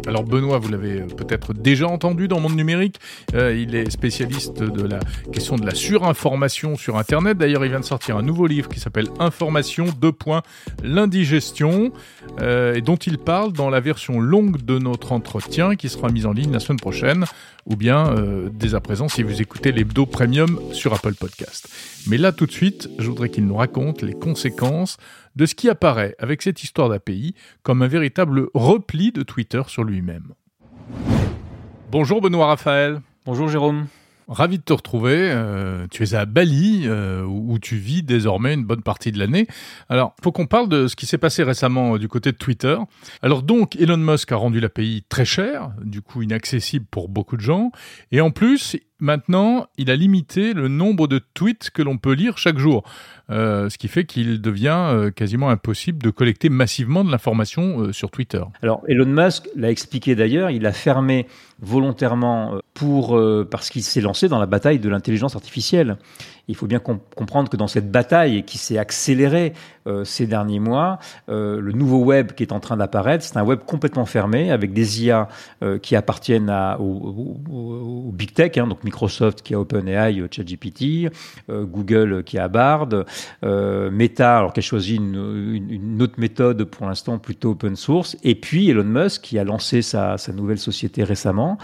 Alors 0.07 0.25
Benoît, 0.25 0.59
vous 0.59 0.69
l'avez 0.69 1.01
peut-être 1.01 1.55
déjà 1.55 1.88
entendu 1.88 2.29
dans 2.29 2.38
monde 2.38 2.55
numérique, 2.55 2.97
Euh, 3.35 3.55
il 3.55 3.75
est 3.75 3.91
spécialiste 3.91 4.62
de 4.62 4.87
la 4.87 5.01
question 5.33 5.57
de 5.57 5.64
la 5.64 5.75
surinformation 5.75 6.77
sur 6.77 6.97
Internet. 6.97 7.38
D'ailleurs, 7.38 7.64
il 7.64 7.71
vient 7.71 7.81
de 7.81 7.85
sortir 7.85 8.17
un 8.17 8.23
nouveau 8.23 8.47
livre 8.47 8.69
qui 8.69 8.79
s'appelle 8.79 9.09
Information 9.19 9.87
2. 9.87 10.12
L'indigestion, 10.83 11.93
euh, 12.41 12.75
et 12.75 12.83
dont 12.83 12.97
il 12.97 13.19
parle 13.19 13.53
dans 13.53 13.71
la 13.71 13.81
version 13.81 14.21
longue 14.21 14.62
de 14.62 14.79
notre 14.79 15.12
entretien 15.12 15.77
qui 15.77 15.88
sera 15.88 16.11
mise 16.11 16.27
en 16.27 16.33
ligne 16.33 16.53
la 16.53 16.61
semaine 16.61 16.81
prochaine, 16.81 17.25
ou 17.67 17.77
bien 17.77 18.09
euh, 18.17 18.49
dès 18.53 18.75
à 18.75 18.81
présent 18.81 19.09
si 19.09 19.23
vous 19.23 19.41
écoutez 19.43 19.73
l'hebdo 19.73 20.07
premium 20.07 20.59
sur 20.73 20.95
Apple 20.95 21.14
Podcast. 21.14 21.69
Mais 22.07 22.17
là 22.17 22.33
tout 22.33 22.47
de 22.47 22.53
suite, 22.53 22.88
je 22.99 23.09
voudrais 23.09 23.29
qu'il 23.29 23.47
nous 23.47 23.57
raconte 23.57 24.03
les 24.03 24.14
conséquences 24.14 24.97
de 25.37 25.47
ce 25.47 25.55
qui 25.55 25.69
apparaît 25.69 26.17
avec 26.19 26.43
cette 26.43 26.63
histoire 26.63 26.89
d'API 26.89 27.35
comme 27.63 27.83
un 27.83 27.89
véritable 27.89 28.49
repli 28.55 29.13
de 29.13 29.23
Twitter 29.23 29.63
sur 29.67 29.85
lui-même. 29.85 30.35
Bonjour 31.91 32.21
Benoît 32.21 32.47
Raphaël. 32.47 33.01
Bonjour 33.25 33.49
Jérôme. 33.49 33.87
Ravi 34.29 34.59
de 34.59 34.63
te 34.63 34.75
retrouver. 34.75 35.17
Euh, 35.17 35.87
tu 35.91 36.03
es 36.03 36.15
à 36.15 36.27
Bali, 36.27 36.83
euh, 36.85 37.25
où 37.25 37.59
tu 37.59 37.77
vis 37.77 38.03
désormais 38.03 38.53
une 38.53 38.65
bonne 38.65 38.83
partie 38.83 39.11
de 39.11 39.19
l'année. 39.19 39.47
Alors, 39.89 40.15
faut 40.23 40.33
qu'on 40.33 40.47
parle 40.47 40.69
de 40.69 40.87
ce 40.87 40.97
qui 40.97 41.07
s'est 41.07 41.17
passé 41.17 41.43
récemment 41.43 41.95
euh, 41.95 41.99
du 41.99 42.09
côté 42.09 42.33
de 42.33 42.37
Twitter. 42.37 42.77
Alors 43.23 43.43
donc, 43.43 43.77
Elon 43.77 43.97
Musk 43.97 44.31
a 44.31 44.37
rendu 44.37 44.61
l'API 44.61 45.03
très 45.09 45.25
cher, 45.25 45.71
du 45.83 46.03
coup 46.03 46.21
inaccessible 46.21 46.85
pour 46.91 47.09
beaucoup 47.09 47.39
de 47.39 47.41
gens. 47.41 47.73
Et 48.13 48.21
en 48.21 48.31
plus, 48.31 48.77
maintenant, 49.01 49.67
il 49.77 49.91
a 49.91 49.97
limité 49.97 50.53
le 50.53 50.69
nombre 50.69 51.07
de 51.07 51.21
tweets 51.35 51.71
que 51.71 51.83
l'on 51.83 51.99
peut 51.99 52.13
lire 52.13 52.39
chaque 52.39 52.59
jour. 52.59 52.85
Euh, 53.31 53.69
ce 53.69 53.77
qui 53.77 53.89
fait 53.89 54.05
qu'il 54.05 54.41
devient 54.41 54.89
euh, 54.91 55.11
quasiment 55.11 55.51
impossible 55.51 56.03
de 56.03 56.09
collecter 56.09 56.49
massivement 56.49 57.05
de 57.05 57.11
l'information 57.11 57.81
euh, 57.81 57.93
sur 57.93 58.11
Twitter. 58.11 58.43
Alors 58.63 58.83
Elon 58.89 59.05
Musk 59.05 59.49
l'a 59.55 59.71
expliqué 59.71 60.15
d'ailleurs, 60.15 60.51
il 60.51 60.65
a 60.65 60.73
fermé 60.73 61.27
volontairement 61.61 62.61
pour 62.73 63.21
parce 63.51 63.69
qu'il 63.69 63.83
s'est 63.83 64.01
lancé 64.01 64.29
dans 64.29 64.39
la 64.39 64.47
bataille 64.47 64.79
de 64.79 64.89
l'intelligence 64.89 65.35
artificielle. 65.35 65.97
Il 66.49 66.57
faut 66.57 66.67
bien 66.67 66.79
com- 66.79 66.99
comprendre 67.15 67.51
que 67.51 67.57
dans 67.57 67.67
cette 67.69 67.91
bataille 67.91 68.43
qui 68.45 68.59
s'est 68.59 68.79
accélérée 68.79 69.53
euh, 69.89 70.05
ces 70.05 70.27
derniers 70.27 70.61
mois, 70.61 70.99
euh, 71.29 71.61
le 71.61 71.73
nouveau 71.73 71.99
web 71.99 72.33
qui 72.33 72.43
est 72.43 72.53
en 72.53 72.61
train 72.61 72.77
d'apparaître, 72.77 73.25
c'est 73.25 73.37
un 73.37 73.45
web 73.45 73.61
complètement 73.67 74.05
fermé 74.05 74.51
avec 74.51 74.73
des 74.73 75.05
IA 75.05 75.29
euh, 75.63 75.79
qui 75.79 75.97
appartiennent 75.97 76.51
à, 76.51 76.79
au, 76.79 78.11
big 78.13 78.33
tech, 78.33 78.59
hein, 78.59 78.67
donc 78.67 78.85
Microsoft 78.85 79.43
qui 79.43 79.55
a 79.55 79.61
OpenAI, 79.61 80.23
ChatGPT, 80.31 81.11
Google 81.49 82.23
qui 82.25 82.39
a 82.39 82.49
Bard, 82.49 82.89
Meta, 83.43 84.39
alors 84.39 84.53
qui 84.53 84.61
a 84.61 84.63
choisi 84.63 84.97
une, 84.97 85.99
autre 86.01 86.15
méthode 86.19 86.65
pour 86.65 86.87
l'instant 86.87 87.19
plutôt 87.19 87.51
open 87.51 87.77
source, 87.77 88.17
et 88.25 88.35
puis 88.35 88.71
Elon 88.71 88.85
Musk 88.85 89.23
qui 89.23 89.39
a 89.39 89.45
lancé 89.45 89.83
sa, 89.83 90.17
nouvelle 90.35 90.59
société 90.59 91.05
récemment, 91.05 91.59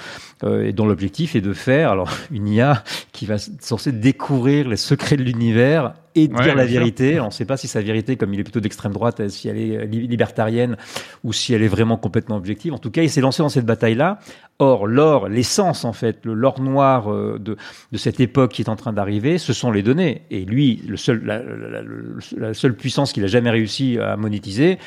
et 0.44 0.72
dont 0.72 0.86
l'objectif 0.86 1.36
est 1.36 1.40
de 1.40 1.52
faire 1.52 1.90
alors 1.90 2.10
une 2.30 2.48
IA 2.48 2.84
qui 3.12 3.26
va 3.26 3.36
censée 3.38 3.92
découvrir 3.92 4.68
secrets 4.76 5.16
de 5.16 5.22
l'univers 5.22 5.94
et 6.14 6.28
dire 6.28 6.38
Ouais, 6.38 6.54
la 6.54 6.64
vérité. 6.64 7.18
On 7.20 7.26
ne 7.26 7.30
sait 7.30 7.44
pas 7.44 7.56
si 7.56 7.66
sa 7.68 7.80
vérité, 7.82 8.16
comme 8.16 8.32
il 8.34 8.40
est 8.40 8.44
plutôt 8.44 8.60
d'extrême 8.60 8.92
droite, 8.92 9.20
euh, 9.20 9.28
si 9.28 9.48
elle 9.48 9.58
est 9.58 9.76
euh, 9.76 9.84
li- 9.84 10.06
libertarienne 10.06 10.76
ou 11.24 11.32
si 11.32 11.54
elle 11.54 11.62
est 11.62 11.68
vraiment 11.68 11.96
complètement 11.96 12.36
objective. 12.36 12.72
En 12.72 12.78
tout 12.78 12.90
cas, 12.90 13.02
il 13.02 13.10
s'est 13.10 13.20
lancé 13.20 13.42
dans 13.42 13.48
cette 13.48 13.66
bataille-là. 13.66 14.18
Or, 14.60 14.86
l'or, 14.86 15.28
l'essence 15.28 15.84
en 15.84 15.92
fait, 15.92 16.18
le 16.24 16.34
l'or 16.34 16.60
noir 16.60 17.12
euh, 17.12 17.38
de, 17.40 17.56
de 17.90 17.98
cette 17.98 18.20
époque 18.20 18.52
qui 18.52 18.62
est 18.62 18.68
en 18.68 18.76
train 18.76 18.92
d'arriver, 18.92 19.38
ce 19.38 19.52
sont 19.52 19.72
les 19.72 19.82
données. 19.82 20.22
Et 20.30 20.44
lui, 20.44 20.82
le 20.86 20.96
seul, 20.96 21.22
la, 21.24 21.38
la- 21.42 21.68
la- 21.70 21.82
le- 21.82 22.18
la 22.38 22.54
seule 22.54 22.74
puissance 22.76 23.12
qu'il 23.12 23.24
a 23.24 23.28
jamais 23.28 23.50
réussi 23.50 23.98
à 23.98 24.16
monétiser 24.16 24.78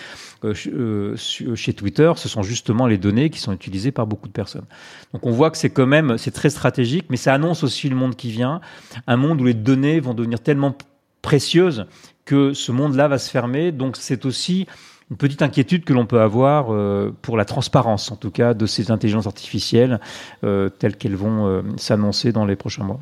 euh, 0.43 0.54
euh, 0.67 1.15
su- 1.15 1.56
chez 1.56 1.73
Twitter, 1.73 2.12
ce 2.15 2.30
sont 2.30 2.43
justement 2.43 2.88
les 2.88 2.97
données 2.97 3.30
qui 3.30 3.39
sont 3.39 3.54
utilisées 3.54 3.91
par 3.91 4.08
beaucoup 4.08 4.28
de 4.28 4.34
personnes. 4.34 4.65
Donc 5.13 5.26
on 5.26 5.32
voit 5.32 5.52
que 5.52 5.58
c'est 5.58 5.69
quand 5.69 5.88
même, 5.88 6.17
c'est 6.17 6.32
très 6.32 6.50
stratégique, 6.50 7.06
mais 7.10 7.17
ça 7.17 7.34
annonce 7.34 7.63
aussi 7.63 7.89
le 7.89 7.95
monde 7.95 8.15
qui 8.15 8.32
vient, 8.32 8.62
un 9.08 9.17
monde 9.17 9.41
où 9.41 9.45
les 9.45 9.54
données 9.54 10.00
vont 10.00 10.13
devenir 10.13 10.39
tellement 10.39 10.76
précieuses 11.21 11.86
que 12.26 12.54
ce 12.54 12.71
monde-là 12.71 13.08
va 13.08 13.17
se 13.17 13.30
fermer. 13.30 13.71
Donc 13.71 13.97
c'est 13.97 14.26
aussi 14.26 14.67
une 15.10 15.17
petite 15.17 15.41
inquiétude 15.41 15.86
que 15.86 15.93
l'on 15.93 16.06
peut 16.06 16.19
avoir 16.19 16.73
euh, 16.73 17.15
pour 17.21 17.38
la 17.38 17.45
transparence, 17.45 18.12
en 18.12 18.17
tout 18.17 18.32
cas, 18.32 18.54
de 18.54 18.65
ces 18.65 18.91
intelligences 18.91 19.28
artificielles 19.28 20.00
euh, 20.43 20.69
telles 20.69 20.97
qu'elles 20.97 21.15
vont 21.15 21.47
euh, 21.47 21.62
s'annoncer 21.78 22.34
dans 22.34 22.45
les 22.45 22.58
prochains 22.58 22.84
mois. 22.84 23.00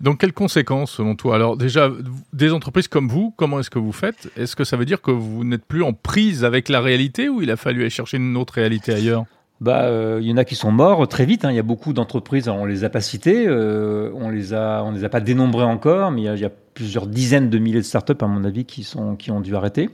Donc, 0.00 0.20
quelles 0.20 0.32
conséquences 0.32 0.92
selon 0.92 1.16
toi? 1.16 1.34
Alors, 1.34 1.56
déjà, 1.56 1.90
des 2.32 2.52
entreprises 2.52 2.88
comme 2.88 3.08
vous, 3.08 3.32
comment 3.36 3.60
est-ce 3.60 3.70
que 3.70 3.78
vous 3.78 3.92
faites? 3.92 4.30
Est-ce 4.36 4.56
que 4.56 4.64
ça 4.64 4.76
veut 4.76 4.84
dire 4.84 5.00
que 5.02 5.10
vous 5.10 5.44
n'êtes 5.44 5.64
plus 5.64 5.82
en 5.82 5.92
prise 5.92 6.44
avec 6.44 6.68
la 6.68 6.80
réalité 6.80 7.28
ou 7.28 7.42
il 7.42 7.50
a 7.50 7.56
fallu 7.56 7.80
aller 7.80 7.90
chercher 7.90 8.16
une 8.16 8.36
autre 8.36 8.54
réalité 8.54 8.92
ailleurs? 8.92 9.24
Bah, 9.60 9.82
euh, 9.82 10.18
il 10.20 10.28
y 10.28 10.32
en 10.32 10.36
a 10.36 10.44
qui 10.44 10.56
sont 10.56 10.72
morts 10.72 11.06
très 11.08 11.26
vite. 11.26 11.44
hein. 11.44 11.50
Il 11.50 11.56
y 11.56 11.60
a 11.60 11.62
beaucoup 11.62 11.92
d'entreprises, 11.92 12.48
on 12.48 12.64
les 12.64 12.84
a 12.84 12.90
pas 12.90 13.00
citées, 13.00 13.46
euh, 13.46 14.10
on 14.14 14.28
les 14.28 14.52
a, 14.52 14.82
on 14.84 14.90
les 14.90 15.04
a 15.04 15.08
pas 15.08 15.20
dénombrées 15.20 15.64
encore, 15.64 16.10
mais 16.10 16.22
il 16.22 16.38
y 16.38 16.44
a 16.44 16.50
plusieurs 16.74 17.06
dizaines 17.06 17.50
de 17.50 17.58
milliers 17.58 17.78
de 17.80 17.84
startups, 17.84 18.12
à 18.20 18.26
mon 18.26 18.44
avis, 18.44 18.64
qui 18.64 18.82
sont, 18.82 19.16
qui 19.16 19.30
ont 19.30 19.40
dû 19.40 19.54
arrêter 19.56 19.90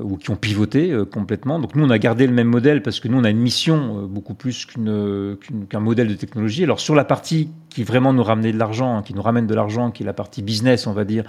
euh, 0.00 0.04
ou 0.04 0.16
qui 0.16 0.30
ont 0.30 0.36
pivoté 0.36 0.90
euh, 0.90 1.04
complètement. 1.04 1.58
Donc 1.58 1.74
nous, 1.76 1.84
on 1.84 1.90
a 1.90 1.98
gardé 1.98 2.26
le 2.26 2.32
même 2.32 2.48
modèle 2.48 2.82
parce 2.82 3.00
que 3.00 3.08
nous, 3.08 3.18
on 3.18 3.24
a 3.24 3.30
une 3.30 3.38
mission 3.38 3.98
euh, 4.04 4.06
beaucoup 4.06 4.34
plus 4.34 4.66
euh, 4.78 5.36
qu'un 5.68 5.80
modèle 5.80 6.08
de 6.08 6.14
technologie. 6.14 6.64
Alors 6.64 6.80
sur 6.80 6.94
la 6.94 7.04
partie 7.04 7.50
qui 7.68 7.84
vraiment 7.84 8.12
nous 8.12 8.22
ramenait 8.22 8.52
de 8.52 8.58
l'argent, 8.58 8.98
hein, 8.98 9.02
qui 9.02 9.14
nous 9.14 9.22
ramène 9.22 9.46
de 9.46 9.54
l'argent, 9.54 9.90
qui 9.90 10.02
est 10.02 10.06
la 10.06 10.12
partie 10.12 10.42
business, 10.42 10.86
on 10.86 10.92
va 10.92 11.04
dire, 11.04 11.24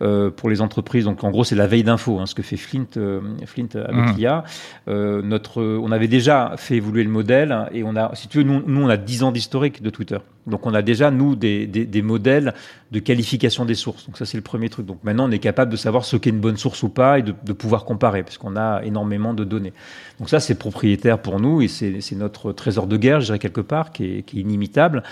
euh, 0.00 0.30
pour 0.30 0.48
les 0.50 0.60
entreprises. 0.60 1.04
Donc 1.04 1.24
en 1.24 1.30
gros, 1.30 1.44
c'est 1.44 1.56
la 1.56 1.66
veille 1.66 1.82
d'info, 1.82 2.18
hein, 2.18 2.26
ce 2.26 2.34
que 2.34 2.42
fait 2.42 2.56
Flint, 2.56 2.86
euh, 2.96 3.20
Flint 3.46 3.68
avec 3.74 3.94
Mhm. 4.10 4.16
l'IA. 4.16 4.44
Euh, 4.88 5.22
notre, 5.22 5.62
on 5.62 5.90
avait 5.92 6.08
déjà 6.08 6.54
fait 6.56 6.76
évoluer 6.76 7.04
le 7.04 7.10
modèle 7.10 7.68
et 7.72 7.82
on 7.84 7.96
a, 7.96 8.14
si 8.14 8.28
tu 8.28 8.38
veux, 8.38 8.44
nous, 8.44 8.62
nous 8.66 8.82
on 8.82 8.88
a 8.88 8.96
10 8.96 9.22
ans 9.24 9.32
d'historique 9.32 9.82
de 9.82 9.90
Twitter. 9.90 10.18
Donc 10.46 10.66
on 10.66 10.74
a 10.74 10.82
déjà, 10.82 11.10
nous, 11.10 11.36
des, 11.36 12.02
modèles 12.02 12.54
de 12.90 12.98
qualification 12.98 13.64
des 13.64 13.74
sources. 13.74 14.06
Donc 14.06 14.18
ça, 14.18 14.26
c'est 14.26 14.36
le 14.36 14.42
premier 14.42 14.68
truc. 14.68 14.86
Donc 14.86 14.98
maintenant, 15.04 15.28
on 15.28 15.30
est 15.30 15.38
capable 15.38 15.70
de 15.70 15.76
savoir 15.76 16.04
ce 16.04 16.16
qu'est 16.16 16.30
une 16.30 16.40
bonne 16.40 16.56
source 16.56 16.82
ou 16.82 16.88
pas 16.88 17.18
et 17.18 17.22
de, 17.22 17.52
pouvoir 17.52 17.84
comparer, 17.84 18.22
parce 18.22 18.38
qu'on 18.38 18.56
a 18.56 18.82
énormément 18.84 19.34
de 19.34 19.44
données. 19.44 19.72
Donc 20.18 20.28
ça, 20.28 20.40
c'est 20.40 20.56
propriétaire 20.56 21.20
pour 21.20 21.38
nous 21.38 21.62
et 21.62 21.68
c'est 21.68 22.16
notre 22.16 22.52
trésor 22.52 22.86
de 22.86 22.96
guerre, 22.96 23.20
je 23.20 23.26
dirais 23.26 23.38
quelque 23.38 23.60
part, 23.60 23.92
qui 23.92 24.04
est, 24.04 24.32
inimitable. 24.32 25.02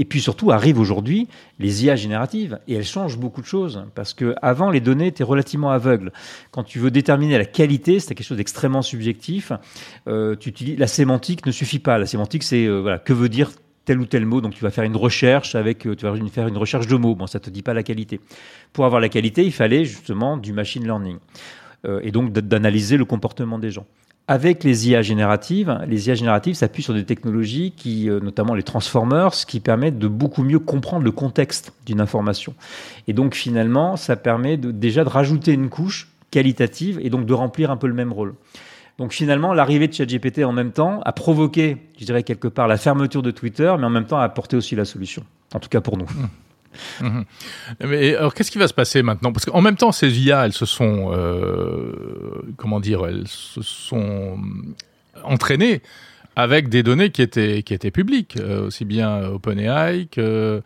Et 0.00 0.04
puis 0.04 0.20
surtout 0.20 0.52
arrivent 0.52 0.78
aujourd'hui 0.78 1.26
les 1.58 1.84
IA 1.84 1.96
génératives 1.96 2.60
et 2.68 2.74
elles 2.74 2.84
changent 2.84 3.18
beaucoup 3.18 3.40
de 3.40 3.46
choses 3.46 3.84
parce 3.96 4.14
que 4.14 4.36
avant 4.42 4.70
les 4.70 4.80
données 4.80 5.08
étaient 5.08 5.24
relativement 5.24 5.70
aveugles. 5.72 6.12
Quand 6.52 6.62
tu 6.62 6.78
veux 6.78 6.92
déterminer 6.92 7.36
la 7.36 7.44
qualité, 7.44 7.98
c'était 7.98 8.14
quelque 8.14 8.28
chose 8.28 8.36
d'extrêmement 8.36 8.82
subjectif. 8.82 9.50
Euh, 10.06 10.36
tu 10.36 10.50
utilises 10.50 10.78
la 10.78 10.86
sémantique 10.86 11.44
ne 11.46 11.50
suffit 11.50 11.80
pas. 11.80 11.98
La 11.98 12.06
sémantique, 12.06 12.44
c'est 12.44 12.64
euh, 12.64 12.80
voilà 12.80 13.00
que 13.00 13.12
veut 13.12 13.28
dire 13.28 13.50
tel 13.88 14.00
ou 14.00 14.04
tel 14.04 14.26
mot. 14.26 14.42
Donc 14.42 14.54
tu 14.54 14.62
vas 14.62 14.70
faire 14.70 14.84
une 14.84 14.96
recherche 14.96 15.54
avec, 15.54 15.86
euh, 15.86 15.96
tu 15.96 16.04
vas 16.04 16.14
faire 16.28 16.46
une 16.46 16.58
recherche 16.58 16.86
de 16.86 16.96
mots. 16.96 17.14
Bon, 17.14 17.26
ça 17.26 17.40
te 17.40 17.48
dit 17.48 17.62
pas 17.62 17.72
la 17.72 17.82
qualité. 17.82 18.20
Pour 18.74 18.84
avoir 18.84 19.00
la 19.00 19.08
qualité, 19.08 19.44
il 19.44 19.52
fallait 19.52 19.86
justement 19.86 20.36
du 20.36 20.52
machine 20.52 20.84
learning 20.84 21.16
euh, 21.86 22.00
et 22.02 22.12
donc 22.12 22.32
d'analyser 22.32 22.98
le 22.98 23.06
comportement 23.06 23.58
des 23.58 23.70
gens. 23.70 23.86
Avec 24.30 24.62
les 24.62 24.90
IA 24.90 25.00
génératives, 25.00 25.74
les 25.86 26.08
IA 26.08 26.14
génératives 26.14 26.54
s'appuient 26.54 26.82
sur 26.82 26.92
des 26.92 27.06
technologies 27.06 27.72
qui, 27.74 28.10
euh, 28.10 28.20
notamment 28.20 28.54
les 28.54 28.62
transformers, 28.62 29.30
qui 29.30 29.58
permettent 29.58 29.98
de 29.98 30.08
beaucoup 30.08 30.42
mieux 30.42 30.58
comprendre 30.58 31.02
le 31.02 31.12
contexte 31.12 31.72
d'une 31.86 32.02
information. 32.02 32.52
Et 33.06 33.14
donc 33.14 33.34
finalement, 33.34 33.96
ça 33.96 34.16
permet 34.16 34.58
déjà 34.58 35.02
de 35.02 35.08
rajouter 35.08 35.52
une 35.54 35.70
couche 35.70 36.08
qualitative 36.30 37.00
et 37.02 37.08
donc 37.08 37.24
de 37.24 37.32
remplir 37.32 37.70
un 37.70 37.78
peu 37.78 37.86
le 37.86 37.94
même 37.94 38.12
rôle. 38.12 38.34
Donc 38.98 39.12
finalement, 39.12 39.54
l'arrivée 39.54 39.86
de 39.86 39.92
ChatGPT 39.94 40.44
en 40.44 40.52
même 40.52 40.72
temps 40.72 41.00
a 41.04 41.12
provoqué, 41.12 41.76
je 41.98 42.04
dirais 42.04 42.24
quelque 42.24 42.48
part, 42.48 42.66
la 42.66 42.76
fermeture 42.76 43.22
de 43.22 43.30
Twitter, 43.30 43.72
mais 43.78 43.84
en 43.84 43.90
même 43.90 44.06
temps 44.06 44.18
a 44.18 44.24
apporté 44.24 44.56
aussi 44.56 44.74
la 44.74 44.84
solution. 44.84 45.24
En 45.54 45.60
tout 45.60 45.68
cas 45.68 45.80
pour 45.80 45.96
nous. 45.96 46.06
Mmh. 46.06 47.06
Mmh. 47.06 47.24
Mais 47.86 48.14
alors, 48.16 48.34
qu'est-ce 48.34 48.50
qui 48.50 48.58
va 48.58 48.68
se 48.68 48.74
passer 48.74 49.02
maintenant? 49.02 49.32
Parce 49.32 49.46
qu'en 49.46 49.60
même 49.60 49.76
temps, 49.76 49.92
ces 49.92 50.20
IA, 50.20 50.44
elles 50.44 50.52
se 50.52 50.66
sont, 50.66 51.12
euh, 51.12 51.92
comment 52.56 52.80
dire, 52.80 53.06
elles 53.06 53.26
se 53.26 53.62
sont 53.62 54.38
entraînées 55.24 55.80
avec 56.36 56.68
des 56.68 56.82
données 56.82 57.10
qui 57.10 57.22
étaient 57.22 57.62
qui 57.62 57.74
étaient 57.74 57.90
publiques, 57.90 58.36
euh, 58.38 58.66
aussi 58.66 58.84
bien 58.84 59.24
OpenAI 59.24 60.06
que 60.10 60.62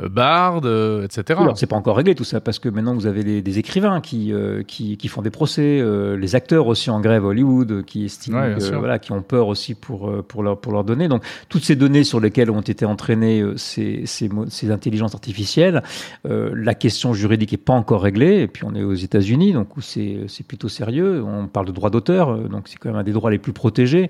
Bard, 0.00 0.62
euh, 0.64 1.04
etc. 1.04 1.38
Alors 1.38 1.58
c'est 1.58 1.66
pas 1.66 1.76
encore 1.76 1.96
réglé 1.96 2.14
tout 2.14 2.24
ça 2.24 2.40
parce 2.40 2.58
que 2.58 2.70
maintenant 2.70 2.94
vous 2.94 3.06
avez 3.06 3.22
les, 3.22 3.42
des 3.42 3.58
écrivains 3.58 4.00
qui, 4.00 4.32
euh, 4.32 4.62
qui, 4.62 4.96
qui 4.96 5.08
font 5.08 5.20
des 5.20 5.30
procès, 5.30 5.80
euh, 5.80 6.16
les 6.16 6.34
acteurs 6.34 6.66
aussi 6.66 6.88
en 6.88 7.00
grève 7.00 7.24
à 7.24 7.28
Hollywood 7.28 7.84
qui 7.84 8.06
estiment 8.06 8.40
Ouais, 8.40 8.54
que, 8.58 8.74
voilà 8.74 8.98
qui 8.98 9.12
ont 9.12 9.20
peur 9.22 9.48
aussi 9.48 9.74
pour 9.74 10.08
euh, 10.08 10.22
pour 10.22 10.42
leur 10.42 10.58
pour 10.58 10.72
leurs 10.72 10.84
données. 10.84 11.08
Donc 11.08 11.22
toutes 11.50 11.64
ces 11.64 11.76
données 11.76 12.04
sur 12.04 12.20
lesquelles 12.20 12.50
ont 12.50 12.62
été 12.62 12.86
entraînées 12.86 13.42
euh, 13.42 13.56
ces, 13.58 14.04
ces 14.06 14.30
ces 14.48 14.70
intelligences 14.70 15.14
artificielles, 15.14 15.82
euh, 16.26 16.52
la 16.54 16.74
question 16.74 17.12
juridique 17.12 17.52
est 17.52 17.58
pas 17.58 17.74
encore 17.74 18.02
réglée. 18.02 18.40
Et 18.40 18.48
puis 18.48 18.64
on 18.64 18.74
est 18.74 18.82
aux 18.82 18.94
États-Unis 18.94 19.52
donc 19.52 19.76
où 19.76 19.82
c'est 19.82 20.20
c'est 20.28 20.46
plutôt 20.46 20.70
sérieux. 20.70 21.22
On 21.22 21.48
parle 21.48 21.66
de 21.66 21.72
droit 21.72 21.90
d'auteur 21.90 22.30
euh, 22.30 22.48
donc 22.48 22.68
c'est 22.68 22.76
quand 22.76 22.88
même 22.88 22.98
un 22.98 23.04
des 23.04 23.12
droits 23.12 23.30
les 23.30 23.38
plus 23.38 23.52
protégés. 23.52 24.08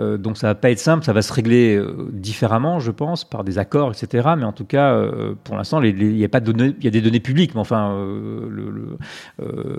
Euh, 0.00 0.16
donc 0.18 0.36
ça 0.36 0.48
va 0.48 0.54
pas 0.56 0.70
être 0.70 0.80
simple, 0.80 1.04
ça 1.04 1.12
va 1.12 1.22
se 1.22 1.32
régler 1.32 1.76
euh, 1.76 2.08
différemment, 2.12 2.80
je 2.80 2.90
pense, 2.90 3.24
par 3.24 3.44
des 3.44 3.58
accords, 3.58 3.92
etc. 3.92 4.30
Mais 4.36 4.44
en 4.44 4.52
tout 4.52 4.64
cas, 4.64 4.92
euh, 4.92 5.34
pour 5.44 5.56
l'instant, 5.56 5.80
il 5.82 6.16
y 6.16 6.24
a 6.24 6.28
pas 6.28 6.40
de 6.40 6.50
données, 6.52 6.74
il 6.78 6.84
y 6.84 6.88
a 6.88 6.90
des 6.90 7.00
données 7.00 7.20
publiques, 7.20 7.54
mais 7.54 7.60
enfin, 7.60 7.94
le, 7.96 8.70
le, 8.70 8.98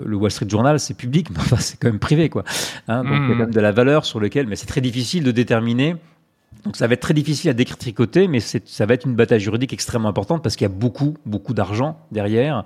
le 0.06 0.16
Wall 0.16 0.30
Street 0.30 0.48
Journal, 0.48 0.80
c'est 0.80 0.94
public, 0.94 1.28
mais 1.32 1.38
enfin, 1.38 1.56
c'est 1.56 1.78
quand 1.78 1.88
même 1.88 1.98
privé, 1.98 2.28
quoi. 2.30 2.44
Hein, 2.88 3.04
donc 3.04 3.12
il 3.12 3.12
y 3.12 3.16
a 3.16 3.20
Mhm. 3.20 3.28
quand 3.28 3.36
même 3.36 3.54
de 3.54 3.60
la 3.60 3.72
valeur 3.72 4.04
sur 4.06 4.20
lequel, 4.20 4.46
mais 4.46 4.56
c'est 4.56 4.66
très 4.66 4.80
difficile 4.80 5.22
de 5.24 5.32
déterminer. 5.32 5.96
Donc 6.64 6.76
ça 6.76 6.86
va 6.86 6.94
être 6.94 7.00
très 7.00 7.14
difficile 7.14 7.50
à 7.50 7.52
détricoter, 7.52 8.26
mais 8.26 8.40
ça 8.40 8.86
va 8.86 8.94
être 8.94 9.04
une 9.04 9.14
bataille 9.14 9.40
juridique 9.40 9.72
extrêmement 9.72 10.08
importante 10.08 10.42
parce 10.42 10.56
qu'il 10.56 10.64
y 10.64 10.70
a 10.70 10.74
beaucoup, 10.74 11.14
beaucoup 11.24 11.54
d'argent 11.54 11.98
derrière 12.10 12.64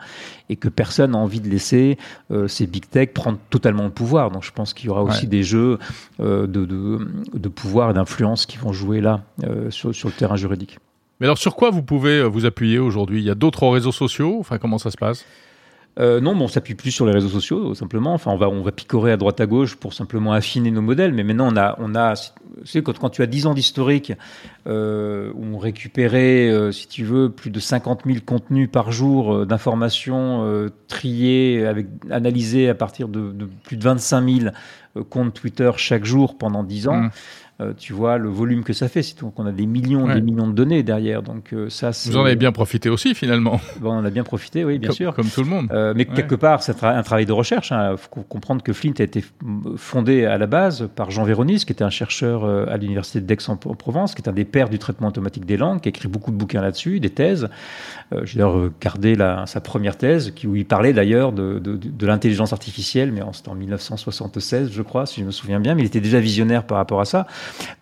et 0.48 0.56
que 0.56 0.68
personne 0.68 1.10
n'a 1.10 1.18
envie 1.18 1.40
de 1.40 1.48
laisser 1.48 1.98
euh, 2.30 2.48
ces 2.48 2.66
big 2.66 2.88
tech 2.88 3.10
prendre 3.12 3.38
totalement 3.50 3.84
le 3.84 3.90
pouvoir. 3.90 4.30
Donc 4.30 4.42
je 4.42 4.52
pense 4.52 4.72
qu'il 4.72 4.86
y 4.86 4.88
aura 4.88 5.02
aussi 5.02 5.26
des 5.26 5.42
jeux 5.42 5.78
euh, 6.20 6.46
de, 6.46 6.64
de, 6.64 7.08
de 7.34 7.48
pouvoir 7.48 7.90
et 7.90 7.94
d'influence 7.94 8.46
qui 8.46 8.56
vont 8.56 8.72
jouer 8.72 9.00
là 9.00 9.22
euh, 9.44 9.70
sur, 9.70 9.94
sur 9.94 10.08
le 10.08 10.14
terrain 10.14 10.36
juridique. 10.36 10.78
Mais 11.20 11.26
alors, 11.26 11.36
sur 11.36 11.54
quoi 11.54 11.70
vous 11.70 11.82
pouvez 11.82 12.22
vous 12.22 12.46
appuyer 12.46 12.78
aujourd'hui? 12.78 13.20
Il 13.20 13.24
y 13.24 13.30
a 13.30 13.34
d'autres 13.34 13.68
réseaux 13.68 13.92
sociaux? 13.92 14.38
Enfin, 14.40 14.56
comment 14.56 14.78
ça 14.78 14.90
se 14.90 14.96
passe? 14.96 15.26
Euh, 15.98 16.18
non, 16.18 16.34
mais 16.34 16.42
on 16.42 16.48
s'appuie 16.48 16.74
plus 16.74 16.92
sur 16.92 17.04
les 17.04 17.12
réseaux 17.12 17.28
sociaux, 17.28 17.74
simplement. 17.74 18.14
Enfin, 18.14 18.30
on 18.30 18.38
va, 18.38 18.48
on 18.48 18.62
va 18.62 18.72
picorer 18.72 19.12
à 19.12 19.18
droite 19.18 19.38
à 19.40 19.46
gauche 19.46 19.74
pour 19.74 19.92
simplement 19.92 20.32
affiner 20.32 20.70
nos 20.70 20.80
modèles. 20.80 21.12
Mais 21.12 21.22
maintenant, 21.22 21.52
on 21.52 21.56
a, 21.58 21.76
on 21.78 21.94
a, 21.94 22.14
sais, 22.64 22.82
quand, 22.82 23.10
tu 23.10 23.22
as 23.22 23.26
10 23.26 23.46
ans 23.46 23.54
d'historique, 23.54 24.12
euh, 24.66 25.32
on 25.36 25.58
récupérait, 25.58 26.48
euh, 26.48 26.72
si 26.72 26.88
tu 26.88 27.04
veux, 27.04 27.30
plus 27.30 27.50
de 27.50 27.60
50 27.60 28.02
000 28.06 28.18
contenus 28.24 28.68
par 28.70 28.92
jour 28.92 29.34
euh, 29.34 29.46
d'informations 29.46 30.44
euh, 30.44 30.68
triées, 30.88 31.64
analysées 32.10 32.68
à 32.68 32.74
partir 32.74 33.08
de, 33.08 33.32
plus 33.64 33.76
de 33.76 33.84
25 33.84 34.28
000 34.28 34.50
euh, 34.96 35.04
comptes 35.04 35.34
Twitter 35.34 35.70
chaque 35.76 36.04
jour 36.04 36.36
pendant 36.36 36.64
10 36.64 36.88
ans. 36.88 36.96
Mm. 36.96 37.10
Euh, 37.60 37.72
tu 37.76 37.92
vois 37.92 38.16
le 38.16 38.28
volume 38.30 38.64
que 38.64 38.72
ça 38.72 38.88
fait, 38.88 39.02
c'est 39.02 39.20
donc 39.20 39.38
on 39.38 39.44
a 39.46 39.52
des 39.52 39.66
millions, 39.66 40.06
Ouais. 40.06 40.14
des 40.14 40.20
millions 40.22 40.48
de 40.48 40.52
données 40.54 40.82
derrière. 40.82 41.22
Donc 41.22 41.52
euh, 41.52 41.68
ça, 41.68 41.90
Vous 42.06 42.16
en 42.16 42.24
avez 42.24 42.36
bien 42.36 42.52
profité 42.52 42.88
aussi, 42.88 43.14
finalement, 43.14 43.60
Bon, 43.80 43.90
on 43.92 43.98
en 43.98 44.04
a 44.04 44.10
bien 44.10 44.24
profité, 44.24 44.64
oui, 44.64 44.78
bien 44.78 44.88
comme, 44.88 44.96
sûr. 44.96 45.14
comme 45.14 45.26
tout 45.28 45.42
le 45.42 45.48
monde. 45.48 45.68
Euh, 45.72 45.92
mais 45.94 46.08
Ouais. 46.08 46.14
quelque 46.16 46.34
part, 46.36 46.62
c'est 46.62 46.82
un 46.82 47.02
travail 47.02 47.26
de 47.26 47.32
recherche. 47.32 47.70
Il 47.70 47.74
hein. 47.74 47.96
faut 47.98 48.08
co- 48.08 48.22
comprendre 48.22 48.62
que 48.62 48.72
Flint 48.72 48.94
a 48.98 49.02
été 49.02 49.22
fondé 49.76 50.24
à 50.24 50.38
la 50.38 50.46
base 50.46 50.88
par 50.96 51.10
Jean 51.10 51.24
Véronis, 51.24 51.64
qui 51.66 51.72
était 51.72 51.84
un 51.84 51.90
chercheur 51.90 52.44
euh, 52.44 52.64
à 52.68 52.76
l'université 52.78 53.20
d'Aix-en-Provence, 53.20 54.14
qui 54.14 54.22
est 54.22 54.28
un 54.28 54.32
des 54.32 54.44
pères 54.44 54.68
du 54.70 54.78
traitement 54.78 55.08
automatique 55.08 55.44
des 55.44 55.56
langues, 55.56 55.80
qui 55.80 55.88
a 55.88 55.90
écrit 55.90 56.08
beaucoup 56.08 56.30
de 56.30 56.36
bouquins 56.36 56.62
là-dessus, 56.62 56.98
des 57.00 57.10
thèses. 57.10 57.48
J'ai 58.24 58.38
d'ailleurs 58.38 58.70
gardé 58.80 59.14
la, 59.14 59.46
sa 59.46 59.60
première 59.60 59.96
thèse, 59.96 60.32
qui, 60.34 60.46
où 60.46 60.56
il 60.56 60.64
parlait 60.64 60.92
d'ailleurs 60.92 61.32
de, 61.32 61.58
de, 61.58 61.76
de 61.76 62.06
l'intelligence 62.06 62.52
artificielle, 62.52 63.12
mais 63.12 63.20
c'était 63.32 63.50
en 63.50 63.54
1976, 63.54 64.70
je 64.72 64.82
crois, 64.82 65.06
si 65.06 65.20
je 65.20 65.26
me 65.26 65.30
souviens 65.30 65.60
bien. 65.60 65.74
Mais 65.74 65.82
il 65.82 65.86
était 65.86 66.00
déjà 66.00 66.18
visionnaire 66.20 66.64
par 66.64 66.78
rapport 66.78 67.00
à 67.00 67.04
ça. 67.04 67.26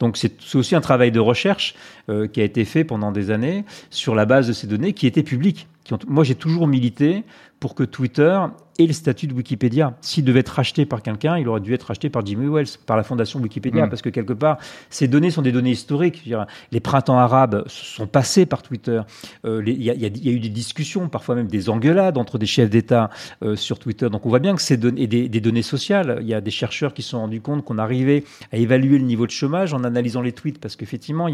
Donc 0.00 0.16
c'est 0.16 0.32
aussi 0.54 0.74
un 0.74 0.80
travail 0.80 1.10
de 1.10 1.20
recherche 1.20 1.74
euh, 2.08 2.26
qui 2.26 2.40
a 2.40 2.44
été 2.44 2.64
fait 2.64 2.84
pendant 2.84 3.12
des 3.12 3.30
années 3.30 3.64
sur 3.90 4.14
la 4.14 4.26
base 4.26 4.48
de 4.48 4.52
ces 4.52 4.66
données 4.66 4.92
qui 4.92 5.06
étaient 5.06 5.22
publiques. 5.22 5.68
Moi, 6.06 6.24
j'ai 6.24 6.34
toujours 6.34 6.66
milité 6.66 7.24
pour 7.60 7.74
que 7.74 7.82
Twitter 7.82 8.38
ait 8.78 8.86
le 8.86 8.92
statut 8.92 9.26
de 9.26 9.34
Wikipédia. 9.34 9.96
S'il 10.00 10.24
devait 10.24 10.40
être 10.40 10.50
racheté 10.50 10.86
par 10.86 11.02
quelqu'un, 11.02 11.36
il 11.36 11.48
aurait 11.48 11.60
dû 11.60 11.74
être 11.74 11.82
racheté 11.82 12.10
par 12.10 12.24
Jimmy 12.24 12.46
Wells, 12.46 12.68
par 12.86 12.96
la 12.96 13.02
fondation 13.02 13.40
Wikipédia, 13.40 13.86
Mm. 13.86 13.90
parce 13.90 14.02
que 14.02 14.08
quelque 14.08 14.32
part, 14.32 14.58
ces 14.88 15.08
données 15.08 15.30
sont 15.32 15.42
des 15.42 15.50
données 15.52 15.72
historiques. 15.72 16.22
Dire, 16.24 16.46
les 16.70 16.78
printemps 16.80 17.18
arabes 17.18 17.64
sont 17.66 18.06
passés 18.06 18.46
par 18.46 18.62
Twitter. 18.62 19.00
Euh, 19.44 19.62
Il 19.66 19.82
y, 19.82 19.90
a- 19.90 19.94
y 19.94 20.06
y 20.06 20.30
eu 20.30 20.38
des 20.40 20.48
discussions, 20.48 21.08
parfois 21.08 21.34
même 21.34 21.48
des 21.48 21.68
engueulades 21.68 22.16
entre 22.18 22.38
des 22.38 22.46
chefs 22.46 22.70
d'État 22.70 23.10
euh, 23.42 23.56
sur 23.56 23.78
Twitter. 23.80 24.08
Donc 24.10 24.24
on 24.26 24.28
voit 24.28 24.38
bien 24.38 24.54
que 24.54 24.62
c'est 24.62 24.76
données, 24.76 25.02
et 25.02 25.06
des, 25.08 25.28
des 25.28 25.40
données 25.40 25.62
sociales. 25.62 26.18
Il 26.20 26.28
y 26.28 26.34
a 26.34 26.40
des 26.40 26.50
chercheurs 26.52 26.94
qui 26.94 27.02
se 27.02 27.10
sont 27.10 27.18
rendus 27.20 27.40
compte 27.40 27.64
qu'on 27.64 27.78
arrivait 27.78 28.22
à 28.52 28.56
évaluer 28.56 28.98
le 28.98 29.04
niveau 29.04 29.26
de 29.26 29.32
chômage 29.32 29.74
en 29.74 29.82
analysant 29.84 30.22
les 30.22 30.32
tweets, 30.32 30.60
parce 30.60 30.76
qu'effectivement, 30.76 31.26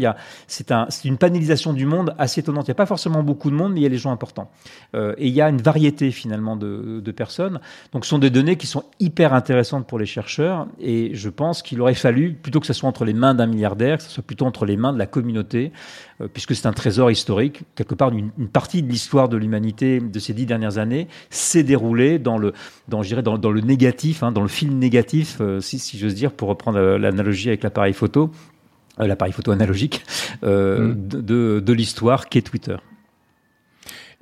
c'est 0.47 0.71
un, 0.71 0.87
c'est 0.89 1.07
une 1.07 1.17
panélisation 1.17 1.73
du 1.73 1.85
monde 1.85 2.15
assez 2.17 2.39
étonnante. 2.41 2.65
Il 2.67 2.71
n'y 2.71 2.75
a 2.75 2.75
pas 2.75 2.85
forcément 2.87 3.21
beaucoup 3.23 3.51
de 3.51 3.55
monde, 3.55 3.73
mais 3.73 3.81
il 3.81 3.83
y 3.83 3.85
a 3.85 3.89
les 3.89 3.97
gens 3.99 4.11
importants. 4.11 4.49
Euh, 4.95 5.13
et 5.19 5.27
il 5.27 5.33
y 5.33 5.41
a 5.41 5.49
une 5.49 5.61
variété 5.61 6.09
finalement 6.11 6.55
de, 6.55 7.01
de 7.03 7.11
personnes. 7.11 7.34
Donc 7.93 8.05
ce 8.05 8.09
sont 8.09 8.19
des 8.19 8.29
données 8.29 8.55
qui 8.55 8.67
sont 8.67 8.83
hyper 8.99 9.33
intéressantes 9.33 9.87
pour 9.87 9.99
les 9.99 10.05
chercheurs. 10.05 10.67
Et 10.79 11.11
je 11.13 11.29
pense 11.29 11.61
qu'il 11.61 11.81
aurait 11.81 11.93
fallu, 11.93 12.33
plutôt 12.33 12.59
que 12.59 12.67
ce 12.67 12.73
soit 12.73 12.89
entre 12.89 13.05
les 13.05 13.13
mains 13.13 13.33
d'un 13.33 13.47
milliardaire, 13.47 13.97
que 13.97 14.03
ce 14.03 14.09
soit 14.09 14.23
plutôt 14.23 14.45
entre 14.45 14.65
les 14.65 14.77
mains 14.77 14.93
de 14.93 14.99
la 14.99 15.05
communauté, 15.05 15.71
euh, 16.21 16.27
puisque 16.31 16.55
c'est 16.55 16.67
un 16.67 16.73
trésor 16.73 17.11
historique. 17.11 17.63
Quelque 17.75 17.95
part, 17.95 18.11
une, 18.11 18.31
une 18.37 18.47
partie 18.47 18.81
de 18.81 18.89
l'histoire 18.89 19.29
de 19.29 19.37
l'humanité 19.37 19.99
de 19.99 20.19
ces 20.19 20.33
dix 20.33 20.45
dernières 20.45 20.77
années 20.77 21.07
s'est 21.29 21.63
déroulée 21.63 22.19
dans 22.19 22.37
le, 22.37 22.53
dans, 22.87 23.01
je 23.03 23.07
dirais, 23.09 23.23
dans, 23.23 23.37
dans 23.37 23.51
le 23.51 23.61
négatif, 23.61 24.23
hein, 24.23 24.31
dans 24.31 24.41
le 24.41 24.47
film 24.47 24.77
négatif, 24.77 25.37
euh, 25.41 25.59
si, 25.59 25.79
si 25.79 25.97
j'ose 25.97 26.15
dire, 26.15 26.31
pour 26.31 26.49
reprendre 26.49 26.77
euh, 26.77 26.97
l'analogie 26.97 27.49
avec 27.49 27.63
l'appareil 27.63 27.93
photo, 27.93 28.31
l'appareil 28.97 29.33
photo 29.33 29.51
analogique, 29.51 30.03
euh, 30.43 30.93
Mm. 30.93 31.07
de, 31.07 31.21
de, 31.21 31.59
de 31.59 31.73
l'histoire 31.73 32.29
qu'est 32.29 32.41
Twitter. 32.41 32.77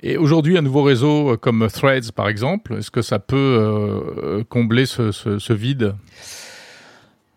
Et 0.02 0.16
aujourd'hui, 0.16 0.58
un 0.58 0.62
nouveau 0.62 0.82
réseau 0.82 1.32
euh, 1.32 1.36
comme 1.36 1.66
Threads, 1.72 2.12
par 2.14 2.28
exemple, 2.28 2.74
est-ce 2.78 2.90
que 2.90 3.02
ça 3.02 3.18
peut 3.18 3.36
euh, 3.36 4.44
combler 4.48 4.86
ce, 4.86 5.12
ce, 5.12 5.38
ce 5.38 5.52
vide? 5.52 5.94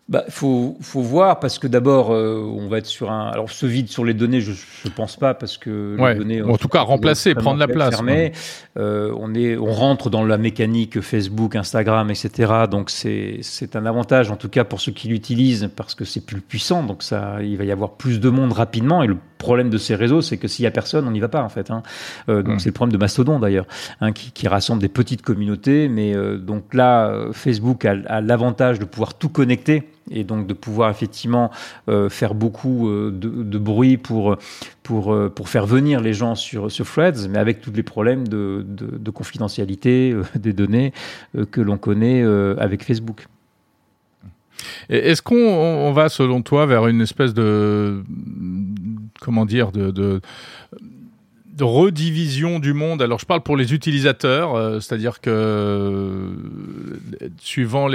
Bah, 0.10 0.24
faut, 0.30 0.78
faut 0.80 1.02
voir 1.02 1.42
parce 1.42 1.60
que 1.60 1.68
d'abord, 1.68 2.12
euh, 2.14 2.40
on 2.40 2.70
va 2.70 2.78
être 2.78 2.86
sur 2.86 3.12
un. 3.12 3.28
Alors, 3.28 3.50
ce 3.52 3.66
vide 3.66 3.90
sur 3.90 4.06
les 4.06 4.14
données, 4.14 4.40
je, 4.40 4.54
je 4.54 4.90
pense 4.90 5.18
pas 5.18 5.34
parce 5.34 5.58
que 5.58 5.98
Ouais. 6.00 6.14
les 6.14 6.20
données. 6.20 6.42
En 6.42 6.56
tout 6.56 6.70
cas, 6.70 6.80
remplacer, 6.80 7.36
prendre 7.36 7.60
la 7.60 7.68
place, 7.68 7.90
fermées. 7.96 8.32
Euh, 8.78 9.14
on 9.20 9.36
est, 9.36 9.58
on 9.58 9.74
rentre 9.74 10.10
dans 10.10 10.24
la 10.24 10.38
mécanique 10.38 11.02
Facebook, 11.02 11.58
Instagram, 11.58 12.10
etc. 12.10 12.54
Donc 12.72 12.90
c'est, 12.90 13.40
c'est 13.42 13.76
un 13.76 13.86
avantage 13.86 14.32
en 14.32 14.38
tout 14.38 14.48
cas 14.48 14.64
pour 14.64 14.80
ceux 14.80 14.94
qui 14.94 15.10
l'utilisent 15.10 15.70
parce 15.76 15.94
que 15.94 16.06
c'est 16.06 16.26
plus 16.26 16.40
puissant. 16.40 16.84
Donc 16.84 17.04
ça, 17.04 17.40
il 17.44 17.58
va 17.58 17.66
y 17.66 17.72
avoir 17.74 17.96
plus 17.96 18.22
de 18.22 18.30
monde 18.30 18.54
rapidement. 18.54 19.04
Et 19.04 19.08
le 19.08 19.18
problème 19.38 19.70
de 19.70 19.78
ces 19.78 19.96
réseaux, 19.96 20.22
c'est 20.22 20.38
que 20.38 20.48
s'il 20.48 20.64
y 20.64 20.68
a 20.68 20.72
personne, 20.72 21.08
on 21.08 21.12
n'y 21.12 21.20
va 21.20 21.30
pas 21.30 21.44
en 21.44 21.50
fait. 21.50 21.72
Hein. 21.72 21.84
Euh, 22.30 22.44
donc 22.44 22.56
Mm. 22.56 22.60
c'est 22.60 22.70
le 22.70 22.74
problème 22.74 22.94
de 22.94 22.98
Mastodon 22.98 23.40
d'ailleurs, 23.40 23.68
hein, 24.02 24.12
qui, 24.12 24.32
qui 24.32 24.48
rassemble 24.48 24.82
des 24.82 24.90
petites 24.90 25.22
communautés. 25.22 25.88
Mais 25.90 26.16
euh, 26.16 26.38
donc 26.38 26.74
là, 26.74 27.08
euh, 27.08 27.34
Facebook 27.34 27.86
a, 27.86 27.96
a 28.08 28.22
l'avantage 28.22 28.80
de 28.80 28.86
pouvoir 28.86 29.14
tout 29.14 29.30
connecter 29.30 29.84
et 30.12 30.24
donc 30.24 30.48
de 30.48 30.54
pouvoir 30.54 30.90
effectivement 30.90 31.52
euh, 31.90 32.10
faire 32.10 32.34
beaucoup 32.34 32.90
euh, 32.90 33.12
de, 33.12 33.30
de 33.44 33.58
bruit 33.58 33.98
pour 33.98 34.38
pour 34.84 35.14
euh, 35.14 35.30
pour 35.30 35.50
faire 35.50 35.66
venir 35.66 36.02
les 36.02 36.14
gens 36.14 36.36
sur 36.36 36.72
sur 36.72 36.86
Threads, 36.86 37.28
mais 37.30 37.40
avec 37.40 37.62
tous 37.62 37.72
les 37.72 37.84
problèmes 37.84 38.28
de, 38.28 38.66
de, 38.68 38.98
de 38.98 39.12
confidentialité 39.12 40.16
des 40.36 40.54
données 40.54 40.94
que 41.52 41.62
l'on 41.62 41.78
connaît 41.78 42.24
avec 42.58 42.84
Facebook. 42.84 43.28
Est-ce 44.90 45.22
qu'on 45.22 45.36
on 45.36 45.92
va, 45.92 46.10
selon 46.10 46.42
toi, 46.42 46.66
vers 46.66 46.88
une 46.88 47.02
espèce 47.02 47.34
de 47.34 48.04
comment 49.20 49.46
dire 49.46 49.72
de, 49.72 50.22
redivision 51.60 52.60
du 52.60 52.74
monde. 52.74 53.02
Alors, 53.02 53.20
je 53.20 53.26
parle 53.26 53.42
pour 53.42 53.58
les 53.58 53.74
utilisateurs, 53.74 54.56
euh, 54.56 54.80
c'est-à-dire 54.80 55.22
que 55.22 55.30
euh, 55.30 56.30
suivant 57.40 57.88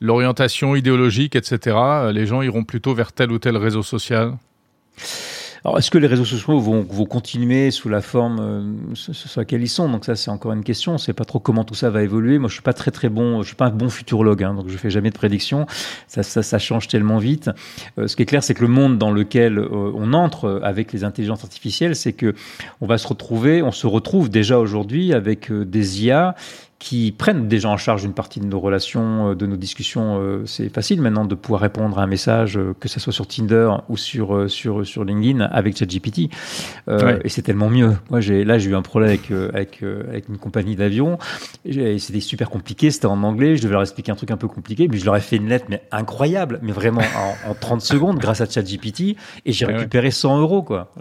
l'orientation 0.00 0.76
idéologique, 0.76 1.36
etc., 1.36 1.76
euh, 1.76 2.12
les 2.12 2.26
gens 2.26 2.42
iront 2.42 2.64
plutôt 2.64 2.94
vers 2.94 3.12
tel 3.12 3.32
ou 3.32 3.38
tel 3.38 3.56
réseau 3.56 3.82
social. 3.82 4.34
Alors, 5.66 5.78
est-ce 5.78 5.90
que 5.90 5.98
les 5.98 6.06
réseaux 6.06 6.24
sociaux 6.24 6.60
vont, 6.60 6.86
vont 6.88 7.06
continuer 7.06 7.72
sous 7.72 7.88
la 7.88 8.00
forme 8.00 8.38
euh, 8.40 8.94
sur 8.94 9.40
laquelle 9.40 9.62
ils 9.62 9.68
sont? 9.68 9.88
Donc 9.88 10.04
ça, 10.04 10.14
c'est 10.14 10.30
encore 10.30 10.52
une 10.52 10.62
question. 10.62 10.92
On 10.92 10.94
ne 10.94 11.00
sait 11.00 11.12
pas 11.12 11.24
trop 11.24 11.40
comment 11.40 11.64
tout 11.64 11.74
ça 11.74 11.90
va 11.90 12.04
évoluer. 12.04 12.38
Moi, 12.38 12.48
je 12.48 12.54
suis 12.54 12.62
pas 12.62 12.72
très 12.72 12.92
très 12.92 13.08
bon. 13.08 13.42
Je 13.42 13.48
suis 13.48 13.56
pas 13.56 13.66
un 13.66 13.70
bon 13.70 13.88
futurologue, 13.88 14.44
hein, 14.44 14.54
donc 14.54 14.68
je 14.68 14.76
fais 14.76 14.90
jamais 14.90 15.10
de 15.10 15.16
prédictions. 15.16 15.66
Ça, 16.06 16.22
ça, 16.22 16.44
ça 16.44 16.60
change 16.60 16.86
tellement 16.86 17.18
vite. 17.18 17.50
Euh, 17.98 18.06
ce 18.06 18.14
qui 18.14 18.22
est 18.22 18.26
clair, 18.26 18.44
c'est 18.44 18.54
que 18.54 18.62
le 18.62 18.68
monde 18.68 18.96
dans 18.96 19.10
lequel 19.10 19.58
euh, 19.58 19.90
on 19.96 20.12
entre 20.12 20.44
euh, 20.44 20.60
avec 20.62 20.92
les 20.92 21.02
intelligences 21.02 21.42
artificielles, 21.42 21.96
c'est 21.96 22.12
que 22.12 22.36
on 22.80 22.86
va 22.86 22.96
se 22.96 23.08
retrouver, 23.08 23.60
on 23.62 23.72
se 23.72 23.88
retrouve 23.88 24.30
déjà 24.30 24.60
aujourd'hui 24.60 25.12
avec 25.12 25.50
euh, 25.50 25.64
des 25.64 26.04
IA 26.04 26.36
qui 26.78 27.10
prennent 27.10 27.48
déjà 27.48 27.70
en 27.70 27.78
charge 27.78 28.04
une 28.04 28.12
partie 28.12 28.38
de 28.38 28.44
nos 28.44 28.60
relations, 28.60 29.30
euh, 29.30 29.34
de 29.34 29.46
nos 29.46 29.56
discussions. 29.56 30.20
Euh, 30.20 30.44
C'est 30.44 30.68
facile 30.68 31.00
maintenant 31.00 31.24
de 31.24 31.34
pouvoir 31.34 31.62
répondre 31.62 31.98
à 31.98 32.02
un 32.02 32.06
message, 32.06 32.58
euh, 32.58 32.74
que 32.78 32.86
ce 32.88 33.00
soit 33.00 33.14
sur 33.14 33.26
Tinder 33.26 33.70
ou 33.88 33.96
sur 33.96 34.50
sur 34.50 34.86
sur 34.86 35.04
LinkedIn 35.04 35.40
avec 35.40 35.76
ChatGPT. 35.78 36.28
Euh, 36.88 36.98
Ouais. 37.02 37.20
Et 37.24 37.28
c'est 37.30 37.42
tellement 37.42 37.70
mieux. 37.70 37.96
Moi, 38.10 38.20
j'ai 38.20 38.44
là, 38.44 38.58
j'ai 38.58 38.70
eu 38.70 38.74
un 38.76 38.82
problème 38.82 39.08
avec 39.10 39.30
avec 39.54 39.82
avec 39.82 40.28
une 40.28 40.36
compagnie 40.38 40.76
d'avion. 40.76 41.18
C'était 41.64 42.20
super 42.20 42.50
compliqué. 42.50 42.90
C'était 42.90 43.06
en 43.06 43.22
anglais. 43.22 43.56
Je 43.56 43.62
devais 43.62 43.72
leur 43.72 43.82
expliquer 43.82 44.12
un 44.12 44.16
truc 44.16 44.30
un 44.30 44.36
peu 44.36 44.48
compliqué, 44.48 44.86
mais 44.88 44.98
je 44.98 45.04
leur 45.06 45.16
ai 45.16 45.20
fait 45.20 45.36
une 45.36 45.48
lettre, 45.48 45.66
mais 45.70 45.82
incroyable, 45.92 46.58
mais 46.62 46.72
vraiment 46.72 47.00
en, 47.46 47.50
en 47.50 47.54
30 47.54 47.80
secondes 47.80 48.18
grâce 48.18 48.40
à 48.42 48.46
ChatGPT. 48.46 49.16
Et 49.46 49.52
j'ai 49.52 49.64
Ouais, 49.66 49.72
ouais. 49.72 49.78
récupéré 49.78 50.10
100 50.10 50.40
euros, 50.40 50.62
quoi. 50.62 50.92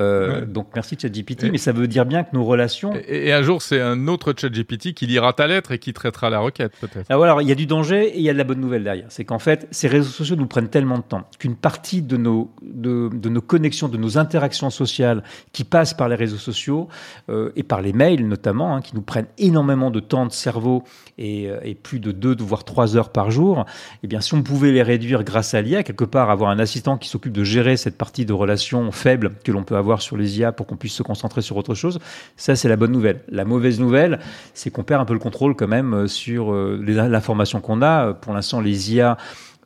Euh, 0.00 0.40
Ouais. 0.40 0.46
Donc 0.46 0.68
merci 0.74 0.96
ChatGPT, 1.00 1.44
Et- 1.44 1.50
mais 1.50 1.58
ça 1.58 1.72
veut 1.72 1.86
dire 1.86 2.06
bien 2.06 2.24
que 2.24 2.30
nos 2.34 2.44
relations 2.44 2.92
Et, 3.08 3.28
et 3.28 3.32
un 3.32 3.42
jour, 3.42 3.60
c'est 3.62 3.80
un 3.80 4.08
autre 4.08 4.34
ChatGPT 4.36 4.94
qui 4.94 5.06
lira 5.06 5.32
ta 5.32 5.46
lettre 5.46 5.72
et 5.72 5.78
qui 5.78 5.92
traitera 5.92 6.30
la 6.30 6.38
requête, 6.40 6.72
peut-être. 6.80 7.06
Ah, 7.08 7.16
voilà, 7.16 7.32
alors, 7.32 7.42
il 7.42 7.48
y 7.48 7.52
a 7.52 7.54
du 7.54 7.66
danger 7.66 8.08
et 8.08 8.16
il 8.18 8.22
y 8.22 8.30
a 8.30 8.32
de 8.32 8.38
la 8.38 8.44
bonne 8.44 8.60
nouvelle 8.60 8.84
derrière. 8.84 9.06
C'est 9.10 9.24
qu'en 9.24 9.38
fait, 9.38 9.66
ces 9.70 9.88
réseaux 9.88 10.08
sociaux 10.10 10.36
nous 10.36 10.46
prennent 10.46 10.68
tellement 10.68 10.98
de 10.98 11.02
temps 11.02 11.22
qu'une 11.38 11.56
partie 11.56 12.02
de 12.02 12.16
nos, 12.16 12.50
de, 12.62 13.10
de 13.12 13.28
nos 13.28 13.40
connexions, 13.42 13.88
de 13.88 13.96
nos 13.98 14.16
interactions 14.18 14.70
sociales 14.70 15.22
qui 15.52 15.64
passent 15.64 15.94
par 15.94 16.08
les 16.08 16.16
réseaux 16.16 16.38
sociaux 16.38 16.88
euh, 17.28 17.50
et 17.56 17.62
par 17.62 17.82
les 17.82 17.92
mails 17.92 18.26
notamment, 18.26 18.76
hein, 18.76 18.80
qui 18.80 18.94
nous 18.94 19.02
prennent 19.02 19.26
énormément 19.38 19.90
de 19.90 20.00
temps 20.00 20.26
de 20.26 20.32
cerveau 20.32 20.84
et, 21.18 21.48
euh, 21.48 21.58
et 21.62 21.74
plus 21.74 21.98
de 22.00 22.12
deux, 22.12 22.36
voire 22.40 22.64
trois 22.64 22.96
heures 22.96 23.10
par 23.10 23.30
jour, 23.30 23.64
eh 24.02 24.06
bien, 24.06 24.20
si 24.20 24.34
on 24.34 24.42
pouvait 24.42 24.70
les 24.72 24.82
réduire 24.82 25.24
grâce 25.24 25.54
à 25.54 25.60
l'IA, 25.60 25.82
quelque 25.82 26.04
part 26.04 26.30
avoir 26.30 26.50
un 26.50 26.58
assistant 26.58 26.96
qui 26.96 27.08
s'occupe 27.08 27.32
de 27.32 27.44
gérer 27.44 27.76
cette 27.76 27.98
partie 27.98 28.24
de 28.24 28.32
relations 28.32 28.90
faibles 28.92 29.32
que 29.44 29.52
l'on 29.52 29.64
peut 29.64 29.76
avoir 29.76 29.89
sur 29.98 30.16
les 30.16 30.38
IA 30.38 30.52
pour 30.52 30.66
qu'on 30.66 30.76
puisse 30.76 30.94
se 30.94 31.02
concentrer 31.02 31.42
sur 31.42 31.56
autre 31.56 31.74
chose, 31.74 31.98
ça, 32.36 32.54
c'est 32.54 32.68
la 32.68 32.76
bonne 32.76 32.92
nouvelle. 32.92 33.22
La 33.28 33.44
mauvaise 33.44 33.80
nouvelle, 33.80 34.20
c'est 34.54 34.70
qu'on 34.70 34.84
perd 34.84 35.02
un 35.02 35.04
peu 35.04 35.14
le 35.14 35.18
contrôle 35.18 35.56
quand 35.56 35.66
même 35.68 35.92
euh, 35.94 36.06
sur 36.06 36.52
euh, 36.52 36.78
l'information 36.80 37.60
qu'on 37.60 37.82
a. 37.82 38.06
Euh, 38.06 38.12
Pour 38.12 38.32
l'instant, 38.32 38.60
les 38.60 38.92
IA 38.94 39.16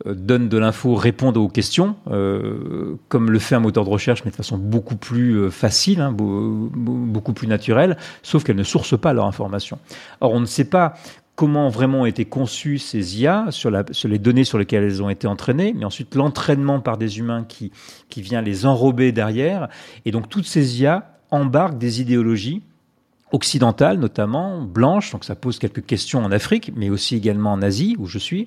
donnent 0.06 0.48
de 0.48 0.58
l'info, 0.58 0.96
répondent 0.96 1.36
aux 1.36 1.46
questions, 1.48 1.94
comme 3.08 3.30
le 3.30 3.38
fait 3.38 3.54
un 3.54 3.60
moteur 3.60 3.84
de 3.84 3.90
recherche, 3.90 4.22
mais 4.24 4.32
de 4.32 4.36
façon 4.36 4.58
beaucoup 4.58 4.96
plus 4.96 5.52
facile, 5.52 6.00
hein, 6.00 6.10
beau- 6.10 6.68
beau- 6.74 6.92
beaucoup 6.94 7.32
plus 7.32 7.46
naturelle, 7.46 7.96
sauf 8.24 8.42
qu'elles 8.42 8.56
ne 8.56 8.64
sourcent 8.64 8.98
pas 8.98 9.12
leur 9.12 9.24
information. 9.26 9.78
Or, 10.20 10.32
on 10.32 10.40
ne 10.40 10.46
sait 10.46 10.64
pas 10.64 10.94
comment 11.34 11.68
vraiment 11.68 12.02
ont 12.02 12.06
été 12.06 12.24
conçues 12.24 12.78
ces 12.78 13.20
IA 13.20 13.46
sur, 13.50 13.70
les 13.70 14.18
données 14.18 14.44
sur 14.44 14.58
lesquelles 14.58 14.84
elles 14.84 15.02
ont 15.02 15.10
été 15.10 15.26
entraînées, 15.26 15.74
mais 15.76 15.84
ensuite 15.84 16.14
l'entraînement 16.14 16.80
par 16.80 16.96
des 16.96 17.18
humains 17.18 17.44
qui, 17.44 17.72
qui 18.08 18.22
vient 18.22 18.42
les 18.42 18.66
enrober 18.66 19.12
derrière. 19.12 19.68
Et 20.04 20.10
donc 20.10 20.28
toutes 20.28 20.46
ces 20.46 20.80
IA 20.80 21.18
embarquent 21.30 21.78
des 21.78 22.00
idéologies 22.00 22.62
occidentales 23.34 23.98
notamment, 23.98 24.62
blanches, 24.62 25.10
donc 25.10 25.24
ça 25.24 25.34
pose 25.34 25.58
quelques 25.58 25.84
questions 25.84 26.24
en 26.24 26.30
Afrique, 26.30 26.72
mais 26.76 26.88
aussi 26.88 27.16
également 27.16 27.52
en 27.52 27.62
Asie, 27.62 27.96
où 27.98 28.06
je 28.06 28.18
suis. 28.18 28.46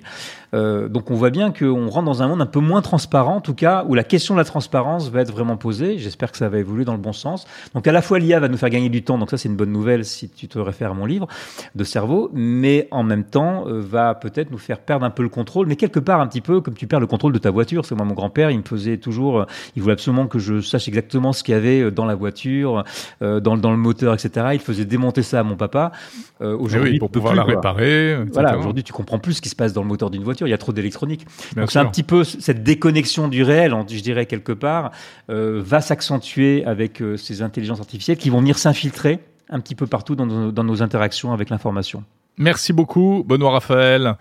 Euh, 0.54 0.88
donc 0.88 1.10
on 1.10 1.14
voit 1.14 1.28
bien 1.28 1.52
qu'on 1.52 1.90
rentre 1.90 2.06
dans 2.06 2.22
un 2.22 2.28
monde 2.28 2.40
un 2.40 2.46
peu 2.46 2.60
moins 2.60 2.80
transparent, 2.80 3.36
en 3.36 3.40
tout 3.42 3.52
cas, 3.52 3.84
où 3.86 3.94
la 3.94 4.02
question 4.02 4.34
de 4.34 4.38
la 4.38 4.46
transparence 4.46 5.10
va 5.10 5.20
être 5.20 5.30
vraiment 5.30 5.58
posée. 5.58 5.98
J'espère 5.98 6.32
que 6.32 6.38
ça 6.38 6.48
va 6.48 6.58
évoluer 6.58 6.86
dans 6.86 6.94
le 6.94 6.98
bon 6.98 7.12
sens. 7.12 7.46
Donc 7.74 7.86
à 7.86 7.92
la 7.92 8.00
fois 8.00 8.18
l'IA 8.18 8.40
va 8.40 8.48
nous 8.48 8.56
faire 8.56 8.70
gagner 8.70 8.88
du 8.88 9.04
temps, 9.04 9.18
donc 9.18 9.28
ça 9.28 9.36
c'est 9.36 9.50
une 9.50 9.56
bonne 9.56 9.72
nouvelle 9.72 10.06
si 10.06 10.30
tu 10.30 10.48
te 10.48 10.58
réfères 10.58 10.92
à 10.92 10.94
mon 10.94 11.04
livre 11.04 11.28
de 11.74 11.84
cerveau, 11.84 12.30
mais 12.32 12.88
en 12.90 13.02
même 13.02 13.24
temps 13.24 13.68
euh, 13.68 13.82
va 13.82 14.14
peut-être 14.14 14.50
nous 14.50 14.58
faire 14.58 14.78
perdre 14.78 15.04
un 15.04 15.10
peu 15.10 15.22
le 15.22 15.28
contrôle, 15.28 15.66
mais 15.66 15.76
quelque 15.76 16.00
part 16.00 16.22
un 16.22 16.26
petit 16.26 16.40
peu 16.40 16.62
comme 16.62 16.74
tu 16.74 16.86
perds 16.86 17.00
le 17.00 17.06
contrôle 17.06 17.34
de 17.34 17.38
ta 17.38 17.50
voiture. 17.50 17.84
C'est 17.84 17.94
moi 17.94 18.06
mon 18.06 18.14
grand-père, 18.14 18.50
il 18.50 18.58
me 18.58 18.64
faisait 18.64 18.96
toujours, 18.96 19.40
euh, 19.40 19.44
il 19.76 19.82
voulait 19.82 19.92
absolument 19.92 20.28
que 20.28 20.38
je 20.38 20.62
sache 20.62 20.88
exactement 20.88 21.34
ce 21.34 21.42
qu'il 21.42 21.52
y 21.52 21.58
avait 21.58 21.90
dans 21.90 22.06
la 22.06 22.14
voiture, 22.14 22.84
dans, 23.20 23.40
dans 23.40 23.70
le 23.70 23.76
moteur, 23.76 24.14
etc. 24.14 24.48
Il 24.52 24.60
faisait 24.60 24.77
démonter 24.84 25.22
ça 25.22 25.40
à 25.40 25.42
mon 25.42 25.56
papa. 25.56 25.92
Euh, 26.40 26.56
Eh 26.58 26.62
aujourd'hui, 26.62 26.92
oui, 26.92 26.98
pour 26.98 27.10
pouvoir 27.10 27.32
plus, 27.32 27.38
la 27.38 27.44
réparer. 27.44 28.12
etc. 28.12 28.30
Voilà, 28.32 28.58
aujourd'hui, 28.58 28.84
tu 28.84 28.92
comprends 28.92 29.18
plus 29.18 29.34
ce 29.34 29.42
qui 29.42 29.48
se 29.48 29.56
passe 29.56 29.72
dans 29.72 29.82
le 29.82 29.88
moteur 29.88 30.10
d'une 30.10 30.22
voiture. 30.24 30.46
Il 30.46 30.50
y 30.50 30.54
a 30.54 30.58
trop 30.58 30.72
d'électronique. 30.72 31.26
Donc 31.56 31.70
c'est 31.70 31.78
un 31.78 31.86
petit 31.86 32.02
peu 32.02 32.24
cette 32.24 32.62
déconnexion 32.62 33.28
du 33.28 33.42
réel, 33.42 33.74
je 33.88 34.00
dirais 34.00 34.26
quelque 34.26 34.52
part, 34.52 34.90
euh, 35.30 35.62
va 35.64 35.80
s'accentuer 35.80 36.64
avec 36.64 37.00
euh, 37.02 37.16
ces 37.16 37.42
intelligences 37.42 37.80
artificielles 37.80 38.16
qui 38.16 38.30
vont 38.30 38.40
venir 38.40 38.58
s'infiltrer 38.58 39.20
un 39.50 39.60
petit 39.60 39.74
peu 39.74 39.86
partout 39.86 40.14
dans 40.14 40.26
nos, 40.26 40.52
dans 40.52 40.64
nos 40.64 40.82
interactions 40.82 41.32
avec 41.32 41.50
l'information. 41.50 42.04
Merci 42.36 42.72
beaucoup, 42.72 43.24
Benoît 43.26 43.50
Raphaël. 43.50 44.14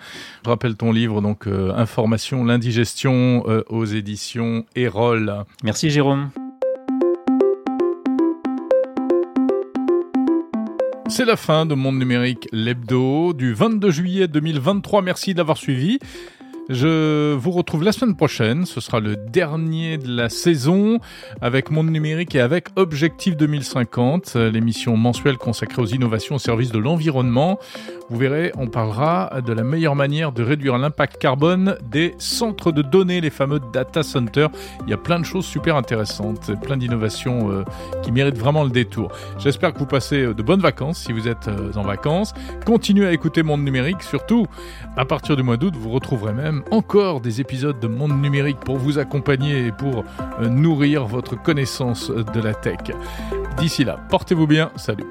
Je 0.44 0.50
rappelle 0.50 0.76
ton 0.76 0.92
livre, 0.92 1.22
donc 1.22 1.46
euh, 1.48 1.72
Information, 1.76 2.44
l'indigestion 2.44 3.44
euh, 3.48 3.64
aux 3.70 3.86
éditions 3.86 4.66
Erol. 4.76 5.44
Merci 5.64 5.90
Jérôme. 5.92 6.30
C'est 11.10 11.26
la 11.26 11.38
fin 11.38 11.66
de 11.66 11.74
Monde 11.74 11.98
Numérique, 11.98 12.50
l'hebdo 12.52 13.34
du 13.34 13.54
22 13.54 13.92
juillet 13.92 14.28
2023. 14.28 15.02
Merci 15.02 15.34
d'avoir 15.34 15.58
suivi. 15.58 16.00
Je 16.70 17.34
vous 17.34 17.52
retrouve 17.52 17.84
la 17.84 17.94
semaine 17.94 18.16
prochaine. 18.16 18.66
Ce 18.66 18.82
sera 18.82 19.00
le 19.00 19.16
dernier 19.16 19.98
de 19.98 20.14
la 20.14 20.28
saison 20.28 21.00
avec 21.42 21.72
Monde 21.72 21.90
Numérique 21.90 22.36
et 22.36 22.42
avec 22.42 22.68
Objectif 22.76 23.38
2050, 23.38 24.34
euh, 24.36 24.52
l'émission 24.52 24.98
mensuelle 24.98 25.38
consacrée 25.38 25.82
aux 25.82 25.86
innovations 25.86 26.36
au 26.36 26.40
service 26.40 26.72
de 26.74 26.80
l'environnement. 26.80 27.58
Vous 28.10 28.18
verrez, 28.18 28.54
on 28.58 28.68
parlera 28.68 29.42
de 29.46 29.52
la 29.52 29.64
meilleure 29.64 29.96
manière 29.96 30.32
de 30.32 30.42
réduire 30.42 30.78
l'impact 30.78 31.18
carbone 31.18 31.78
des 31.92 32.16
centres 32.20 32.72
de 32.72 32.82
données, 32.82 33.20
les 33.20 33.30
fameux 33.30 33.60
data 33.74 34.02
centers. 34.02 34.50
Il 34.86 34.90
y 34.90 34.94
a 34.94 34.98
plein 34.98 35.20
de 35.20 35.26
choses 35.26 35.46
super 35.46 35.76
intéressantes, 35.76 36.52
plein 36.62 36.78
d'innovations 36.78 37.52
euh, 37.52 37.64
qui 38.04 38.14
méritent 38.14 38.38
vraiment 38.38 38.64
le 38.64 38.70
détour. 38.70 39.12
J'espère 39.40 39.74
que 39.74 39.80
vous 39.80 39.86
passez 39.86 40.22
euh, 40.22 40.34
de 40.34 40.42
bonnes 40.42 40.62
vacances 40.62 41.00
si 41.00 41.12
vous 41.12 41.28
êtes 41.28 41.50
euh, 41.50 41.74
en 41.76 41.84
vacances. 41.84 42.34
Continuez 42.66 43.08
à 43.08 43.12
écouter 43.12 43.44
Monde 43.44 43.64
Numérique, 43.64 44.04
surtout 44.04 44.48
à 44.96 45.04
partir 45.04 45.36
du 45.36 45.44
mois 45.44 45.58
d'août, 45.58 45.74
vous 45.78 45.90
retrouverez 45.90 46.34
même 46.34 46.57
encore 46.72 47.22
des 47.22 47.42
épisodes 47.42 47.80
de 47.80 47.88
Monde 47.88 48.22
Numérique 48.22 48.60
pour 48.60 48.78
vous 48.78 49.00
accompagner 49.00 49.68
et 49.68 49.72
pour 49.72 50.04
euh, 50.40 50.50
nourrir 50.50 51.06
votre 51.06 51.42
connaissance 51.42 52.10
de 52.10 52.42
la 52.42 52.54
tech. 52.54 52.80
D'ici 53.58 53.84
là, 53.84 54.00
portez-vous 54.10 54.48
bien, 54.48 54.72
salut. 54.76 55.06